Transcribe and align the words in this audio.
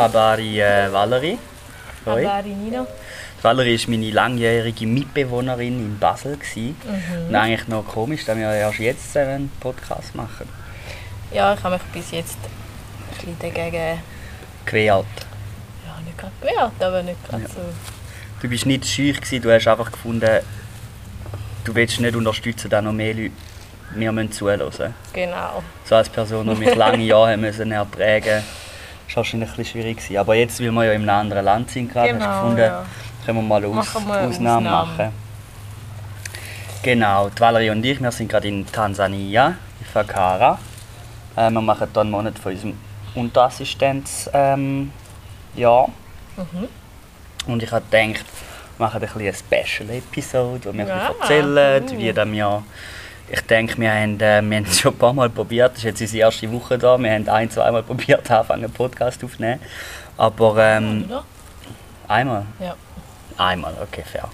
Habari 0.00 0.60
äh, 0.60 0.90
Valerie. 0.92 1.38
Hoi. 2.06 2.24
Habari 2.24 2.48
Nino. 2.54 2.86
Valerie 3.42 3.78
war 3.78 3.90
meine 3.90 4.10
langjährige 4.10 4.86
Mitbewohnerin 4.86 5.78
in 5.78 5.98
Basel. 5.98 6.36
Gewesen. 6.36 6.74
Und 7.28 7.34
eigentlich 7.34 7.68
noch 7.68 7.86
komisch, 7.86 8.24
dass 8.24 8.36
wir 8.36 8.50
erst 8.52 8.78
jetzt 8.78 9.16
einen 9.16 9.50
Podcast 9.60 10.14
machen. 10.14 10.48
Ja, 11.32 11.54
ich 11.54 11.62
habe 11.62 11.74
mich 11.74 11.82
bis 11.92 12.10
jetzt 12.12 12.38
ein 12.42 13.14
bisschen 13.34 13.38
dagegen, 13.38 14.00
Quert. 14.66 15.04
ja, 15.86 16.00
nicht 16.04 16.16
gerade 16.18 16.32
gewehrt, 16.40 16.72
aber 16.82 17.02
nicht 17.02 17.22
gerade 17.28 17.42
Ja. 17.42 17.48
so. 17.48 17.60
Du 18.40 18.48
bist 18.48 18.64
nicht 18.66 18.86
schüch, 18.86 19.20
gewesen, 19.20 19.42
du 19.42 19.52
hast 19.54 19.68
einfach 19.68 19.92
gefunden, 19.92 20.40
du 21.64 21.74
willst 21.74 22.00
nicht 22.00 22.16
unterstützen, 22.16 22.70
dass 22.70 22.82
noch 22.82 22.92
mehr 22.92 23.12
Leute 23.14 23.32
mir 23.94 24.12
müssen 24.12 24.32
zuhören 24.32 24.94
Genau. 25.12 25.62
So 25.84 25.96
als 25.96 26.08
Person, 26.08 26.48
die 26.48 26.54
mich 26.54 26.74
lange 26.74 27.04
Jahre 27.04 27.36
müssen 27.36 27.70
ertragen 27.72 28.36
musste, 28.36 28.42
war 29.16 29.22
wahrscheinlich 29.22 29.50
ein 29.50 29.56
bisschen 29.56 29.72
schwierig. 29.80 29.96
Gewesen. 29.98 30.16
Aber 30.18 30.34
jetzt, 30.34 30.60
weil 30.60 30.70
wir 30.70 30.84
ja 30.84 30.92
in 30.92 31.02
einem 31.02 31.10
anderen 31.10 31.44
Land 31.44 31.70
sind, 31.70 31.92
gerade, 31.92 32.08
hast 32.08 32.14
du 32.14 32.18
Genau, 32.20 32.40
gefunden, 32.40 32.58
ja. 32.60 32.84
können 33.24 33.38
wir 33.38 33.42
mal 33.42 33.64
Aus 33.64 33.96
eine 33.96 34.28
Ausnahmen 34.28 34.66
Ausnahme. 34.66 34.70
machen. 34.70 35.12
Genau, 36.82 37.28
die 37.28 37.40
Valerie 37.40 37.70
und 37.70 37.84
ich, 37.84 38.00
wir 38.00 38.10
sind 38.10 38.30
gerade 38.30 38.48
in 38.48 38.66
Tansania, 38.70 39.54
in 39.80 39.86
Fakara. 39.86 40.58
Äh, 41.36 41.50
wir 41.50 41.60
machen 41.60 41.88
hier 41.92 42.00
einen 42.00 42.10
Monat 42.10 42.38
von 42.38 42.52
unserem 42.52 42.74
Unterassistenz 43.14 44.30
ähm. 44.32 44.90
Mhm. 46.36 46.68
Und 47.46 47.62
ich 47.62 47.70
habe 47.72 47.84
gedacht, 47.90 48.24
wir 48.78 48.86
machen 48.86 49.02
ein 49.02 49.08
eine 49.20 49.34
Special-Episode, 49.34 50.60
wo 50.64 50.72
wir 50.72 50.86
Ja, 50.86 51.10
erzählen, 51.20 51.84
cool. 51.90 51.98
wie 51.98 52.14
wir... 52.16 52.62
Ich 53.32 53.40
denke, 53.42 53.78
wir 53.80 53.92
haben, 53.92 54.18
äh, 54.20 54.42
wir 54.42 54.56
haben 54.56 54.64
es 54.64 54.80
schon 54.80 54.92
ein 54.92 54.98
paar 54.98 55.12
Mal 55.12 55.30
probiert. 55.30 55.72
Das 55.72 55.78
ist 55.78 55.84
jetzt 55.84 56.00
unsere 56.00 56.24
erste 56.26 56.50
Woche 56.52 56.76
da. 56.78 56.98
Wir 56.98 57.12
haben 57.12 57.28
ein, 57.28 57.50
zwei 57.50 57.70
Mal 57.70 57.82
probiert, 57.84 58.28
anfangen, 58.30 58.64
einen 58.64 58.72
Podcast 58.72 59.22
aufzunehmen. 59.22 59.60
Aber 60.16 60.58
ähm, 60.58 61.04
Oder? 61.08 61.24
einmal? 62.08 62.44
Ja. 62.58 62.74
Einmal, 63.38 63.74
okay, 63.82 64.02
fair. 64.10 64.28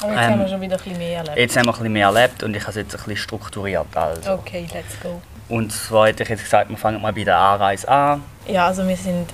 Aber 0.00 0.12
jetzt 0.12 0.22
Ähm, 0.22 0.30
haben 0.30 0.40
wir 0.40 0.48
schon 0.48 0.60
wieder 0.60 0.76
ein 0.76 0.82
bisschen 0.82 0.98
mehr 0.98 1.18
erlebt. 1.18 1.36
Jetzt 1.38 1.56
haben 1.56 1.66
wir 1.66 1.72
ein 1.72 1.78
bisschen 1.78 1.92
mehr 1.92 2.06
erlebt 2.06 2.42
und 2.44 2.54
ich 2.54 2.62
habe 2.62 2.70
es 2.70 2.76
jetzt 2.76 2.94
ein 2.94 2.98
bisschen 2.98 3.16
strukturiert. 3.16 3.86
Also. 3.94 4.32
Okay, 4.34 4.66
let's 4.72 4.98
go. 5.02 5.20
Und 5.48 5.72
zwar 5.72 6.06
hätte 6.06 6.22
ich 6.22 6.28
jetzt 6.28 6.44
gesagt, 6.44 6.70
wir 6.70 6.76
fangen 6.76 7.02
mal 7.02 7.12
bei 7.12 7.24
der 7.24 7.36
Anreise 7.36 7.88
an. 7.88 8.22
Ja, 8.46 8.66
also 8.66 8.86
wir 8.86 8.96
sind 8.96 9.28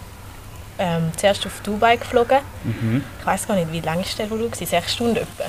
ähm, 0.78 1.12
zuerst 1.16 1.44
auf 1.46 1.60
Dubai 1.62 1.96
geflogen. 1.96 2.38
Mhm. 2.64 3.04
Ich 3.20 3.26
weiß 3.26 3.46
gar 3.46 3.56
nicht, 3.56 3.70
wie 3.72 3.80
lange 3.80 4.02
ist 4.02 4.18
der 4.18 4.30
wohl? 4.30 4.38
gewesen? 4.38 4.66
Sechs 4.66 4.94
Stunden 4.94 5.16
etwa. 5.16 5.44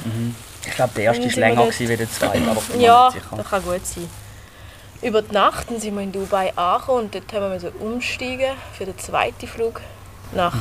Ich 0.67 0.73
glaube, 0.75 0.91
der 0.95 1.03
erste 1.05 1.23
war 1.25 1.31
länger 1.39 1.55
dort- 1.55 1.71
gewesen 1.71 1.89
wie 1.89 1.97
der 1.97 2.09
zweite, 2.11 2.41
aber 2.49 2.61
Ja, 2.79 3.09
das 3.37 3.49
kann 3.49 3.63
gut 3.63 3.85
sein. 3.85 4.09
Über 5.01 5.21
die 5.21 5.33
Nacht 5.33 5.67
sind 5.69 5.95
wir 5.95 6.01
in 6.01 6.11
Dubai 6.11 6.51
angekommen 6.55 7.05
und 7.05 7.15
dort 7.15 7.31
haben 7.33 7.61
wir 7.61 7.81
umsteigen 7.81 8.51
für 8.77 8.85
den 8.85 8.97
zweiten 8.97 9.47
Flug 9.47 9.81
nach 10.31 10.53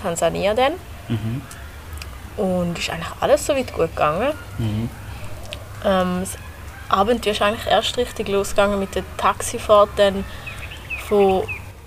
Tansania 0.00 0.54
dann. 0.54 0.72
Mhm. 1.08 1.42
Und 2.36 2.78
ist 2.78 2.88
eigentlich 2.90 3.12
alles 3.20 3.44
so 3.44 3.54
weit 3.54 3.72
gut 3.74 3.90
gegangen. 3.90 4.32
Mhm. 4.58 4.88
Ähm, 5.84 6.20
das 6.20 6.38
Abenteuer 6.88 7.32
ist 7.32 7.42
eigentlich 7.42 7.66
erst 7.66 7.96
richtig 7.98 8.28
losgegangen 8.28 8.78
mit 8.78 8.94
der 8.94 9.02
Taxifahrt 9.18 9.90
dann 9.96 10.24
von, 11.08 11.42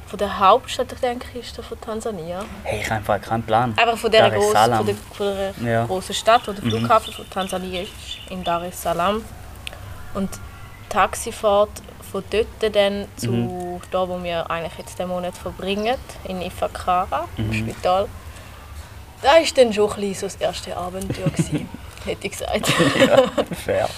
von 0.08 0.20
der 0.20 0.40
Hauptstadt, 0.40 0.92
ich 0.92 1.00
denke, 1.00 1.40
ist 1.40 1.58
das 1.58 1.66
von 1.66 1.80
Tansania. 1.82 2.46
Hey, 2.64 2.80
ich 2.82 2.86
habe 2.90 2.98
einfach 2.98 3.22
keinen 3.22 3.44
Plan. 3.44 3.74
Einfach 3.78 3.98
von 3.98 4.12
der, 4.12 4.30
grossen, 4.30 4.76
von 4.76 4.86
der, 4.86 4.96
von 5.14 5.26
der 5.36 5.54
Ja. 5.72 5.84
Mhm. 5.84 5.88
grossen 5.88 6.14
Stadt, 6.16 6.48
wo 6.48 6.52
der 6.52 6.62
Flughafen 6.64 7.12
von 7.14 7.30
Tansania 7.30 7.82
ist, 7.82 7.92
in 8.30 8.44
Dar 8.44 8.62
es 8.64 8.82
Salaam. 8.82 9.24
Und 10.14 10.30
die 10.34 10.90
Taxifahrt 10.90 11.70
von 12.12 12.24
dort 12.30 12.76
dann 12.76 13.06
zu 13.18 13.32
Mhm. 13.32 13.82
da, 13.92 14.08
wo 14.08 14.24
wir 14.24 14.50
eigentlich 14.50 14.78
jetzt 14.78 15.00
den 15.00 15.08
Monat 15.10 15.36
verbringen, 15.36 15.96
in 16.26 16.42
Ifakara, 16.42 17.28
im 17.38 17.48
Mhm. 17.48 17.54
Spital. 17.54 18.08
Da 19.22 19.30
war 19.34 19.42
dann 19.56 19.74
schon 19.74 19.92
ein 19.92 20.14
so 20.14 20.28
das 20.28 20.36
erste 20.36 20.78
Abenteuer, 20.78 21.26
gewesen, 21.36 21.68
hätte 22.06 22.28
ich 22.28 22.32
gesagt. 22.32 22.68
Fair. 23.66 23.90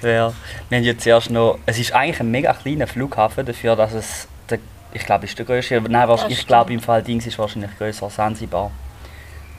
Fair. 0.00 0.32
Wir 0.70 0.78
haben 0.78 0.84
jetzt 0.84 1.06
erst 1.06 1.30
noch. 1.30 1.58
Es 1.66 1.78
ist 1.78 1.92
eigentlich 1.92 2.18
ein 2.20 2.30
mega 2.32 2.52
kleiner 2.52 2.86
Flughafen 2.88 3.46
dafür, 3.46 3.76
dass 3.76 3.92
es. 3.92 4.26
Der, 4.50 4.58
ich 4.92 5.04
glaube, 5.04 5.24
ist 5.26 5.38
der 5.38 5.46
größte. 5.46 5.80
Nein, 5.82 6.08
Das 6.08 6.24
ich 6.28 6.46
glaube, 6.46 6.72
im 6.72 6.80
Fall 6.80 7.02
Dings 7.02 7.26
ist 7.26 7.38
wahrscheinlich 7.38 7.76
größer 7.78 8.04
als 8.04 8.14
Sansibar. 8.16 8.70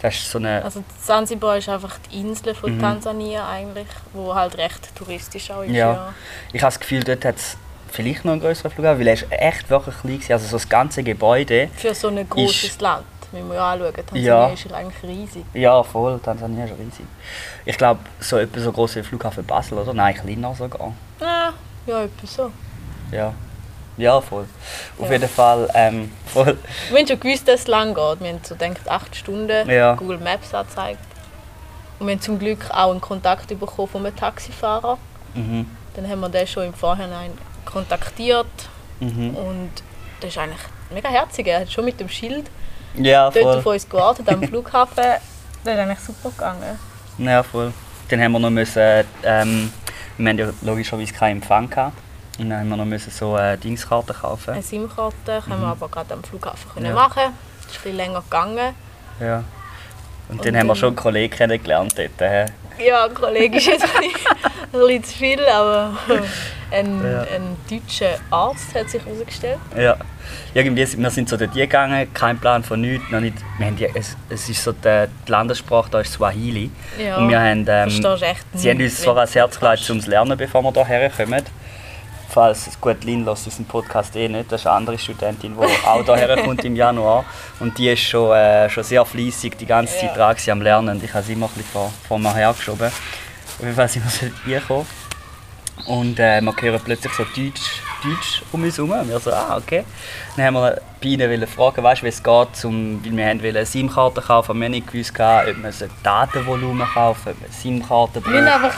Das 0.01 0.15
ist 0.15 0.31
so 0.31 0.39
eine. 0.39 0.63
Also 0.63 0.83
Zanzibar 0.99 1.57
ist 1.57 1.69
einfach 1.69 1.99
die 2.11 2.19
Insel 2.21 2.55
von 2.55 2.75
Mhm. 2.75 2.81
Tansania 2.81 3.47
eigentlich, 3.47 3.87
wo 4.13 4.33
halt 4.33 4.57
recht 4.57 4.95
touristisch 4.95 5.51
auch 5.51 5.61
ist. 5.61 5.71
Ja. 5.73 5.93
Ja. 5.93 6.13
Ich 6.53 6.61
habe 6.63 6.71
das 6.73 6.79
Gefühl, 6.79 7.03
dort 7.03 7.23
hat 7.23 7.35
es 7.35 7.55
vielleicht 7.91 8.25
noch 8.25 8.31
einen 8.31 8.41
größeren 8.41 8.71
Flughafen, 8.71 8.99
weil 8.99 9.07
er 9.07 9.13
ist 9.13 9.27
echt 9.29 9.69
wirklich 9.69 9.95
klein 10.01 10.19
war. 10.27 10.31
Also 10.35 10.47
so 10.47 10.55
das 10.55 10.67
ganze 10.67 11.03
Gebäude. 11.03 11.69
Für 11.75 11.93
so 11.93 12.07
ein 12.07 12.27
großes 12.27 12.81
Land, 12.81 13.05
müssen 13.31 13.49
wir 13.49 13.55
ja 13.57 13.71
anschauen. 13.73 13.93
Tansania 13.93 14.23
Ja. 14.25 14.47
ist 14.49 14.73
eigentlich 14.73 15.03
riesig. 15.03 15.45
Ja, 15.53 15.83
voll. 15.83 16.19
Tansania 16.19 16.65
ist 16.65 16.73
riesig. 16.79 17.05
Ich 17.65 17.77
glaube, 17.77 17.99
so 18.19 18.37
etwa 18.37 18.59
so 18.59 18.71
groß 18.71 18.95
wie 18.95 19.03
Flughafen 19.03 19.45
Basel, 19.45 19.77
oder? 19.77 19.93
Nein, 19.93 20.15
kleiner 20.15 20.55
sogar. 20.55 20.93
Ja, 21.19 21.53
ja, 21.85 22.03
etwa 22.05 22.25
so. 22.27 22.51
Ja. 23.11 23.33
Ja, 23.97 24.19
voll. 24.21 24.45
Auf 24.97 25.05
Ja. 25.07 25.13
jeden 25.13 25.29
Fall, 25.29 25.69
ähm, 25.73 26.11
voll. 26.27 26.57
Wir 26.89 26.99
haben 26.99 27.07
schon 27.07 27.19
gewusst, 27.19 27.47
dass 27.47 27.61
es 27.61 27.67
lang 27.67 27.93
geht. 27.93 28.19
Wir 28.21 28.29
haben 28.29 28.39
so 28.43 28.55
gedacht, 28.55 28.89
acht 28.89 29.15
Stunden 29.15 29.69
Ja. 29.69 29.93
Google 29.95 30.17
Maps 30.19 30.53
angezeigt. 30.53 30.99
Und 31.99 32.07
wir 32.07 32.13
haben 32.13 32.21
zum 32.21 32.39
Glück 32.39 32.65
auch 32.71 32.91
einen 32.91 33.01
Kontakt 33.01 33.47
bekommen 33.47 33.87
von 33.87 34.05
einem 34.05 34.15
Taxifahrer. 34.15 34.97
Mhm. 35.35 35.67
Dann 35.95 36.09
haben 36.09 36.19
wir 36.21 36.29
den 36.29 36.47
schon 36.47 36.63
im 36.63 36.73
Vorhinein 36.73 37.31
kontaktiert. 37.65 38.47
Mhm. 38.99 39.35
Und 39.35 39.71
das 40.19 40.31
ist 40.31 40.37
eigentlich 40.37 40.61
mega 40.91 41.09
herzig. 41.09 41.47
Er 41.47 41.61
hat 41.61 41.71
schon 41.71 41.85
mit 41.85 41.99
dem 41.99 42.09
Schild 42.09 42.49
Ja, 42.95 43.29
dort 43.29 43.43
voll. 43.43 43.57
auf 43.57 43.65
uns 43.65 43.87
gewartet 43.89 44.29
am 44.29 44.41
Flughafen. 44.47 44.95
Das 45.63 45.73
ist 45.73 45.79
eigentlich 45.79 45.99
super 45.99 46.29
gegangen. 46.29 46.79
Ja, 47.19 47.43
voll. 47.43 47.71
Dann 48.09 48.21
haben 48.21 48.31
wir 48.31 48.39
noch 48.39 48.49
müssen, 48.49 49.03
ähm, 49.23 49.71
wir 50.17 50.29
haben 50.29 50.37
ja 50.39 50.49
logischerweise 50.61 51.13
keinen 51.13 51.37
Empfang 51.37 51.69
gehabt. 51.69 51.93
Dann 52.49 52.59
haben 52.59 52.69
wir 52.69 52.77
noch 52.77 52.85
müssen 52.85 53.11
so 53.11 53.37
äh, 53.37 53.55
Dingskarten 53.57 54.15
kaufen. 54.15 54.51
Eine 54.53 54.63
SIM-Karte 54.63 55.41
können 55.47 55.61
wir 55.61 55.67
aber 55.67 55.87
gerade 55.89 56.13
am 56.13 56.23
Flughafen 56.23 56.71
können 56.73 56.87
Mhm. 56.91 56.95
Ja. 56.97 57.07
machen. 57.07 57.21
Das 57.61 57.71
ist 57.71 57.77
ein 57.77 57.83
bisschen 57.83 57.97
länger 57.97 58.21
gegangen. 58.21 58.73
Ja. 59.19 59.43
Und, 60.29 60.37
Und 60.39 60.45
dann 60.45 60.57
haben 60.57 60.67
wir 60.67 60.75
schon 60.75 60.87
einen 60.87 60.95
Kollegen 60.95 61.35
kennengelernt 61.35 61.93
dort. 61.97 62.21
Äh. 62.21 62.45
Ja, 62.79 63.05
ein 63.05 63.13
Kollege 63.13 63.57
ist 63.57 63.67
jetzt 63.67 63.83
ein 63.83 63.89
bisschen, 64.01 64.27
ein 64.73 64.79
bisschen 64.79 65.03
zu 65.03 65.17
viel, 65.17 65.45
aber 65.45 65.91
ein, 66.71 67.03
Ja. 67.11 67.21
ein 67.35 67.57
deutscher 67.69 68.17
Arzt 68.31 68.73
hat 68.73 68.89
sich 68.89 69.05
herausgestellt. 69.05 69.59
Ja. 69.77 69.97
Irgendwie, 70.53 70.97
wir 70.97 71.09
sind 71.11 71.27
so 71.29 71.37
dort 71.37 71.53
gegangen, 71.53 72.11
kein 72.13 72.39
Plan 72.39 72.63
von 72.63 72.79
nichts. 72.81 73.09
Noch 73.11 73.19
nicht, 73.19 73.35
wir 73.57 73.67
haben 73.67 73.75
die, 73.75 73.85
es, 73.93 74.15
es 74.29 74.49
ist 74.49 74.63
so 74.63 74.71
die, 74.71 75.05
die 75.27 75.31
Landessprache, 75.31 75.89
da 75.91 75.99
ist 75.99 76.13
Swahili. 76.13 76.71
Ja, 76.97 77.17
Und 77.17 77.29
wir 77.29 77.39
haben, 77.39 77.65
ähm, 77.67 77.89
sie 78.53 78.69
haben 78.69 78.81
uns 78.81 79.05
wenn 79.05 79.17
ans 79.17 79.35
Herz 79.35 79.59
gelegt, 79.59 79.89
um 79.89 79.99
zu 80.01 80.09
lernen, 80.09 80.37
bevor 80.37 80.63
wir 80.63 80.71
hierher 80.87 81.09
kommen. 81.09 81.43
Falls, 82.33 82.79
gut, 82.79 83.03
Lin 83.03 83.25
lässt 83.25 83.45
unseren 83.45 83.65
Podcast 83.65 84.15
eh 84.15 84.29
nicht, 84.29 84.49
das 84.51 84.61
ist 84.61 84.67
eine 84.67 84.77
andere 84.77 84.97
Studentin, 84.97 85.53
die 85.53 85.85
auch 85.85 86.03
hierher 86.05 86.37
kommt 86.37 86.63
im 86.63 86.77
Januar. 86.77 87.25
Und 87.59 87.77
die 87.77 87.89
ist 87.89 87.99
schon, 88.01 88.31
äh, 88.31 88.69
schon 88.69 88.83
sehr 88.83 89.03
fleissig 89.05 89.57
die 89.57 89.65
ganze 89.65 89.93
Zeit 89.93 90.11
Ja. 90.11 90.15
dran 90.15 90.35
gewesen 90.35 90.51
am 90.51 90.61
Lernen. 90.61 90.95
Und 90.95 91.03
ich 91.03 91.13
habe 91.13 91.25
sie 91.25 91.33
immer 91.33 91.47
ein 91.47 91.49
bisschen 91.49 91.71
vor, 91.71 91.91
vor 92.07 92.19
mir 92.19 92.33
hergeschoben. 92.33 92.87
Auf 92.87 93.59
jeden 93.59 93.75
Fall 93.75 93.89
sind 93.89 94.03
wir 94.45 94.61
so. 94.65 94.85
Und 95.87 96.19
äh, 96.19 96.41
wir 96.41 96.53
hören 96.61 96.81
plötzlich 96.83 97.11
so 97.13 97.23
Deutsch, 97.23 97.81
Deutsch 98.03 98.43
um 98.51 98.63
uns 98.63 98.77
herum. 98.77 98.93
Wir 99.09 99.19
so, 99.19 99.31
ah, 99.33 99.57
okay. 99.57 99.83
Dann 100.37 100.45
haben 100.45 100.53
wir 100.53 100.81
wollen 101.03 101.47
fragen, 101.47 101.83
weißt, 101.83 102.03
wie 102.03 102.07
es 102.07 102.21
geht, 102.21 102.55
zum, 102.55 103.03
weil 103.03 103.17
wir 103.17 103.25
haben 103.27 103.39
eine 103.43 103.65
SIM-Karte 103.65 104.21
kaufen, 104.21 104.57
wir 104.59 104.65
haben 104.65 104.71
nicht 104.71 104.87
gewusst, 104.91 105.11
ob 105.11 105.17
wir 105.17 105.45
ein 105.65 105.89
Datenvolumen 106.03 106.87
kaufen, 106.87 107.29
ob 107.31 107.39
wir 107.39 107.45
eine 107.47 107.53
SIM-Karte 107.53 108.25
Wir 108.25 108.37
haben 108.51 108.63
einfach 108.63 108.77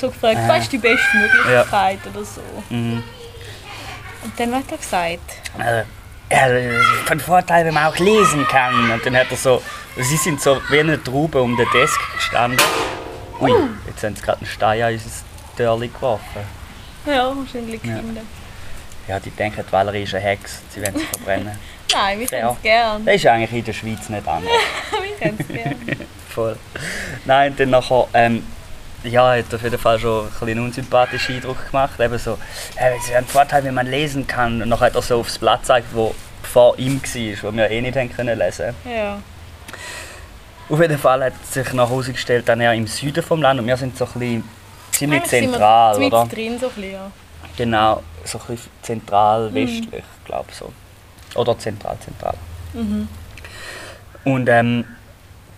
so 0.00 0.08
gefragt, 0.08 0.36
Äh. 0.38 0.48
was 0.48 0.58
ist 0.60 0.72
die 0.72 0.78
beste 0.78 1.16
Möglichkeit 1.16 1.98
oder 2.12 2.24
so. 2.24 2.40
Mhm. 2.70 3.02
Und 4.24 4.32
dann 4.40 4.54
hat 4.54 4.64
er 4.70 4.76
gesagt, 4.78 5.20
Also, 5.58 5.88
ja, 6.30 6.48
das 6.48 6.62
ist 6.62 7.08
von 7.08 7.20
Vorteil, 7.20 7.64
wenn 7.64 7.74
man 7.74 7.86
auch 7.86 7.96
lesen 7.98 8.46
kann. 8.48 8.90
Und 8.90 9.04
dann 9.06 9.16
hat 9.16 9.30
er 9.30 9.36
so, 9.36 9.62
sie 9.96 10.16
sind 10.16 10.40
so 10.40 10.60
wie 10.70 10.80
eine 10.80 11.02
Traube 11.02 11.40
um 11.40 11.56
den 11.56 11.66
Desk 11.72 11.98
gestanden. 12.16 12.60
Ui, 13.40 13.50
jetzt 13.86 14.02
haben 14.02 14.16
sie 14.16 14.22
gerade 14.22 14.38
einen 14.38 14.46
Stein 14.46 14.82
an 14.82 14.92
unser 14.92 15.10
Dörrli 15.56 15.88
geworfen. 15.88 16.42
ja, 17.06 17.32
wahrscheinlich 17.34 17.82
Ja. 17.84 17.94
Kinder. 17.96 18.20
Ja, 18.20 18.26
die 19.18 19.30
denken, 19.30 19.64
die 19.66 19.72
Valerie 19.72 20.02
ist 20.02 20.14
eine 20.14 20.24
Hex, 20.24 20.60
sie 20.70 20.82
wollen 20.82 20.94
sie 20.96 21.04
verbrennen. 21.04 21.58
Nein, 21.92 22.20
wir 22.20 22.26
Ja. 22.26 22.38
können 22.40 22.56
es 22.56 22.62
gern. 22.62 23.04
Das 23.06 23.14
ist 23.14 23.26
eigentlich 23.26 23.52
in 23.58 23.64
der 23.64 23.72
Schweiz 23.72 24.08
nicht 24.08 24.28
anders. 24.28 24.52
wir 25.02 25.16
können 25.28 25.38
es 25.40 25.48
gern. 25.48 26.06
Voll. 26.28 26.56
Nein, 27.24 27.54
dann 27.56 27.70
nachher, 27.70 28.06
ähm, 28.12 28.44
ja, 29.04 29.32
hat 29.36 29.54
auf 29.54 29.62
jeden 29.62 29.78
Fall 29.78 29.98
schon 29.98 30.26
ein 30.26 30.30
bisschen 30.30 30.48
einen 30.50 30.64
unsympathischen 30.66 31.36
Eindruck 31.36 31.70
gemacht. 31.70 31.98
Eben 31.98 32.18
so, 32.18 32.38
äh, 32.76 32.96
es 32.98 33.04
ist 33.08 33.14
ein 33.14 33.24
Vorteil, 33.26 33.64
wenn 33.64 33.74
man 33.74 33.86
lesen 33.86 34.26
kann. 34.26 34.60
Und 34.60 34.68
dann 34.70 34.80
hat 34.80 34.94
er 34.94 35.02
so 35.02 35.20
aufs 35.20 35.38
Blatt 35.38 35.60
gezeigt, 35.60 35.86
wo 35.92 36.14
vor 36.42 36.78
ihm 36.78 37.00
war, 37.02 37.42
wo 37.50 37.56
wir 37.56 37.70
eh 37.70 37.80
nicht 37.80 37.96
haben 37.96 38.14
können 38.14 38.38
lesen 38.38 38.74
Ja. 38.84 39.18
Auf 40.68 40.80
jeden 40.80 40.98
Fall 40.98 41.24
hat 41.24 41.32
sich 41.50 41.72
nach 41.72 41.88
Hause 41.88 42.12
gestellt, 42.12 42.46
dann 42.48 42.60
eher 42.60 42.74
im 42.74 42.86
Süden 42.86 43.22
vom 43.22 43.40
Land 43.40 43.58
und 43.60 43.66
wir 43.66 43.76
sind 43.78 43.96
so 43.96 44.04
ein 44.04 44.12
bisschen 44.12 44.44
ziemlich 44.92 45.20
Eigentlich 45.22 45.30
sind 45.30 45.42
wir 45.44 45.50
zentral, 45.52 46.02
oder? 46.02 46.26
drin 46.26 46.58
so 46.58 46.66
ein 46.66 46.72
bisschen, 46.74 46.92
ja. 46.92 47.10
Genau, 47.56 48.02
so 48.28 48.38
ein 48.38 48.46
bisschen 48.46 48.70
zentral, 48.82 49.52
westlich, 49.54 50.04
glaube 50.24 50.46
ich 50.50 50.56
so. 50.56 50.72
Oder 51.34 51.58
zentral, 51.58 51.96
zentral. 52.00 52.36
Und 54.24 54.48
ähm, 54.48 54.84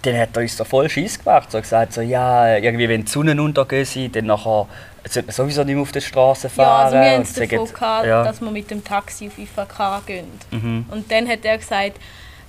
dann 0.02 0.18
hat 0.18 0.36
er 0.36 0.42
uns 0.42 0.56
so 0.56 0.64
voll 0.64 0.88
Schiss 0.88 1.18
gemacht. 1.18 1.50
So 1.50 1.60
gesagt, 1.60 1.92
so, 1.92 2.00
ja, 2.00 2.56
irgendwie, 2.56 2.88
wenn 2.88 3.04
die 3.04 3.10
Sonnenuntergehen 3.10 3.84
sind, 3.84 4.16
dann 4.16 4.26
nachher 4.26 4.66
sollte 5.04 5.26
man 5.26 5.34
sowieso 5.34 5.64
nicht 5.64 5.74
mehr 5.74 5.82
auf 5.82 5.92
der 5.92 6.00
Straße 6.00 6.48
Ja, 6.48 6.50
fahren. 6.50 6.84
also 6.84 6.96
wir 6.96 7.10
haben 7.10 7.22
es 7.22 7.32
davon 7.32 7.72
gehabt, 7.72 8.06
ja. 8.06 8.24
dass 8.24 8.40
wir 8.40 8.50
mit 8.50 8.70
dem 8.70 8.84
Taxi 8.84 9.28
auf 9.28 9.38
IFK 9.38 10.06
gehen. 10.06 10.26
Mhm. 10.50 10.86
Und 10.90 11.10
dann 11.10 11.28
hat 11.28 11.44
er 11.44 11.58
gesagt, 11.58 11.98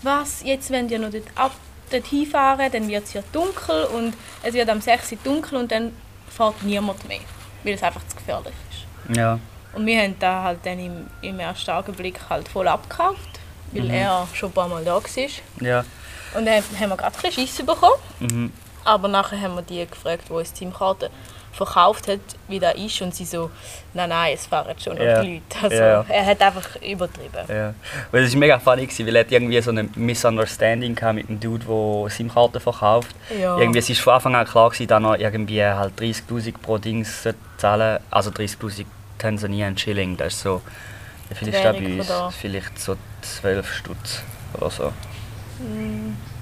was, 0.02 0.44
jetzt 0.44 0.70
wenn 0.72 0.90
ihr 0.90 1.00
noch 1.00 1.12
dort, 1.12 1.24
ab, 1.36 1.52
dort 1.92 2.06
hinfahren, 2.08 2.72
dann 2.72 2.88
wird 2.88 3.06
es 3.06 3.14
ja 3.14 3.22
dunkel 3.32 3.86
und 3.96 4.14
es 4.44 4.54
wird 4.54 4.70
am 4.70 4.82
6 4.82 5.14
Uhr 5.14 5.18
dunkel 5.24 5.58
und 5.60 5.72
dann 5.72 5.94
fährt 6.30 6.62
niemand 6.64 7.08
mehr, 7.08 7.20
weil 7.64 7.74
es 7.74 7.84
einfach 7.84 8.06
zu 8.08 8.16
gefährlich 8.18 8.54
ist. 8.72 9.18
Ja, 9.18 9.40
Und 9.74 9.86
wir 9.86 10.02
haben 10.02 10.16
da 10.20 10.44
halt 10.44 10.60
dann 10.64 10.80
im, 10.80 11.08
im 11.22 11.40
ersten 11.40 11.72
Augenblick 11.72 12.20
halt 12.30 12.48
voll 12.48 12.68
abgekauft, 12.68 13.40
weil 13.72 13.84
Mhm. 13.84 13.90
er 13.92 14.28
schon 14.34 14.50
ein 14.50 14.54
paar 14.54 14.68
Mal 14.68 14.84
da 14.84 14.96
war. 14.96 15.04
ja. 15.62 15.86
Und 16.34 16.46
dann 16.46 16.56
haben 16.80 16.90
wir 16.90 16.96
gerade 16.98 17.16
ein 17.16 17.22
bisschen 17.22 17.46
Schiss 17.48 17.66
bekommen. 17.66 17.96
Mhm. 18.20 18.54
Aber 18.86 19.08
nachher 19.10 19.40
haben 19.42 19.56
wir 19.56 19.62
die 19.64 19.86
gefragt, 19.86 20.24
die 20.30 20.34
uns 20.34 20.54
die 20.54 20.60
SIM-Karte 20.60 21.10
verkauft 21.52 22.08
hat, 22.08 22.22
wie 22.48 22.58
das 22.60 22.76
ist. 22.76 23.02
Und 23.02 23.14
sie 23.14 23.26
so, 23.26 23.52
nein, 23.94 24.08
nein, 24.10 24.34
es 24.34 24.46
fahren 24.48 24.74
schon 24.82 24.96
noch 24.98 25.04
Ja. 25.04 25.22
die 25.22 25.34
Leute. 25.36 25.64
Also 25.64 25.76
Ja. 25.76 26.06
er 26.08 26.26
hat 26.26 26.42
einfach 26.42 26.82
übertrieben. 26.82 27.46
Ja. 27.50 27.74
Weil 28.12 28.24
es 28.24 28.32
war 28.32 28.40
mega 28.40 28.60
funny, 28.60 28.88
weil 29.00 29.16
er 29.18 29.30
irgendwie 29.30 29.62
so 29.62 29.72
eine 29.72 29.84
Misunderstanding 29.96 30.98
mit 31.14 31.28
dem 31.28 31.40
Dude, 31.40 31.66
der 31.66 32.10
SIM-Karten 32.10 32.62
verkauft. 32.62 33.14
Ja. 33.38 33.58
Irgendwie, 33.58 33.80
es 33.80 34.06
war 34.08 34.22
von 34.22 34.34
Anfang 34.34 34.36
an 34.36 34.70
klar, 34.80 34.88
dass 34.98 35.12
er 35.12 35.20
irgendwie 35.20 35.62
halt 35.64 36.00
30'000 36.00 36.54
pro 36.62 36.78
Dings 36.78 37.28
zahlen 37.58 38.00
Also 38.10 38.32
30'000 38.32 38.86
Tanzanian 39.22 39.78
Schilling, 39.78 40.18
das 40.18 40.34
ist 40.34 40.42
so... 40.42 40.62
Wie 41.30 41.36
viel 41.36 41.48
ist 41.50 41.64
das 41.64 41.78
bei 41.78 41.86
uns? 41.86 42.08
da. 42.08 42.30
Vielleicht 42.32 42.78
so 42.80 42.98
12 43.22 43.74
Stutz 43.74 44.24
oder 44.54 44.70
so. 44.70 44.94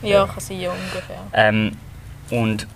Ja, 0.01 0.25
kann 0.25 0.39
sein, 0.39 0.59
ja, 0.61 0.71
ungefähr. 0.71 1.27
Ähm, 1.33 1.75
und 2.31 2.67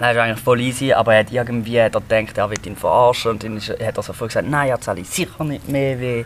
das 0.00 0.12
ist 0.12 0.18
eigentlich 0.18 0.40
voll 0.44 0.60
easy, 0.60 0.92
aber 0.92 1.14
er 1.14 1.20
hat 1.20 1.32
irgendwie 1.32 1.80
hat 1.82 1.94
er 1.94 2.00
gedacht, 2.00 2.38
er 2.38 2.50
will 2.50 2.58
ihn 2.66 2.76
verarschen 2.76 3.32
und 3.32 3.42
dann 3.44 3.56
ist, 3.56 3.68
hat 3.70 3.96
er 3.96 4.02
sofort 4.02 4.30
gesagt, 4.30 4.48
nein, 4.48 4.68
er 4.68 4.80
zahle 4.80 5.00
ich 5.00 5.08
sicher 5.08 5.44
nicht 5.44 5.68
mehr 5.68 5.98
wie, 6.00 6.24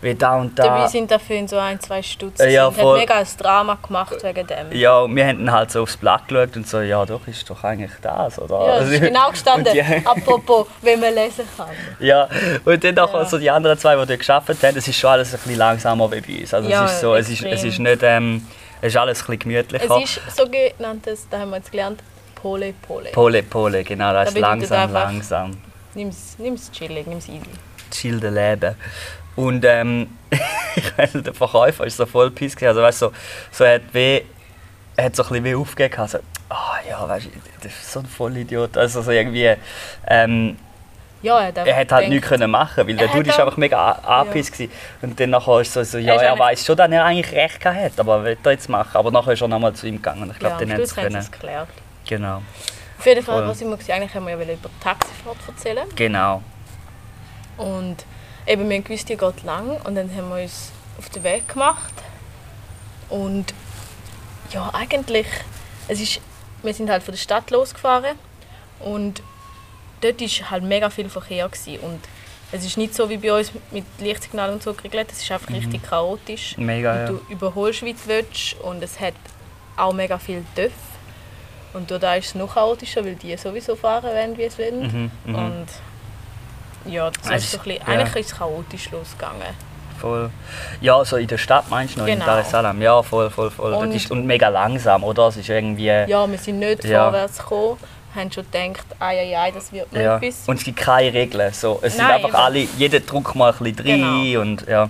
wie 0.00 0.14
da 0.14 0.36
und 0.36 0.58
da. 0.58 0.64
Dabei 0.64 0.86
sind 0.88 1.10
dafür 1.10 1.36
in 1.36 1.48
so 1.48 1.56
ein, 1.58 1.80
zwei 1.80 2.02
Stutz. 2.02 2.40
Äh, 2.40 2.50
ja, 2.52 2.66
und 2.66 2.76
hat 2.76 2.96
mega 2.98 3.14
ein 3.14 3.26
Drama 3.38 3.78
gemacht 3.86 4.16
wegen 4.22 4.46
dem. 4.46 4.72
Ja, 4.72 5.00
und 5.00 5.16
wir 5.16 5.26
haben 5.26 5.50
halt 5.50 5.70
so 5.70 5.82
aufs 5.82 5.96
Blatt 5.96 6.28
geschaut 6.28 6.56
und 6.56 6.68
so, 6.68 6.80
ja 6.80 7.04
doch, 7.06 7.26
ist 7.26 7.48
doch 7.48 7.64
eigentlich 7.64 7.92
das, 8.02 8.38
oder? 8.38 8.66
Ja, 8.66 8.78
es 8.80 8.90
ist 8.90 9.00
genau 9.02 9.30
gestanden, 9.30 9.72
die- 9.72 10.06
apropos, 10.06 10.66
wenn 10.82 11.00
man 11.00 11.14
lesen 11.14 11.44
kann. 11.56 11.68
Ja, 12.00 12.28
und 12.64 12.84
dann 12.84 12.94
nachher 12.94 13.18
Ja. 13.20 13.24
so 13.24 13.38
die 13.38 13.50
anderen 13.50 13.78
zwei, 13.78 13.96
die 13.96 14.06
dort 14.06 14.20
gearbeitet 14.20 14.62
haben, 14.62 14.76
es 14.76 14.86
ist 14.88 14.96
schon 14.96 15.10
alles 15.10 15.32
ein 15.32 15.38
bisschen 15.40 15.56
langsamer 15.56 16.10
wie 16.12 16.20
bei 16.20 16.40
uns. 16.40 16.52
Also 16.52 16.68
Ja, 16.68 16.84
es 16.84 16.92
ist 16.92 17.00
so, 17.00 17.14
es 17.14 17.28
ist, 17.30 17.42
es 17.42 17.64
ist 17.64 17.78
nicht, 17.78 18.02
ähm, 18.02 18.46
es 18.82 18.88
ist 18.92 18.96
alles 18.98 19.20
ein 19.20 19.26
bisschen 19.26 19.38
gemütlicher. 19.38 19.96
Es 20.02 20.18
ist 20.18 20.36
so 20.36 20.44
genanntes, 20.48 21.26
da 21.30 21.38
haben 21.38 21.50
wir 21.50 21.56
jetzt 21.56 21.70
gelernt, 21.70 22.00
Pole 22.44 22.74
Pole. 22.86 23.08
Pole, 23.10 23.42
Pole, 23.42 23.82
genau, 23.84 24.12
das 24.12 24.28
ist 24.28 24.36
Da 24.36 24.52
bedeutet 24.54 24.68
langsam, 24.70 24.92
langsam. 24.92 25.50
Nimm's, 25.94 26.36
nimm's 26.38 26.70
chillig, 26.70 27.06
nimm's 27.06 27.26
easy. 27.26 27.40
chillte 27.90 28.28
Leben. 28.28 28.74
Und 29.34 29.64
ähm, 29.64 30.10
der 31.14 31.32
Verkäufer 31.32 31.86
ist 31.86 31.96
so 31.96 32.04
voll 32.04 32.30
piss. 32.30 32.54
Also 32.62 32.82
weißt 32.82 33.00
du, 33.00 33.06
so, 33.06 33.12
so 33.50 33.66
hat 33.66 33.82
weh, 33.92 34.22
er 34.94 35.04
hat 35.06 35.16
so 35.16 35.22
ein 35.22 35.28
bisschen 35.30 35.44
weh 35.44 35.54
aufgegeben. 35.54 35.98
Also, 35.98 36.18
ah 36.50 36.76
ja, 36.86 37.08
weißt 37.08 37.26
du, 37.26 37.30
das 37.62 37.72
ist 37.72 37.92
so 37.92 38.00
ein 38.00 38.06
Vollidiot. 38.06 38.76
Also 38.76 39.00
so 39.00 39.10
irgendwie, 39.10 39.54
ähm, 40.06 40.58
Ja, 41.22 41.40
er 41.40 41.46
hat, 41.46 41.56
er 41.66 41.76
hat 41.76 41.92
halt 41.92 42.08
nichts 42.10 42.28
können 42.28 42.50
machen, 42.50 42.86
weil 42.86 42.94
der 42.94 43.06
Er 43.06 43.12
Dude 43.14 43.30
hat 43.30 43.38
ist 43.38 43.40
einfach 43.40 43.56
mega 43.56 43.92
angepisst 43.92 44.52
gewesen. 44.52 44.70
Und 45.00 45.18
dann 45.18 45.30
nachher 45.30 45.60
ist 45.62 45.72
so, 45.72 45.82
so 45.82 45.96
ja, 45.96 46.14
ist 46.16 46.22
er 46.22 46.38
weiß 46.38 46.66
schon, 46.66 46.76
dass 46.76 46.90
er 46.90 47.04
eigentlich 47.06 47.34
recht 47.34 47.58
gehabt 47.58 47.78
hat, 47.80 47.98
aber 48.00 48.22
will 48.22 48.36
er 48.44 48.50
jetzt 48.52 48.68
machen? 48.68 48.98
Aber 48.98 49.10
nachher 49.10 49.32
ist 49.32 49.40
er 49.40 49.48
nochmal 49.48 49.72
zu 49.72 49.86
ihm 49.86 49.96
gegangen. 49.96 50.30
Ich 50.36 50.42
Ja, 50.42 50.48
glaube, 50.58 50.66
sie 50.66 50.74
Schluss 50.74 50.96
haben 50.98 51.22
sie 51.22 51.30
können. 51.30 51.66
Genau, 52.06 52.42
Auf 52.98 53.06
jeden 53.06 53.24
Fall, 53.24 53.38
Voll. 53.40 53.48
was 53.48 53.60
immer 53.60 53.76
gesehen, 53.76 53.96
eigentlich 53.96 54.14
haben 54.14 54.26
wir 54.26 54.34
ja 54.36 54.42
über 54.42 54.68
die 54.68 54.80
Taxifahrt 54.82 55.36
erzählen. 55.48 55.88
genau. 55.96 56.42
Und 57.56 58.04
eben, 58.46 58.68
wir 58.68 58.76
haben 58.76 58.84
gewusst, 58.84 59.08
die 59.08 59.16
geht 59.16 59.42
lang 59.44 59.70
und 59.84 59.94
dann 59.94 60.10
haben 60.14 60.28
wir 60.30 60.42
uns 60.42 60.70
auf 60.98 61.08
den 61.10 61.22
Weg 61.22 61.48
gemacht. 61.48 61.92
Und 63.08 63.54
ja, 64.52 64.70
eigentlich, 64.72 65.26
es 65.88 66.00
ist, 66.00 66.20
wir 66.62 66.74
sind 66.74 66.90
halt 66.90 67.02
von 67.02 67.12
der 67.12 67.18
Stadt 67.20 67.50
losgefahren 67.50 68.16
und 68.80 69.22
dort 70.00 70.20
war 70.20 70.50
halt 70.50 70.64
mega 70.64 70.90
viel 70.90 71.08
Verkehr. 71.08 71.48
Gewesen. 71.48 71.78
Und 71.80 72.00
es 72.52 72.64
ist 72.64 72.76
nicht 72.76 72.94
so 72.94 73.08
wie 73.08 73.16
bei 73.18 73.32
uns 73.32 73.52
mit 73.70 73.84
Lichtsignal 73.98 74.50
und 74.50 74.62
so 74.62 74.74
geregelt, 74.74 75.10
es 75.12 75.22
ist 75.22 75.30
einfach 75.30 75.50
richtig 75.50 75.82
chaotisch. 75.82 76.56
Mega, 76.56 76.92
und 76.92 76.98
Mhm. 76.98 77.06
ja. 77.06 77.06
du 77.26 77.32
überholst, 77.32 77.82
wie 77.82 77.92
du 77.92 77.98
willst 78.06 78.54
und 78.62 78.82
es 78.82 78.98
hat 79.00 79.14
auch 79.76 79.92
mega 79.92 80.18
viel 80.18 80.44
Töff. 80.54 80.72
Und 81.74 81.90
da 81.90 82.14
ist 82.14 82.26
es 82.28 82.34
noch 82.34 82.54
chaotischer, 82.54 83.04
weil 83.04 83.16
die 83.16 83.36
sowieso 83.36 83.74
fahren 83.76 84.04
wollen, 84.04 84.38
wie 84.38 84.44
es 84.44 84.58
wollen. 84.58 84.80
Mhm, 84.80 85.10
mhm. 85.26 85.34
Und 85.34 85.66
ja, 86.86 87.10
das 87.10 87.30
Es 87.30 87.44
ist 87.44 87.50
so 87.52 87.58
ein 87.58 87.64
bisschen, 87.64 87.80
ja. 87.80 87.86
eigentlich 88.00 88.16
ist 88.26 88.32
es 88.32 88.38
chaotisch 88.38 88.90
losgegangen. 88.90 89.54
Voll. 90.00 90.30
Ja, 90.80 91.04
so 91.04 91.16
in 91.16 91.26
der 91.26 91.38
Stadt 91.38 91.68
meinst 91.70 91.96
du 91.96 92.00
noch, 92.00 92.06
in 92.06 92.14
Genau. 92.14 92.26
Dar 92.26 92.38
es 92.40 92.50
Salaam. 92.50 92.80
Ja, 92.82 93.02
voll, 93.02 93.30
voll, 93.30 93.50
voll. 93.50 93.72
Und, 93.74 93.88
das 93.92 94.02
ist, 94.04 94.10
und 94.10 94.26
mega 94.26 94.48
langsam, 94.48 95.02
oder? 95.04 95.28
Es 95.28 95.36
ist 95.36 95.48
irgendwie... 95.48 95.86
Ja, 95.86 96.30
wir 96.30 96.38
sind 96.38 96.58
nicht 96.58 96.84
Ja. 96.84 97.04
vorwärts 97.04 97.38
gekommen, 97.38 97.78
haben 98.14 98.30
schon 98.30 98.44
gedacht, 98.50 98.86
ai, 99.00 99.18
ai, 99.18 99.38
ai, 99.38 99.50
das 99.50 99.72
wird 99.72 99.92
noch 99.92 100.00
Ja. 100.00 100.16
etwas. 100.18 100.46
Und 100.46 100.58
es 100.58 100.64
gibt 100.64 100.78
keine 100.78 101.12
Regeln. 101.12 101.52
So, 101.52 101.78
es 101.82 101.94
sind 101.94 102.02
Nein, 102.04 102.16
einfach 102.16 102.28
eben. 102.28 102.36
alle, 102.36 102.58
jeder 102.78 103.00
drückt 103.00 103.34
mal 103.34 103.52
ein 103.52 103.58
bisschen 103.58 103.86
rein 103.86 104.24
Genau. 104.24 104.40
und 104.42 104.66
ja. 104.68 104.88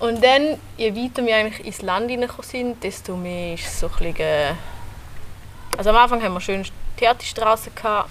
Und 0.00 0.22
dann, 0.22 0.58
je 0.76 0.94
weiter 0.94 1.24
wir 1.24 1.36
eigentlich 1.36 1.64
ins 1.66 1.80
Land 1.82 2.10
hineingekommen 2.10 2.48
sind, 2.48 2.84
desto 2.84 3.16
mehr 3.16 3.54
ist 3.54 3.66
es 3.66 3.80
so 3.80 3.86
ein 3.86 4.12
bisschen... 4.12 4.56
Also 5.76 5.90
am 5.90 5.96
Anfang 5.96 6.22
haben 6.22 6.34
wir 6.34 6.40
schön 6.40 6.64
Theaterstraßen 6.96 7.74
gehabt, 7.74 8.08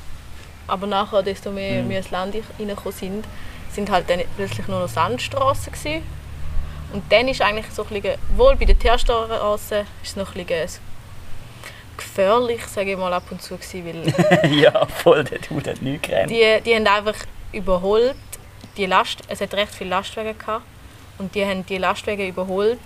aber 0.68 0.88
nachher, 0.88 1.24
desto 1.24 1.52
mehr 1.52 1.84
Mhm. 1.84 1.90
wir 1.90 1.98
ins 1.98 2.12
Land 2.12 2.36
hineingekommen 2.58 2.98
sind, 2.98 3.26
sind 3.72 3.90
halt 3.90 4.10
dann 4.10 4.22
plötzlich 4.36 4.68
nur 4.68 4.80
noch 4.82 4.88
Sandstraßen 4.90 5.72
gewesen. 5.74 6.04
Und 6.92 7.04
dann 7.12 7.28
ist 7.28 7.42
eigentlich 7.42 7.66
so 7.72 7.84
ein 7.84 8.02
bisschen, 8.02 8.20
wohl 8.36 8.56
bei 8.56 8.66
der 8.66 8.78
Theaterstraße 8.78 9.80
ist 10.04 10.10
es 10.12 10.16
noch 10.16 10.36
ein 10.36 10.46
bisschen 10.46 10.80
gefährlich, 11.98 12.66
sage 12.68 12.92
ich 12.92 12.98
mal, 12.98 13.14
ab 13.14 13.24
und 13.32 13.42
zu 13.42 13.58
gewesen, 13.58 13.86
weil 13.86 14.52
ja, 14.56 14.86
voll, 14.86 15.24
der 15.24 15.40
Dude 15.40 15.72
hat 15.72 15.82
nichts 15.82 16.08
gerannt. 16.08 16.30
die, 16.30 16.62
die 16.66 16.76
haben 16.76 16.86
einfach 16.88 17.16
überholt, 17.52 18.16
die 18.78 18.86
Last, 18.88 19.20
es 19.28 19.42
hat 19.42 19.54
recht 19.54 19.74
viele 19.74 19.92
Lastwagen 19.92 20.38
gehabt, 20.38 20.66
und 21.20 21.34
die 21.36 21.46
haben 21.46 21.66
die 21.66 21.78
Lastwagen 21.78 22.28
überholt 22.28 22.80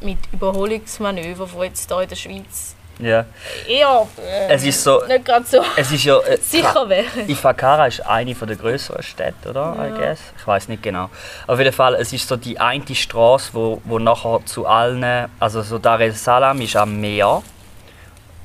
mit 0.00 0.18
Überholungsmanövern, 0.32 1.48
die 1.54 1.64
jetzt 1.64 1.88
hier 1.90 2.00
in 2.00 2.08
der 2.08 2.16
Schweiz 2.16 2.74
Ja. 2.98 3.24
eher 3.68 4.06
äh, 4.18 4.52
Es 4.54 4.64
ist 4.64 4.82
so, 4.84 5.02
nicht 5.06 5.24
gerade 5.24 5.44
so 5.44 5.60
es 5.76 5.90
ist 5.90 6.04
ja... 6.04 6.18
äh, 6.20 6.36
sicher 6.42 6.88
wären. 6.88 7.28
Ifakara 7.28 7.86
ist 7.86 8.00
eine 8.06 8.34
der 8.34 8.56
größeren 8.56 9.02
Städte, 9.02 9.50
oder? 9.50 9.74
I 9.78 9.88
Ja. 9.90 9.96
guess. 9.96 10.20
Ich 10.38 10.46
weiß 10.46 10.68
nicht 10.68 10.82
genau. 10.82 11.10
Auf 11.46 11.58
jeden 11.58 11.72
Fall, 11.72 11.94
es 11.96 12.12
ist 12.12 12.28
so 12.28 12.36
die 12.36 12.58
eine 12.58 12.84
Straße, 12.94 13.50
wo, 13.52 13.80
wo 13.84 13.98
nachher 13.98 14.40
zu 14.46 14.66
allen, 14.66 15.28
also 15.40 15.62
so 15.62 15.78
Dar 15.78 16.00
es 16.00 16.22
Salaam 16.22 16.60
ist 16.60 16.76
am 16.76 17.00
Meer 17.00 17.42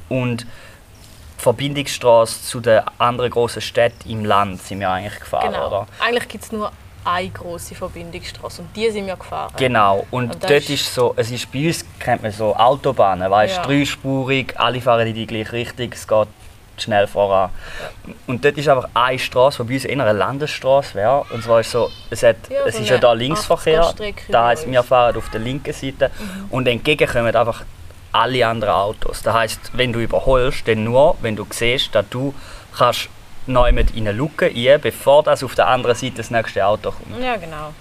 und 0.10 0.42
die 0.42 1.42
Verbindungsstraße 1.44 2.42
zu 2.44 2.60
den 2.60 2.82
anderen 2.98 3.32
großen 3.32 3.62
Städten 3.62 4.10
im 4.10 4.26
Land 4.26 4.62
sind 4.62 4.80
wir 4.82 4.90
eigentlich 4.90 5.20
gefahren, 5.20 5.54
Genau. 5.54 5.68
oder? 5.68 5.88
Eigentlich 6.00 6.28
gibt 6.28 6.44
es 6.44 6.52
nur 6.52 6.72
eine 7.06 7.30
große 7.30 7.76
Verbindungsstraße 7.76 8.62
und 8.62 8.76
die 8.76 8.90
sind 8.92 9.08
wir 9.08 9.16
gefahren. 9.16 9.54
Genau. 9.58 10.06
Und, 10.12 10.34
Und 10.36 10.44
dort 10.44 10.52
ist- 10.52 10.70
ist 10.70 10.94
so, 10.94 11.14
es 11.16 11.32
ist 11.32 11.52
bei 11.52 11.68
uns 11.68 11.86
kennt 12.00 12.22
man 12.24 12.32
so 12.32 12.56
Autobahnen, 12.56 13.30
weißt, 13.32 13.58
Ja. 13.58 13.64
dreispurig, 13.64 14.54
alle 14.60 14.82
fahren 14.82 15.08
in 15.08 15.14
die 15.14 15.26
gleiche 15.28 15.52
Richtung, 15.54 15.90
es 15.94 16.08
geht 16.08 16.28
schnell 16.78 17.08
voran. 17.08 17.50
Und 18.28 18.44
dort 18.46 18.58
ist 18.58 18.70
einfach 18.70 18.88
eine 18.94 19.20
Straße, 19.20 19.64
die 19.64 19.68
bei 19.68 19.74
uns 19.76 19.86
eher 19.86 20.00
eine 20.02 20.14
Landesstraße 20.14 20.96
wäre. 20.96 21.26
Und 21.32 21.44
zwar 21.44 21.60
ist 21.60 21.72
so, 21.72 21.90
es, 22.10 22.24
hat, 22.24 22.38
Ja, 22.50 22.60
es 22.66 22.76
so 22.76 22.82
ist 22.84 22.90
ja 22.90 22.98
da 22.98 23.12
Linksverkehr, 23.14 23.82
80er-Strecke 23.84 24.32
da 24.32 24.48
heisst, 24.48 24.66
wir 24.70 24.84
fahren 24.84 25.18
auf 25.18 25.30
der 25.30 25.42
linken 25.42 25.74
Seite 25.74 26.10
und 26.50 26.68
entgegen 26.68 27.08
kommen 27.08 27.36
einfach 27.36 27.64
alle 28.12 28.48
anderen 28.48 28.74
Autos. 28.74 29.22
Das 29.22 29.34
heisst, 29.34 29.60
wenn 29.74 29.92
du 29.94 30.00
überholst, 30.00 30.68
dann 30.68 30.84
nur, 30.86 31.16
wenn 31.22 31.36
du 31.36 31.46
siehst, 31.50 31.94
dass 31.94 32.06
du 32.10 32.34
kannst 32.78 33.10
neu 33.48 33.72
mit 33.72 33.96
in 33.96 34.08
eine 34.08 34.18
Luke 34.18 34.46
rein, 34.46 34.82
bevor 34.82 35.24
das 35.24 35.44
auf 35.44 35.56
der 35.56 35.68
anderen 35.68 35.96
Seite 35.96 36.18
das 36.18 36.32
nächste 36.32 36.66
Auto 36.66 36.92
kommt. 36.92 37.24
Ja, 37.24 37.36
genau. 37.36 37.74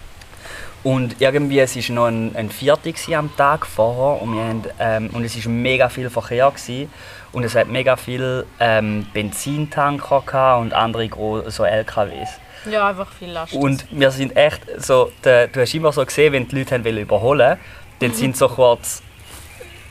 Und 0.84 1.20
irgendwie, 1.20 1.58
es 1.58 1.76
war 1.76 1.94
noch 1.94 2.06
ein, 2.06 2.36
ein 2.36 2.50
Viertel 2.50 2.94
am 3.14 3.34
Tag 3.36 3.66
vorher 3.66 4.22
und, 4.22 4.34
wir 4.34 4.42
haben, 4.42 4.62
ähm, 4.78 5.10
und 5.12 5.24
es 5.24 5.44
war 5.44 5.52
mega 5.52 5.88
viel 5.88 6.08
Verkehr. 6.08 6.50
Gewesen. 6.50 6.90
Und 7.32 7.44
es 7.44 7.54
hat 7.54 7.68
mega 7.68 7.96
viel 7.96 8.46
ähm, 8.58 9.06
Benzintanker 9.12 10.22
gehabt 10.24 10.62
und 10.62 10.72
andere 10.72 11.10
so 11.50 11.64
LKWs. 11.64 12.30
Ja, 12.70 12.88
einfach 12.88 13.12
viel 13.12 13.30
Last. 13.30 13.52
Und 13.52 13.86
wir 13.90 14.10
sind 14.10 14.36
echt 14.36 14.62
so, 14.78 15.12
der, 15.24 15.48
du 15.48 15.60
hast 15.60 15.74
immer 15.74 15.92
so 15.92 16.04
gesehen, 16.04 16.32
wenn 16.32 16.48
die 16.48 16.58
Leute 16.58 16.74
haben 16.74 16.84
wollen 16.84 16.98
überholen 16.98 17.58
dann 18.00 18.12
sind 18.12 18.36
so 18.36 18.48
kurz 18.48 19.02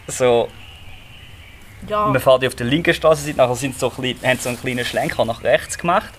so, 0.07 0.47
ja, 1.89 2.11
wir 2.13 2.19
fahren 2.19 2.45
auf 2.45 2.55
der 2.55 2.65
linken 2.67 2.93
Straßenseite, 2.93 3.37
nachher 3.37 3.55
sind 3.55 3.77
so 3.79 3.89
ein 3.89 4.01
bisschen, 4.01 4.27
haben 4.27 4.37
sie 4.37 4.43
so 4.43 4.49
einen 4.49 4.59
kleinen 4.61 4.85
Schlenker 4.85 5.25
nach 5.25 5.43
rechts 5.43 5.77
gemacht. 5.77 6.13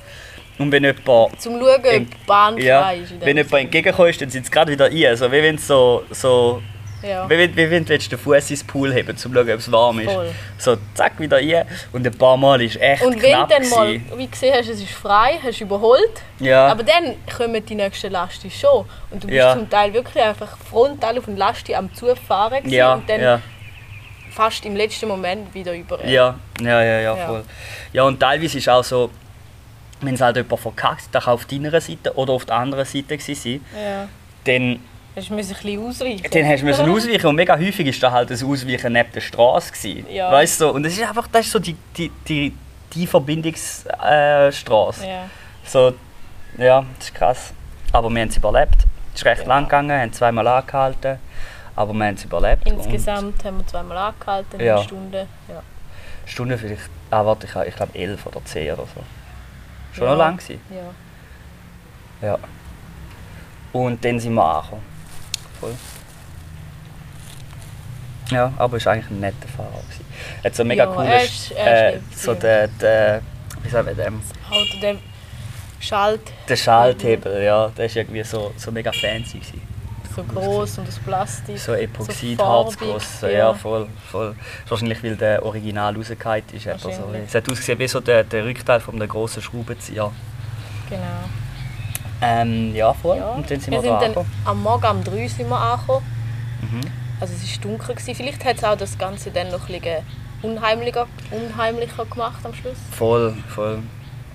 Und 0.59 0.73
wenn 0.73 0.83
jemand 0.85 1.41
zum 1.41 1.61
Schauen, 1.61 1.77
ob 1.77 1.83
die 1.85 2.09
Bahn 2.27 2.59
Ja, 2.59 2.91
ist. 2.91 3.21
wenn 3.21 3.37
jemand 3.37 3.53
entgegenkommt, 3.55 4.21
dann 4.21 4.29
sind 4.31 4.45
sie 4.45 4.51
gerade 4.51 4.73
wieder 4.73 4.87
ein. 4.87 5.07
Also 5.07 5.31
wie 5.31 5.43
wenn 5.43 5.57
so, 5.57 6.03
so 6.11 6.61
Ja. 7.01 7.31
Wie, 7.31 7.39
wie, 7.39 7.55
wie 7.57 7.71
wenn 7.71 7.85
du 7.85 7.91
willst, 7.91 8.11
den 8.11 8.19
Fuß 8.19 8.51
ins 8.51 8.65
Pool 8.65 8.93
heben 8.93 9.11
um 9.11 9.17
zu 9.17 9.33
schauen, 9.33 9.49
ob 9.51 9.59
es 9.61 9.71
warm 9.71 10.01
ist. 10.01 10.11
Voll. 10.13 10.31
So, 10.59 10.77
zack, 10.95 11.21
wieder 11.21 11.37
rein. 11.37 11.65
Und 11.93 12.05
ein 12.05 12.13
paar 12.13 12.37
Mal 12.37 12.61
ist 12.61 12.75
echt 12.81 13.05
Und 13.05 13.23
wenn 13.23 13.31
knapp. 13.35 13.49
dann 13.51 13.69
mal, 13.71 13.93
wie 14.17 14.25
du 14.25 14.31
gesehen 14.33 14.53
hast, 14.59 14.69
es 14.69 14.81
ist 14.81 14.91
frei, 14.91 15.39
hast 15.41 15.61
du 15.61 15.65
überholt, 15.65 16.11
ja. 16.41 16.67
aber 16.67 16.83
dann 16.83 17.15
kommen 17.37 17.65
die 17.65 17.77
nächsten 17.77 18.11
Lasten 18.11 18.51
schon. 18.51 18.85
Und 19.13 19.23
du 19.23 19.29
bist 19.29 19.39
Ja. 19.39 19.53
zum 19.55 19.71
Teil 19.71 19.93
wirklich 19.95 20.21
einfach 20.25 20.59
frontal 20.69 21.19
auf 21.19 21.27
den 21.27 21.37
Lasti 21.37 21.73
am 21.77 21.95
Zufahren 21.95 22.69
ja, 22.69 22.95
und 22.95 23.09
dann 23.09 23.21
ja, 23.21 23.41
fast 24.39 24.65
im 24.65 24.77
letzten 24.77 25.09
Moment 25.09 25.53
wieder 25.53 25.75
über. 25.75 26.05
ja, 26.07 26.37
ja, 26.61 26.83
ja, 26.83 27.01
ja, 27.01 27.17
voll. 27.27 27.43
Ja, 27.93 28.05
und 28.05 28.21
teilweise 28.21 28.59
ist 28.59 28.69
auch 28.69 28.85
so, 28.85 29.11
wenn 30.01 30.15
es 30.15 30.21
halt 30.21 30.37
jemand 30.37 30.61
verkackt, 30.61 31.13
der 31.13 31.21
kann 31.23 31.35
auf 31.35 31.45
deiner 31.47 31.81
Seite 31.81 32.15
oder 32.15 32.33
auf 32.35 32.45
der 32.45 32.55
anderen 32.55 32.85
Seite 32.85 33.19
sein, 33.19 33.61
ja. 33.75 34.09
dann, 34.45 34.79
Hast 35.17 35.29
du 35.31 35.35
ein 35.35 35.39
bisschen 35.39 35.85
ausreichen. 35.85 36.23
dann 36.31 36.47
hast 36.47 36.61
du 36.61 36.67
müssen 36.67 36.89
ausweichen 36.89 37.27
und 37.27 37.35
mega 37.35 37.57
häufig 37.59 37.85
ist 37.89 38.01
da 38.01 38.13
halt 38.13 38.31
das 38.31 38.45
Ausweichen 38.45 38.93
neben 38.93 39.11
der 39.13 39.21
Straße 39.21 39.73
gewesen. 39.73 40.07
Ja. 40.09 40.31
Weißt 40.31 40.61
du, 40.61 40.69
und 40.71 40.85
das 40.85 40.93
ist 40.93 41.03
einfach, 41.03 41.27
das 41.27 41.47
ist 41.47 41.51
so 41.53 41.59
die, 41.59 41.75
die, 41.97 42.13
die, 42.29 42.55
die 42.95 43.07
Verbindungsstraße. 43.09 45.05
Äh. 45.05 45.09
Ja. 45.11 45.31
So, 45.65 45.95
ja, 46.59 46.85
das 46.99 47.09
ist 47.09 47.15
krass. 47.17 47.53
Aber 47.93 48.09
wir 48.11 48.21
haben 48.21 48.29
es 48.29 48.37
überlebt. 48.37 48.77
Es 49.15 49.21
ist 49.21 49.27
recht 49.27 49.43
Ja. 49.43 49.49
lang 49.49 49.65
gegangen, 49.65 50.01
haben 50.01 50.13
zweimal 50.13 50.47
angehalten, 50.47 51.19
aber 51.79 51.93
wir 51.95 52.07
haben 52.07 52.15
es 52.15 52.25
überlebt. 52.25 52.67
Insgesamt 52.67 53.45
haben 53.45 53.59
wir 53.59 53.67
zweimal 53.67 53.97
angehalten, 53.97 54.61
Ja. 54.61 54.77
eine 54.77 54.85
Stunde. 54.85 55.27
Ja. 55.49 55.57
Und 55.59 55.65
Stunde 56.31 56.59
vielleicht, 56.59 56.83
ah 57.11 57.25
warte, 57.25 57.47
ich, 57.47 57.69
ich 57.69 57.77
glaube 57.77 57.95
11 57.99 58.27
oder 58.27 58.45
10 58.45 58.73
oder 58.73 58.83
so. 58.95 59.03
Schon 59.93 60.05
Ja. 60.05 60.11
noch 60.11 60.19
lang 60.19 60.37
gewesen. 60.37 60.61
Ja. 62.21 62.29
Ja. 62.29 62.39
Und 63.73 64.05
dann 64.05 64.19
sind 64.19 64.35
wir 64.35 64.45
angekommen. 64.45 64.83
Voll. 65.61 65.75
Ja, 68.31 68.53
aber 68.59 68.77
es 68.77 68.85
war 68.87 68.93
eigentlich 68.93 69.11
ein 69.11 69.21
netter 69.21 69.49
Fahrer. 69.57 69.71
gewesen. 69.71 70.05
Hat 70.45 70.55
so 70.55 70.65
mega 70.65 70.85
Ja, 70.85 70.91
cool, 70.91 71.05
er 71.05 71.25
ist- 71.25 71.51
er 71.53 71.93
ist 71.95 72.03
lieb 72.11 72.15
so 72.19 72.35
der, 72.35 72.69
der, 72.69 73.23
wie 73.63 73.69
sagen 73.71 73.87
wir 73.89 73.95
dem, 73.95 74.21
Auto, 74.51 74.81
der 74.83 74.97
Schalt 75.81 76.21
der 76.49 76.57
Schalthebel, 76.57 77.43
ja, 77.43 77.69
der 77.69 77.87
ist 77.87 77.97
irgendwie 77.97 78.23
so, 78.25 78.53
so 78.57 78.71
mega 78.71 78.91
fancy 78.93 79.39
gewesen. 79.39 79.63
So 80.19 80.25
groß 80.25 80.79
und 80.79 80.89
aus 80.89 80.99
Plastik. 80.99 81.59
So 81.59 81.75
Epoxid, 81.75 82.39
so 82.39 83.27
ja. 83.27 83.31
ja, 83.31 83.55
voll, 83.55 83.89
voll. 84.11 84.35
Wahrscheinlich, 84.69 85.03
weil 85.03 85.17
der 85.17 85.45
Original 85.45 85.95
rausgefallen 85.97 86.45
ist. 86.53 86.65
So. 86.81 86.91
Es 86.91 87.35
hat 87.35 87.51
ausgesehen 87.51 87.79
wie 87.79 87.89
so 87.89 88.01
der, 88.01 88.25
der 88.25 88.45
Rückteil 88.45 88.81
von 88.81 88.95
einem 88.97 89.09
grossen 89.09 89.43
Schraubenzieher. 89.43 90.11
Genau. 90.89 91.03
Ähm, 92.21 92.75
ja, 92.75 92.93
voll. 92.93 93.19
Ja. 93.19 93.31
Und 93.31 93.51
dann 93.51 93.61
sind 93.61 93.73
wir, 93.73 93.83
wir 93.83 93.91
da 93.91 94.01
sind 94.01 94.17
dann 94.17 94.27
am 94.45 94.63
Morgen 94.63 94.87
um 94.87 95.05
3 95.05 95.29
sind 95.29 95.49
wir 95.49 95.61
angekommen. 95.61 96.05
Mhm. 96.63 96.81
Also 97.21 97.35
es 97.35 97.57
war 97.57 97.63
dunkel. 97.63 97.95
Gewesen. 97.95 98.15
Vielleicht 98.15 98.45
hat 98.45 98.57
es 98.57 98.65
auch 98.65 98.77
das 98.77 98.99
Ganze 98.99 99.31
dann 99.31 99.51
noch 99.51 99.69
ein 99.69 99.81
bisschen 99.81 100.05
unheimlicher, 100.43 101.07
unheimlicher 101.31 102.05
gemacht 102.07 102.45
am 102.45 102.55
Schluss. 102.55 102.77
Voll, 102.91 103.37
voll. 103.49 103.79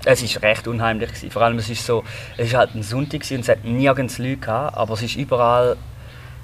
Es 0.04 0.34
war 0.34 0.42
recht 0.42 0.66
unheimlich. 0.68 1.08
Gewesen. 1.10 1.30
Vor 1.30 1.42
allem, 1.42 1.58
es 1.58 1.68
ist 1.70 1.84
so, 1.86 2.04
es 2.36 2.48
ist 2.48 2.54
halt 2.54 2.74
ein 2.74 2.82
Sonntag 2.82 3.20
gewesen 3.20 3.36
und 3.36 3.40
es 3.40 3.48
hat 3.48 3.64
nirgends 3.64 4.18
Leute 4.18 4.36
gehabt, 4.38 4.76
aber 4.76 4.94
es 4.94 5.02
ist 5.02 5.16
überall, 5.16 5.76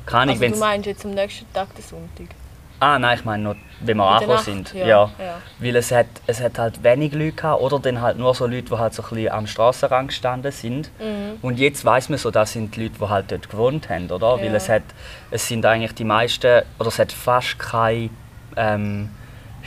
keine 0.06 0.32
Also 0.32 0.40
wenn's- 0.42 0.54
du 0.58 0.60
meinst 0.64 0.86
jetzt 0.86 1.04
am 1.04 1.10
nächsten 1.12 1.52
Tag 1.52 1.74
den 1.74 1.84
Sonntag? 1.84 2.34
Ah 2.82 2.98
nein, 2.98 3.18
ich 3.18 3.24
meine 3.26 3.42
noch, 3.42 3.56
wenn 3.80 3.98
wir 3.98 4.04
angekommen 4.06 4.38
sind. 4.42 4.72
ja, 4.72 4.86
Ja. 4.86 5.10
ja. 5.18 5.34
Weil 5.58 5.76
es 5.76 5.92
hat, 5.92 6.06
es 6.26 6.40
hat 6.40 6.58
halt 6.58 6.82
wenig 6.82 7.12
Leute 7.12 7.32
gehabt, 7.32 7.60
oder 7.60 7.78
dann 7.78 8.00
halt 8.00 8.16
nur 8.16 8.34
so 8.34 8.46
Leute, 8.46 8.62
die 8.70 8.78
halt 8.78 8.94
so 8.94 9.02
ein 9.02 9.08
bisschen 9.10 9.32
am 9.32 9.46
Strassenrand 9.46 10.08
gestanden 10.08 10.50
sind. 10.50 10.90
Mhm. 10.98 11.36
Und 11.42 11.58
jetzt 11.58 11.84
weiß 11.84 12.08
man 12.08 12.18
so, 12.18 12.30
das 12.30 12.52
sind 12.54 12.74
die 12.74 12.84
Leute, 12.84 12.94
die 12.98 13.04
halt 13.06 13.30
dort 13.30 13.50
gewohnt 13.50 13.90
haben, 13.90 14.10
oder? 14.10 14.38
Weil 14.38 14.46
Ja. 14.46 14.54
es 14.54 14.70
hat, 14.70 14.82
es 15.30 15.46
sind 15.46 15.66
eigentlich 15.66 15.92
die 15.94 16.04
meisten, 16.04 16.62
oder 16.78 16.88
es 16.88 16.98
hat 16.98 17.12
fast 17.12 17.58
keine 17.58 18.08
ähm, 18.56 19.10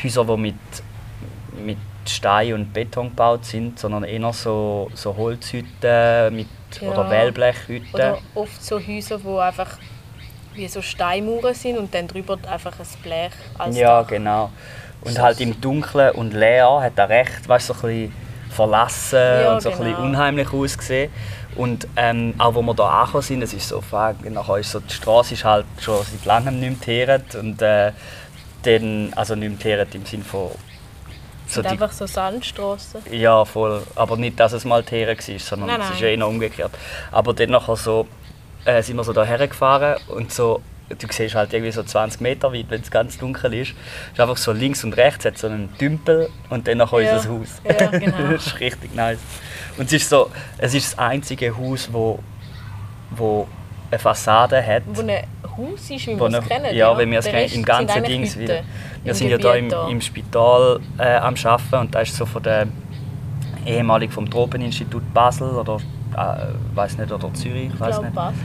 Häuser, 0.04 0.26
die 0.26 0.38
mit, 0.38 0.56
mit 1.64 1.78
Stein 2.10 2.54
und 2.54 2.74
Beton 2.74 3.10
gebaut 3.10 3.46
sind, 3.46 3.80
sondern 3.80 4.04
eher 4.04 4.34
so, 4.34 4.90
so 4.94 5.16
Holzhütten 5.16 6.36
mit, 6.36 6.48
Ja. 6.82 6.90
oder 6.90 7.10
Wellblechhütten. 7.10 7.94
Oder 7.94 8.18
oft 8.36 8.64
so 8.64 8.80
Häuser, 8.80 9.24
wo 9.24 9.38
einfach 9.40 9.78
wie 10.54 10.68
so 10.68 10.82
Steinmauern 10.82 11.54
sind 11.54 11.78
und 11.78 11.94
dann 11.94 12.08
drüber 12.08 12.38
einfach 12.50 12.74
ein 12.80 12.86
Blech 13.02 13.32
als 13.58 13.76
Ja, 13.78 14.02
Dach. 14.02 14.08
genau. 14.10 14.50
Und 15.02 15.20
halt 15.20 15.42
im 15.42 15.60
Dunkeln 15.60 16.12
und 16.16 16.34
leer 16.34 16.80
hat 16.82 16.94
er 16.98 17.10
recht, 17.10 17.48
weißt 17.48 17.68
so 17.68 17.74
ein 17.74 17.80
bisschen 17.82 18.14
verlassen 18.52 19.16
Ja, 19.18 19.54
und 19.54 19.62
so 19.62 19.70
ein 19.72 19.78
bisschen 19.78 19.96
genau. 19.96 20.06
unheimlich 20.08 20.54
ausgesehen. 20.54 21.12
Und 21.56 21.88
ähm, 21.96 22.34
auch 22.38 22.56
wo 22.56 22.62
wir 22.62 22.74
da 22.74 23.02
angekommen 23.02 23.22
sind, 23.24 23.42
es 23.42 23.54
ist 23.54 23.68
so, 23.70 23.82
fuck, 23.82 24.16
nachher 24.30 24.58
ist 24.58 24.72
so, 24.72 24.80
die 24.80 24.94
Straße 24.94 25.34
ist 25.36 25.44
halt 25.44 25.66
schon 25.80 25.98
seit 26.04 26.26
langem 26.26 26.60
nicht 26.60 26.70
mehr 26.88 27.08
teeret 27.08 27.36
und 27.36 27.62
äh, 27.62 27.92
dann, 28.64 29.12
also 29.16 29.36
nicht 29.36 29.50
mehr 29.50 29.60
teeret 29.60 29.94
im 29.96 30.06
Sinne 30.06 30.24
von 30.24 30.52
so 31.56 31.62
die, 31.62 31.68
einfach 31.70 31.92
so 31.92 32.06
Sandstraßen. 32.06 33.02
ja, 33.12 33.46
voll. 33.46 33.82
Aber 33.96 34.18
nicht, 34.18 34.40
dass 34.40 34.54
es 34.54 34.66
mal 34.66 34.84
Teeren 34.84 35.18
war, 35.18 35.40
sondern 35.40 35.68
Nein, 35.70 35.82
es 35.82 35.90
ist 35.96 36.02
nein. 36.02 36.20
eher 36.20 36.28
umgekehrt. 36.28 36.72
Aber 37.12 37.34
dann 37.34 37.50
nachher 37.52 37.76
so, 37.76 38.08
äh, 38.66 38.82
sind 38.82 38.96
wir 38.98 39.04
so 39.04 39.14
da 39.14 39.24
hergefahren 39.24 39.96
und 40.10 40.32
so, 40.32 40.62
du 40.90 41.08
siehst 41.10 41.34
halt 41.36 41.54
irgendwie 41.54 41.72
so 41.72 41.82
20 41.84 42.22
Meter 42.22 42.54
weit, 42.54 42.66
wenn 42.70 42.82
es 42.82 42.92
ganz 42.92 43.18
dunkel 43.18 43.54
ist. 43.54 43.74
ist 44.14 44.20
einfach 44.20 44.38
so 44.38 44.52
links 44.52 44.84
und 44.84 44.94
rechts 44.98 45.26
hat 45.26 45.38
so 45.38 45.48
einen 45.48 45.76
Tümpel 45.78 46.30
und 46.50 46.68
dann 46.68 46.78
nachher 46.78 47.02
Ja. 47.02 47.16
unser 47.16 47.30
Haus. 47.30 47.62
Ja, 47.66 47.88
genau. 47.88 48.18
das 48.32 48.48
ist 48.48 48.60
richtig 48.60 48.94
nice. 48.96 49.20
Und 49.78 49.86
es 49.88 49.94
ist 49.94 50.10
so, 50.10 50.30
es 50.58 50.74
ist 50.74 50.92
das 50.94 51.00
einzige 51.00 51.56
Haus, 51.58 51.90
wo, 51.92 52.20
wo 53.12 53.48
eine 53.90 54.00
Fassade 54.00 54.66
hat. 54.66 54.84
Wo 54.88 55.02
ein 55.02 55.24
Haus 55.58 55.90
ist, 55.90 56.08
wie 56.08 56.20
Wo 56.20 56.30
wir 56.30 56.40
es 56.40 56.48
kennen. 56.48 56.76
Ja, 56.76 56.98
wenn 56.98 57.12
wir 57.12 57.20
es 57.20 57.26
Der 57.26 57.34
kennen, 57.34 57.54
im 57.54 57.66
ganzen 57.66 58.04
Dings 58.04 58.38
wieder. 58.38 58.62
Wir 59.04 59.14
sind 59.14 59.30
ja 59.30 59.38
Gebiet 59.38 59.74
im, 59.74 59.90
im 59.90 60.02
Spital 60.02 60.80
äh, 60.98 61.16
am 61.18 61.36
Arbeiten 61.44 61.76
und 61.76 61.96
da 61.96 62.02
ist 62.02 62.16
so 62.16 62.26
von 62.26 62.44
der 62.44 62.68
ehemalig 63.66 64.12
vom 64.12 64.30
Tropeninstitut 64.30 65.14
Basel 65.14 65.50
oder 65.50 65.78
äh, 66.16 66.76
weiß 66.76 66.98
nicht 66.98 67.12
oder 67.12 67.34
Zürich, 67.34 67.72
Ich 67.74 67.80
weiß 67.80 68.02
nicht, 68.02 68.14
Basel. 68.14 68.36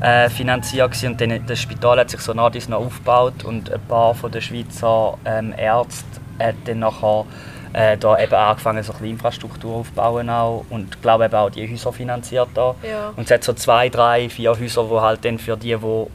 äh, 0.00 0.28
finanziert 0.28 1.02
und 1.04 1.20
dann, 1.20 1.46
das 1.46 1.60
Spital 1.60 1.98
hat 1.98 2.10
sich 2.10 2.20
so 2.20 2.32
nach 2.32 2.50
dies 2.50 2.68
noch 2.68 2.80
aufgebaut 2.80 3.44
und 3.44 3.70
ein 3.72 3.80
paar 3.88 4.14
von 4.14 4.30
den 4.30 4.42
Schweizer 4.42 5.18
ähm, 5.24 5.54
Ärzte 5.56 6.04
hat 6.38 6.54
dann 6.64 6.80
nachher 6.80 7.24
äh, 7.72 7.96
da 7.96 8.18
eben 8.18 8.34
angefangen 8.34 8.82
so 8.82 8.92
ein 8.92 9.04
Infrastruktur 9.04 9.76
aufzubauen 9.76 10.28
auch 10.28 10.64
und 10.70 10.94
ich 10.94 11.00
glaube 11.02 11.24
eben 11.26 11.34
auch 11.34 11.50
die 11.50 11.70
Häuser 11.70 11.92
finanziert 11.92 12.48
da. 12.54 12.74
Ja. 12.82 13.12
Und 13.16 13.24
es 13.24 13.30
hat 13.30 13.44
so 13.44 13.52
zwei, 13.52 13.88
drei, 13.88 14.28
vier 14.28 14.58
Häuser, 14.58 14.84
die 14.84 15.00
halt 15.00 15.24
dann 15.24 15.38
für 15.38 15.56
die, 15.56 15.76
die 15.76 16.06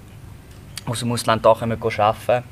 aus 0.88 1.00
dem 1.00 1.12
Ausland 1.12 1.46
da 1.46 1.53
kommen, 1.53 1.82
arbeiten 1.82 2.44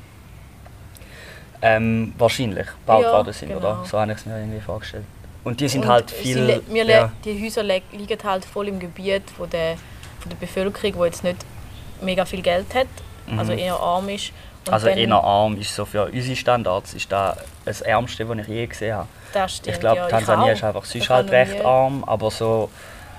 ähm, 1.62 2.12
wahrscheinlich 2.18 2.66
gebaut 2.66 3.02
Ja, 3.02 3.12
worden 3.12 3.32
sind, 3.32 3.48
genau. 3.48 3.58
oder? 3.60 3.84
So 3.84 3.98
habe 3.98 4.12
ich 4.12 4.18
es 4.18 4.26
mir 4.26 4.38
irgendwie 4.38 4.60
vorgestellt. 4.60 5.04
Und 5.44 5.60
die 5.60 5.68
sind 5.68 5.82
Und 5.82 5.88
halt 5.88 6.10
viel... 6.10 6.62
ja, 6.72 7.12
Die 7.24 7.42
Häuser 7.44 7.62
liegen 7.62 8.18
halt 8.24 8.44
voll 8.44 8.68
im 8.68 8.78
Gebiet 8.78 9.22
von 9.30 9.48
der, 9.48 9.76
von 10.20 10.30
der 10.30 10.36
Bevölkerung, 10.36 10.92
die 11.00 11.04
jetzt 11.06 11.24
nicht 11.24 11.38
mega 12.02 12.24
viel 12.24 12.42
Geld 12.42 12.74
hat, 12.74 12.88
also 13.36 13.52
Mhm. 13.52 13.58
eher 13.58 13.80
arm 13.80 14.08
ist. 14.08 14.32
Und 14.66 14.72
also 14.72 14.88
eher 14.88 15.14
arm 15.14 15.56
ist 15.58 15.74
so 15.74 15.84
für 15.84 16.06
unsere 16.06 16.36
Standards 16.36 16.92
ist 16.94 17.10
da 17.10 17.36
das 17.64 17.80
Ärmste, 17.80 18.28
was 18.28 18.38
ich 18.38 18.48
je 18.48 18.66
gesehen 18.66 18.96
habe. 18.96 19.08
Das 19.32 19.56
stimmt, 19.56 19.74
ich 19.74 19.80
glaube, 19.80 19.96
ja, 19.98 20.08
Tansania 20.08 20.52
ist 20.52 20.64
einfach 20.64 20.84
sonst 20.84 21.08
halt 21.08 21.30
recht 21.30 21.64
arm, 21.64 22.02
aber 22.04 22.30
so 22.30 22.68